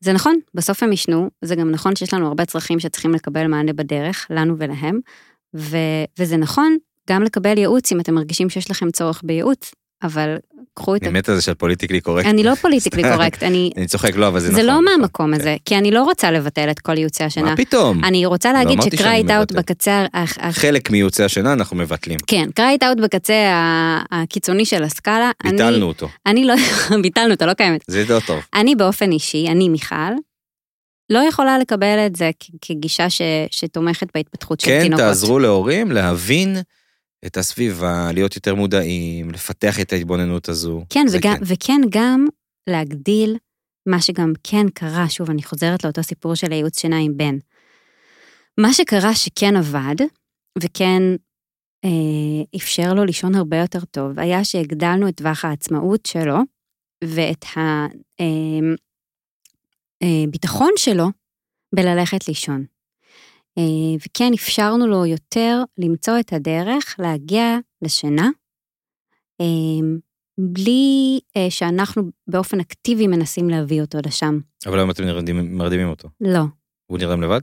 זה 0.00 0.12
נכון, 0.12 0.38
בסוף 0.54 0.82
הם 0.82 0.92
ישנו, 0.92 1.30
זה 1.44 1.54
גם 1.56 1.70
נכון 1.70 1.96
שיש 1.96 2.14
לנו 2.14 2.26
הרבה 2.26 2.44
צרכים 2.44 2.80
שצריכים 2.80 3.14
לקבל 3.14 3.46
מענה 3.46 3.72
בדרך, 3.72 4.26
לנו 4.30 4.58
ולהם, 4.58 5.00
ו, 5.56 5.76
וזה 6.18 6.36
נכון 6.36 6.76
גם 7.10 7.22
לקבל 7.22 7.58
ייעוץ 7.58 7.92
אם 7.92 8.00
אתם 8.00 8.14
מרגישים 8.14 8.50
שיש 8.50 8.70
לכם 8.70 8.90
צורך 8.90 9.22
בייעוץ, 9.24 9.74
אבל 10.02 10.36
קחו 10.74 10.96
את 10.96 11.02
ה... 11.02 11.06
אני 11.06 11.18
מת 11.18 11.28
על 11.28 11.34
זה 11.36 11.42
של 11.42 11.54
politically 11.54 12.00
correct. 12.00 12.26
אני 12.26 12.42
לא 12.42 12.54
politically. 12.62 13.02
correct, 13.02 13.42
אני... 13.42 13.70
אני 13.76 13.86
צוחק, 13.86 14.16
לא, 14.16 14.28
אבל 14.28 14.40
זה 14.40 14.48
נכון. 14.48 14.60
זה 14.60 14.66
לא 14.66 14.72
נכון. 14.72 14.84
מהמקום 14.84 15.34
הזה, 15.34 15.56
כי 15.64 15.78
אני 15.78 15.90
לא 15.90 16.02
רוצה 16.02 16.30
לבטל 16.30 16.70
את 16.70 16.78
כל 16.78 16.98
ייעוצי 16.98 17.24
השינה. 17.24 17.50
מה 17.50 17.56
פתאום? 17.56 18.04
אני 18.04 18.26
רוצה 18.26 18.52
להגיד 18.52 18.82
ש 18.82 18.96
cry 18.98 19.16
it 19.16 19.30
out. 19.30 19.52
בקצה, 19.52 20.06
חלק 20.50 20.90
מייעוצי 20.90 21.22
השינה 21.24 21.52
אנחנו 21.52 21.76
מבטלים. 21.76 22.18
כן, 22.26 22.48
cry 22.54 22.70
it 22.70 22.82
out 22.82 22.98
בקצה 22.98 23.34
הקיצוני 24.12 24.64
של 24.64 24.82
הסקאלה. 24.82 25.30
ביטלנו 25.44 25.86
אותו. 25.86 26.08
אני 26.26 26.44
לא, 26.44 26.54
ביטלנו 27.02 27.34
אותו, 27.34 27.46
לא 27.46 27.54
קיימת. 27.54 27.84
זה 27.86 28.04
לא 28.08 28.20
טוב. 28.26 28.40
אני 28.54 28.74
באופן 28.74 29.12
אישי, 29.12 29.46
אני 29.48 29.68
מיכל, 29.68 29.94
לא 31.10 31.18
יכולה 31.18 31.58
לקבל 31.58 32.06
את 32.06 32.16
זה 32.16 32.30
כגישה 32.60 33.06
שתומכת 33.50 34.06
בהתפתחות 34.14 34.60
של 34.60 34.66
כן, 34.66 34.82
תינוקות. 34.82 35.04
תעזרו 35.04 35.38
להורים 35.38 35.92
להבין 35.92 36.56
את 37.26 37.36
הסביבה, 37.36 38.10
להיות 38.12 38.34
יותר 38.34 38.54
מודעים, 38.54 39.30
לפתח 39.30 39.80
את 39.80 39.92
ההתבוננות 39.92 40.48
הזו. 40.48 40.84
כן, 40.90 41.06
וגם, 41.12 41.34
וכן 41.42 41.80
גם 41.90 42.26
להגדיל 42.66 43.36
מה 43.86 44.00
שגם 44.00 44.32
כן 44.42 44.68
קרה, 44.74 45.08
שוב, 45.08 45.30
אני 45.30 45.42
חוזרת 45.42 45.84
לאותו 45.84 46.02
סיפור 46.02 46.34
של 46.34 46.52
הייעוץ 46.52 46.80
שינה 46.80 46.98
עם 46.98 47.16
בן. 47.16 47.38
מה 48.60 48.72
שקרה 48.72 49.14
שכן 49.14 49.56
עבד, 49.56 49.96
וכן 50.58 51.02
אה, 51.84 52.44
אפשר 52.56 52.94
לו 52.94 53.04
לישון 53.04 53.34
הרבה 53.34 53.56
יותר 53.56 53.80
טוב, 53.80 54.18
היה 54.18 54.44
שהגדלנו 54.44 55.08
את 55.08 55.16
טווח 55.16 55.44
העצמאות 55.44 56.06
שלו, 56.06 56.36
ואת 57.04 57.44
הביטחון 60.02 60.70
שלו 60.76 61.06
בללכת 61.74 62.28
לישון. 62.28 62.64
אה, 63.58 63.62
וכן 64.06 64.30
אפשרנו 64.34 64.86
לו 64.86 65.06
יותר 65.06 65.62
למצוא 65.78 66.18
את 66.20 66.32
הדרך 66.32 66.94
להגיע 66.98 67.56
לשינה, 67.82 68.28
אה, 69.40 69.46
בלי 70.38 71.18
אה, 71.36 71.46
שאנחנו 71.50 72.02
באופן 72.28 72.60
אקטיבי 72.60 73.06
מנסים 73.06 73.50
להביא 73.50 73.80
אותו 73.80 73.98
לשם. 74.06 74.38
אבל 74.66 74.78
היום 74.78 74.90
אתם 74.90 75.04
נרדים- 75.04 75.58
מרדימים 75.58 75.88
אותו. 75.88 76.08
לא, 76.20 76.40
הוא 76.86 76.98
נרדם 76.98 77.22
לבד? 77.22 77.40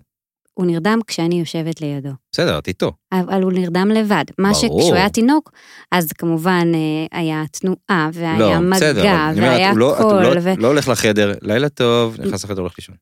הוא 0.54 0.66
נרדם 0.66 1.00
כשאני 1.08 1.40
יושבת 1.40 1.82
לידו. 1.82 2.10
בסדר, 2.32 2.60
את 2.60 2.68
איתו. 2.68 2.92
אבל 3.14 3.44
הוא 3.44 3.52
נרדם 3.52 3.88
לבד. 3.94 4.26
מה 4.40 4.52
ברור. 4.52 4.62
שכשהוא 4.82 4.96
היה 4.96 5.10
תינוק, 5.10 5.52
אז 5.92 6.14
כמובן 6.14 6.68
היה 7.12 7.44
תנועה, 7.52 8.10
והיה 8.14 8.40
לא, 8.40 8.60
מגע, 8.60 8.76
בסדר, 8.76 9.02
אני 9.30 9.42
והיה 9.42 9.72
הוא 9.72 9.80
לא- 9.80 9.96
קול, 10.02 10.06
הוא 10.26 10.34
לא- 10.36 10.40
ו... 10.44 10.54
לא 10.58 10.68
הולך 10.68 10.88
לחדר, 10.88 11.34
לילה 11.42 11.70
טוב, 11.70 12.22
נכנס 12.22 12.44
לחדר, 12.44 12.62
הולך 12.62 12.74
לישון. 12.78 12.96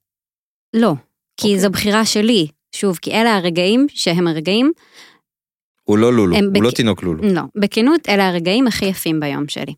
לא, 0.76 0.94
כי 1.38 1.48
אוקיי. 1.48 1.60
זו 1.60 1.70
בחירה 1.70 2.06
שלי. 2.06 2.48
שוב, 2.76 2.98
כי 3.02 3.12
אלה 3.12 3.36
הרגעים 3.38 3.88
שהם 3.90 4.28
הרגעים, 4.28 4.72
הוא 5.84 5.98
לא 5.98 6.14
לולו, 6.14 6.36
הוא 6.36 6.54
בק- 6.54 6.62
לא 6.62 6.72
תינוק 6.72 7.04
לולו. 7.04 7.24
לא, 7.34 7.42
בכנות, 7.62 8.10
אלה 8.10 8.28
הרגעים 8.28 8.68
הכי 8.68 8.86
יפים 8.86 9.20
ביום 9.20 9.48
שלי. 9.48 9.74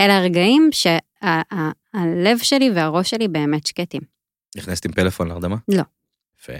אלה 0.00 0.16
הרגעים 0.18 0.68
שהלב 0.72 2.38
שלי 2.42 2.70
והראש 2.74 3.10
שלי 3.10 3.28
באמת 3.28 3.66
שקטים. 3.66 4.00
נכנסת 4.56 4.84
עם 4.84 4.92
פלאפון 4.92 5.28
להרדמה? 5.28 5.56
לא. 5.68 5.82
יפה. 6.40 6.52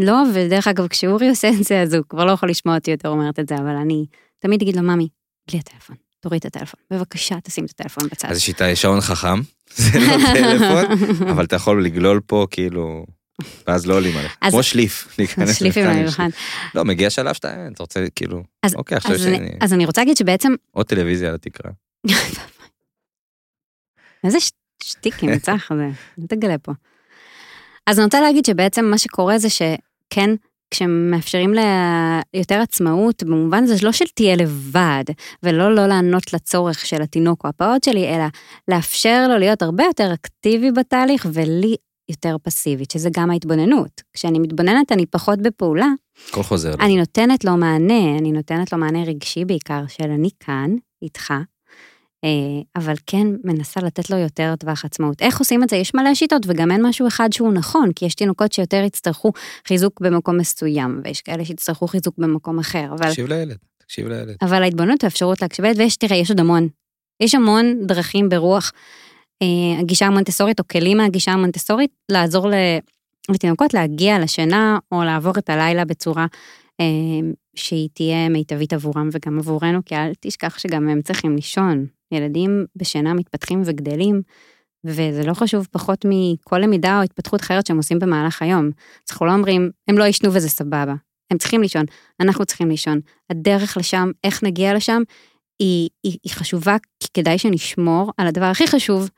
לא, 0.00 0.14
ודרך 0.34 0.68
אגב, 0.68 0.88
כשאורי 0.88 1.28
עושה 1.28 1.48
את 1.48 1.64
זה, 1.64 1.82
אז 1.82 1.94
הוא 1.94 2.04
כבר 2.08 2.24
לא 2.24 2.32
יכול 2.32 2.50
לשמוע 2.50 2.74
אותי 2.74 2.90
יותר 2.90 3.08
אומרת 3.08 3.38
את 3.38 3.48
זה, 3.48 3.54
אבל 3.54 3.76
אני 3.82 4.06
תמיד 4.38 4.62
אגיד 4.62 4.76
לו, 4.76 4.82
ממי, 4.82 5.08
בלי 5.50 5.58
הטלפון, 5.58 5.96
תוריד 6.20 6.40
את 6.46 6.56
הטלפון. 6.56 6.80
בבקשה, 6.90 7.40
תשים 7.40 7.64
את 7.64 7.70
הטלפון 7.70 8.08
בצד. 8.08 8.28
אז 8.30 8.36
יש 8.36 8.48
איתה 8.48 8.76
שעון 8.76 9.00
חכם, 9.00 9.40
זה 9.76 9.98
לא 9.98 10.16
טלפון, 10.34 10.84
אבל 11.30 11.44
אתה 11.44 11.56
יכול 11.56 11.84
לגלול 11.84 12.20
פה 12.26 12.46
כאילו, 12.50 13.06
ואז 13.66 13.86
לא 13.86 13.94
עולים 13.94 14.16
עליך. 14.16 14.36
כמו 14.50 14.62
שליף, 14.62 15.08
שליפים. 15.10 15.46
שליף. 15.54 15.76
לא, 16.74 16.84
מגיע 16.84 17.10
שלב 17.10 17.34
שאתה, 17.34 17.66
אתה 17.72 17.82
רוצה 17.82 18.04
כאילו, 18.14 18.42
אוקיי, 18.74 18.96
עכשיו 18.96 19.12
אז 19.14 19.20
יש 19.20 19.26
אני- 19.26 19.50
אז 19.60 19.72
אני 19.72 19.84
רוצה 19.86 20.00
להגיד 20.00 20.16
שבעצם, 20.16 20.52
עוד 20.70 20.86
טלוויזיה 20.86 21.28
על 21.28 21.34
התקרה. 21.34 21.72
איזה 24.24 24.38
שטיקים, 24.84 25.38
צח, 25.38 25.68
זה, 25.76 25.88
אל 26.20 26.26
תגלה 26.28 26.58
פה. 26.58 26.72
אז 27.86 27.98
אני 27.98 28.04
רוצה 28.04 28.20
להגיד 28.20 28.44
שבעצם 28.44 28.84
מה 28.84 28.98
שקורה 28.98 29.38
זה 29.38 29.48
שכן, 29.50 30.30
כשמאפשרים 30.70 31.54
לה 31.54 31.62
יותר 32.34 32.60
עצמאות, 32.60 33.22
במובן 33.22 33.64
הזה 33.64 33.78
שלא 33.78 33.92
של 33.92 34.04
תהיה 34.14 34.36
לבד, 34.36 35.04
ולא 35.42 35.74
לא 35.74 35.86
לענות 35.86 36.32
לצורך 36.32 36.86
של 36.86 37.02
התינוק 37.02 37.44
או 37.44 37.48
הפעוט 37.48 37.84
שלי, 37.84 38.08
אלא 38.08 38.24
לאפשר 38.68 39.26
לו 39.28 39.38
להיות 39.38 39.62
הרבה 39.62 39.84
יותר 39.84 40.14
אקטיבי 40.14 40.70
בתהליך, 40.72 41.26
ולי 41.32 41.76
יותר 42.08 42.36
פסיבית, 42.42 42.90
שזה 42.90 43.08
גם 43.12 43.30
ההתבוננות. 43.30 44.02
כשאני 44.12 44.38
מתבוננת 44.38 44.92
אני 44.92 45.06
פחות 45.06 45.38
בפעולה, 45.38 45.88
הכל 46.28 46.42
חוזר. 46.42 46.74
אני 46.80 46.96
נותנת 46.96 47.44
לו 47.44 47.56
מענה, 47.56 48.18
אני 48.18 48.32
נותנת 48.32 48.72
לו 48.72 48.78
מענה 48.78 49.02
רגשי 49.04 49.44
בעיקר 49.44 49.86
של 49.88 50.10
אני 50.10 50.30
כאן, 50.40 50.70
איתך, 51.02 51.32
אה, 52.24 52.30
אבל 52.76 52.94
כן 53.06 53.26
מנסה 53.44 53.80
לתת 53.80 54.10
לו 54.10 54.16
יותר 54.16 54.54
טווח 54.58 54.84
עצמאות. 54.84 55.22
איך 55.22 55.38
עושים 55.38 55.62
את 55.62 55.68
זה? 55.68 55.76
יש 55.76 55.94
מלא 55.94 56.14
שיטות 56.14 56.42
וגם 56.46 56.70
אין 56.70 56.86
משהו 56.86 57.08
אחד 57.08 57.28
שהוא 57.32 57.52
נכון, 57.52 57.92
כי 57.92 58.04
יש 58.04 58.14
תינוקות 58.14 58.52
שיותר 58.52 58.82
יצטרכו 58.86 59.32
חיזוק 59.68 60.00
במקום 60.00 60.36
מסוים, 60.36 61.00
ויש 61.04 61.20
כאלה 61.20 61.44
שיצטרכו 61.44 61.86
חיזוק 61.86 62.14
במקום 62.18 62.58
אחר, 62.58 62.86
אבל, 62.94 63.08
תקשיב 63.08 63.26
לילד, 63.26 63.56
תקשיב 63.78 64.08
לילד. 64.08 64.36
אבל 64.42 64.62
ההתבוננות 64.62 65.04
האפשרות 65.04 65.42
להקשיב 65.42 65.64
לילד, 65.64 65.78
ויש, 65.78 65.96
תראה, 65.96 66.16
יש 66.16 66.30
עוד 66.30 66.40
המון. 66.40 66.68
יש 67.20 67.34
המון 67.34 67.86
דרכים 67.86 68.28
ברוח 68.28 68.72
הגישה 69.78 70.06
המונטסורית, 70.06 70.60
או 70.60 70.64
כלים 70.68 70.96
מהגישה 70.96 71.32
המונטסורית, 71.32 71.90
לעזור 72.12 72.48
לתינוקות 73.30 73.74
להגיע 73.74 74.18
לשינה, 74.18 74.78
או 74.92 75.04
לעבור 75.04 75.32
את 75.38 75.50
הלילה 75.50 75.84
בצורה 75.84 76.26
אה, 76.80 77.30
שהיא 77.56 77.88
תהיה 77.92 78.28
מיטבית 78.28 78.72
עבורם 78.72 79.08
וגם 79.12 79.38
עבורנו, 79.38 79.78
כי 79.84 79.96
אל 79.96 80.12
תשכח 80.20 80.58
שגם 80.58 80.88
הם 80.88 81.02
צריכים 81.02 81.36
לישון. 81.36 81.86
ילדים 82.12 82.64
בשינה 82.76 83.14
מתפתחים 83.14 83.62
וגדלים, 83.64 84.22
וזה 84.84 85.22
לא 85.26 85.34
חשוב 85.34 85.68
פחות 85.70 86.04
מכל 86.08 86.58
למידה 86.58 86.98
או 86.98 87.02
התפתחות 87.02 87.40
אחרת 87.40 87.66
שהם 87.66 87.76
עושים 87.76 87.98
במהלך 87.98 88.42
היום. 88.42 88.66
אז 88.66 89.10
אנחנו 89.10 89.26
לא 89.26 89.32
אומרים, 89.32 89.70
הם 89.88 89.98
לא 89.98 90.04
יישנו 90.04 90.32
וזה 90.32 90.48
סבבה. 90.48 90.94
הם 91.30 91.38
צריכים 91.38 91.62
לישון, 91.62 91.84
אנחנו 92.20 92.44
צריכים 92.44 92.68
לישון. 92.68 93.00
הדרך 93.30 93.76
לשם, 93.76 94.10
איך 94.24 94.44
נגיע 94.44 94.74
לשם, 94.74 95.02
היא, 95.58 95.88
היא, 96.02 96.18
היא 96.24 96.32
חשובה, 96.32 96.76
כי 97.00 97.08
כדאי 97.14 97.38
שנשמור 97.38 98.12
על 98.16 98.26
הדבר 98.26 98.44
הכי 98.44 98.66
חשוב, 98.66 99.10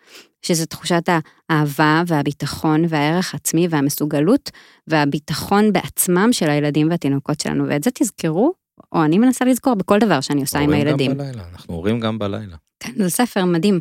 שזה 0.42 0.66
תחושת 0.66 1.02
האהבה 1.48 2.02
והביטחון 2.06 2.84
והערך 2.88 3.34
העצמי 3.34 3.66
והמסוגלות 3.70 4.50
והביטחון 4.86 5.72
בעצמם 5.72 6.28
של 6.32 6.50
הילדים 6.50 6.90
והתינוקות 6.90 7.40
שלנו. 7.40 7.64
ואת 7.68 7.82
זה 7.84 7.90
תזכרו, 7.94 8.52
או 8.92 9.04
אני 9.04 9.18
מנסה 9.18 9.44
לזכור 9.44 9.74
בכל 9.74 9.98
דבר 9.98 10.20
שאני 10.20 10.40
עושה 10.40 10.58
עם 10.58 10.64
הורים 10.64 10.80
גם 10.80 10.86
הילדים. 10.86 11.16
בלילה, 11.18 11.42
אנחנו 11.52 11.74
הורים 11.74 12.00
גם 12.00 12.18
בלילה. 12.18 12.56
כן, 12.80 12.92
זה 12.96 13.10
ספר 13.10 13.44
מדהים. 13.44 13.80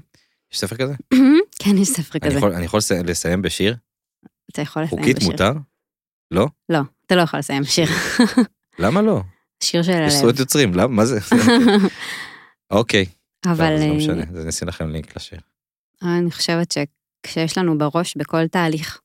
יש 0.54 0.60
ספר 0.60 0.76
כזה? 0.76 0.94
כן, 1.60 1.78
יש 1.78 1.88
ספר 1.90 2.20
אני 2.22 2.30
כזה. 2.30 2.38
יכול- 2.38 2.54
אני 2.54 2.66
יכול 2.66 2.78
לסיים- 2.78 3.06
לסיים 3.06 3.42
בשיר? 3.42 3.76
אתה 4.52 4.62
יכול 4.62 4.84
לסיים 4.84 5.00
חוקית 5.02 5.18
בשיר. 5.18 5.32
מותר? 5.32 5.52
לא? 6.32 6.48
לא, 6.70 6.80
אתה 7.06 7.16
לא 7.16 7.22
יכול 7.22 7.40
לסיים 7.40 7.62
בשיר. 7.64 7.88
למה 8.80 9.02
לא? 9.02 9.22
שיר 9.64 9.84
של 9.84 9.92
יש 9.92 9.96
הלב. 9.98 10.10
זכויות 10.10 10.40
יוצרים, 10.40 10.74
למה? 10.74 10.88
מה 10.88 11.06
זה? 11.06 11.20
אוקיי. 12.72 13.06
אבל 13.46 13.74
אז 13.74 13.82
לא 13.82 13.86
אה, 13.86 13.94
משנה, 13.94 14.24
אז 14.36 14.46
נשים 14.46 14.68
לכם 14.68 14.90
לינק 14.90 15.16
לשיר. 15.16 15.40
אני 16.02 16.32
חושבת 16.32 16.72
שכשיש 16.72 17.58
לנו 17.58 17.78
בראש 17.78 18.18
בכל 18.18 18.48
תהליך 18.48 19.00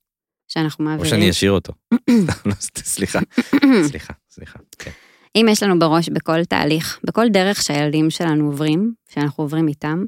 שאנחנו 0.48 0.84
או 0.84 0.90
מעבירים. 0.90 1.10
שאני 1.10 1.30
אשאיר 1.30 1.52
אותו. 1.52 1.72
לא, 2.46 2.54
סליחה, 2.78 3.18
סליחה, 3.90 4.12
סליחה. 4.30 4.58
כן. 4.78 4.90
אם 5.36 5.46
יש 5.50 5.62
לנו 5.62 5.78
בראש 5.78 6.08
בכל 6.08 6.44
תהליך, 6.44 6.98
בכל 7.04 7.28
דרך 7.28 7.62
שהילדים 7.62 8.10
שלנו 8.10 8.46
עוברים, 8.46 8.92
שאנחנו 9.08 9.44
עוברים 9.44 9.68
איתם, 9.68 10.04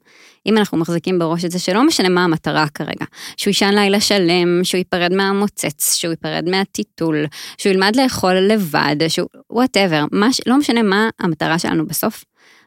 אם 0.46 0.58
אנחנו 0.58 0.78
מחזיקים 0.78 1.18
בראש 1.18 1.44
את 1.44 1.50
זה 1.50 1.58
שלא 1.58 1.86
משנה 1.86 2.08
מה 2.08 2.24
המטרה 2.24 2.68
כרגע, 2.68 3.04
שהוא 3.36 3.50
יישן 3.50 3.74
לילה 3.74 4.00
שלם, 4.00 4.64
שהוא 4.64 4.78
ייפרד 4.78 5.12
מהמוצץ, 5.12 5.94
שהוא 5.94 6.10
ייפרד 6.10 6.44
מהטיטול, 6.50 7.26
שהוא 7.58 7.72
ילמד 7.72 7.96
לאכול 7.96 8.34
לבד, 8.34 8.96
שהוא 9.08 9.28
whatever, 9.50 10.04
לא 10.46 10.58
משנה 10.58 10.82
מה 10.82 11.08
המטרה 11.18 11.58
שלנו 11.58 11.86
בסוף, 11.86 12.24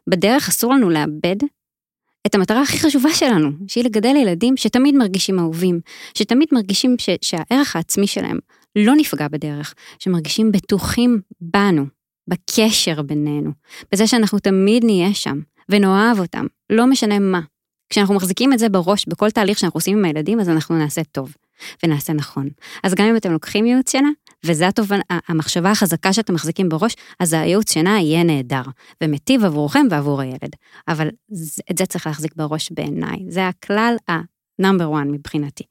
בדרך 0.10 0.48
אסור 0.50 0.74
לנו 0.74 0.90
לאבד 0.90 1.36
את 2.28 2.36
המטרה 2.36 2.62
הכי 2.62 2.80
חשובה 2.80 3.10
שלנו, 3.14 3.50
שהיא 3.68 3.84
לגדל 3.84 4.16
ילדים 4.16 4.58
שתמיד 4.58 4.96
מרגישים 4.96 5.40
אהובים, 5.40 5.80
שתמיד 6.14 6.50
מרגישים 6.52 6.96
ש- 7.00 7.10
שהערך 7.22 7.76
העצמי 7.76 8.08
שלהם 8.08 8.40
לא 8.76 8.94
נפגע 8.96 9.28
בדרך, 9.28 9.74
שמרגישים 10.00 10.52
בטוחים 10.52 11.22
בנו, 11.42 11.86
בקשר 12.28 13.02
בינינו, 13.02 13.52
בזה 13.92 14.08
שאנחנו 14.08 14.40
תמיד 14.40 14.86
נהיה 14.86 15.14
שם 15.14 15.40
ונאהב 15.70 16.20
אותם, 16.20 16.46
לא 16.70 16.88
משנה 16.88 17.20
מה. 17.20 17.42
כשאנחנו 17.90 18.16
מחזיקים 18.16 18.54
את 18.54 18.60
זה 18.60 18.70
בראש 18.70 19.06
בכל 19.08 19.32
תהליך 19.32 19.60
שאנחנו 19.60 19.78
עושים 19.78 19.98
עם 19.98 20.06
הילדים, 20.06 20.40
אז 20.40 20.50
אנחנו 20.50 20.78
נעשה 20.78 21.04
טוב 21.04 21.34
ונעשה 21.84 22.14
נכון. 22.14 22.48
אז 22.84 22.94
גם 22.96 23.06
אם 23.06 23.16
אתם 23.18 23.32
לוקחים 23.32 23.66
ייעוץ 23.66 23.92
שינה, 23.92 24.10
וזו 24.46 24.66
התובנה, 24.66 25.02
המחשבה 25.28 25.72
החזקה 25.72 26.14
שאתם 26.14 26.34
מחזיקים 26.34 26.70
בראש, 26.70 26.96
אז 27.20 27.34
הייעוץ 27.34 27.74
שינה 27.74 28.00
יהיה 28.00 28.24
נהדר, 28.24 28.62
ומיטיב 29.04 29.46
עבורכם 29.46 29.86
ועבור 29.92 30.22
הילד. 30.22 30.52
אבל 30.88 31.08
זה- 31.32 31.62
את 31.72 31.78
זה 31.78 31.86
צריך 31.86 32.08
להחזיק 32.08 32.34
בראש 32.36 32.72
בעיניי. 32.72 33.18
זה 33.30 33.48
הכלל 33.48 33.96
ה-number 34.10 34.84
one 34.94 35.08
מבחינתי. 35.12 35.64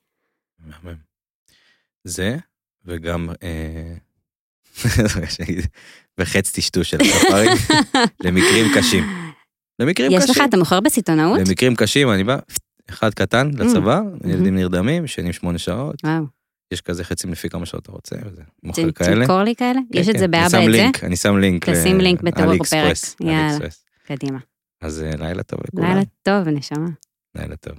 זה, 2.04 2.36
וגם, 2.84 3.28
אה, 3.42 3.94
וחץ 6.20 6.50
טשטוש 6.50 6.90
של 6.90 6.98
הספארי, 7.00 7.46
למקרים 8.24 8.66
קשים. 8.76 9.04
למקרים 9.78 10.12
יש 10.12 10.22
קשים. 10.22 10.34
לך, 10.34 10.48
אתה 10.48 10.56
מוכר 10.56 10.80
בסיטונאות? 10.80 11.38
למקרים 11.48 11.74
קשים, 11.76 12.10
אני 12.10 12.24
בא, 12.24 12.36
אחד 12.90 13.14
קטן 13.14 13.50
לצבא, 13.54 14.00
Mm. 14.24 14.28
ילדים 14.28 14.54
נרדמים, 14.56 15.04
ישנים 15.04 15.32
שמונה 15.32 15.58
שעות, 15.58 15.94
יש 16.74 16.80
כזה 16.80 17.04
חצים 17.04 17.32
לפי 17.32 17.48
כמה 17.48 17.66
שעות 17.66 17.82
אתה 17.82 17.92
רוצה, 17.92 18.16
וזה 18.26 18.42
מוכר 18.62 18.92
כאלה. 18.92 19.20
תמכור 19.26 19.42
לי 19.42 19.54
כאלה? 19.54 19.80
כן, 19.92 19.98
יש 19.98 20.08
את 20.08 20.12
כן. 20.12 20.18
זה 20.18 20.28
באבא 20.28 20.44
אני 20.44 20.50
שם 20.50 20.58
את 20.58 20.64
זה? 20.64 20.70
לינק, 20.70 21.04
אני 21.04 21.16
שם 21.16 21.36
לינק. 21.36 21.68
תשים 21.70 21.98
ל- 21.98 22.02
לינק 22.02 22.22
בתיאור. 22.22 22.54
אקספרס, 22.56 23.16
יאללה. 23.20 23.58
קדימה. 24.06 24.38
אז 24.82 25.02
אה, 25.02 25.10
לילה 25.26 25.42
טוב 25.42 25.60
לכולם. 25.64 25.84
לילה 25.88 26.02
טוב, 26.22 26.48
נשמה. 26.48 26.88
לילה 27.34 27.56
טוב. 27.56 27.74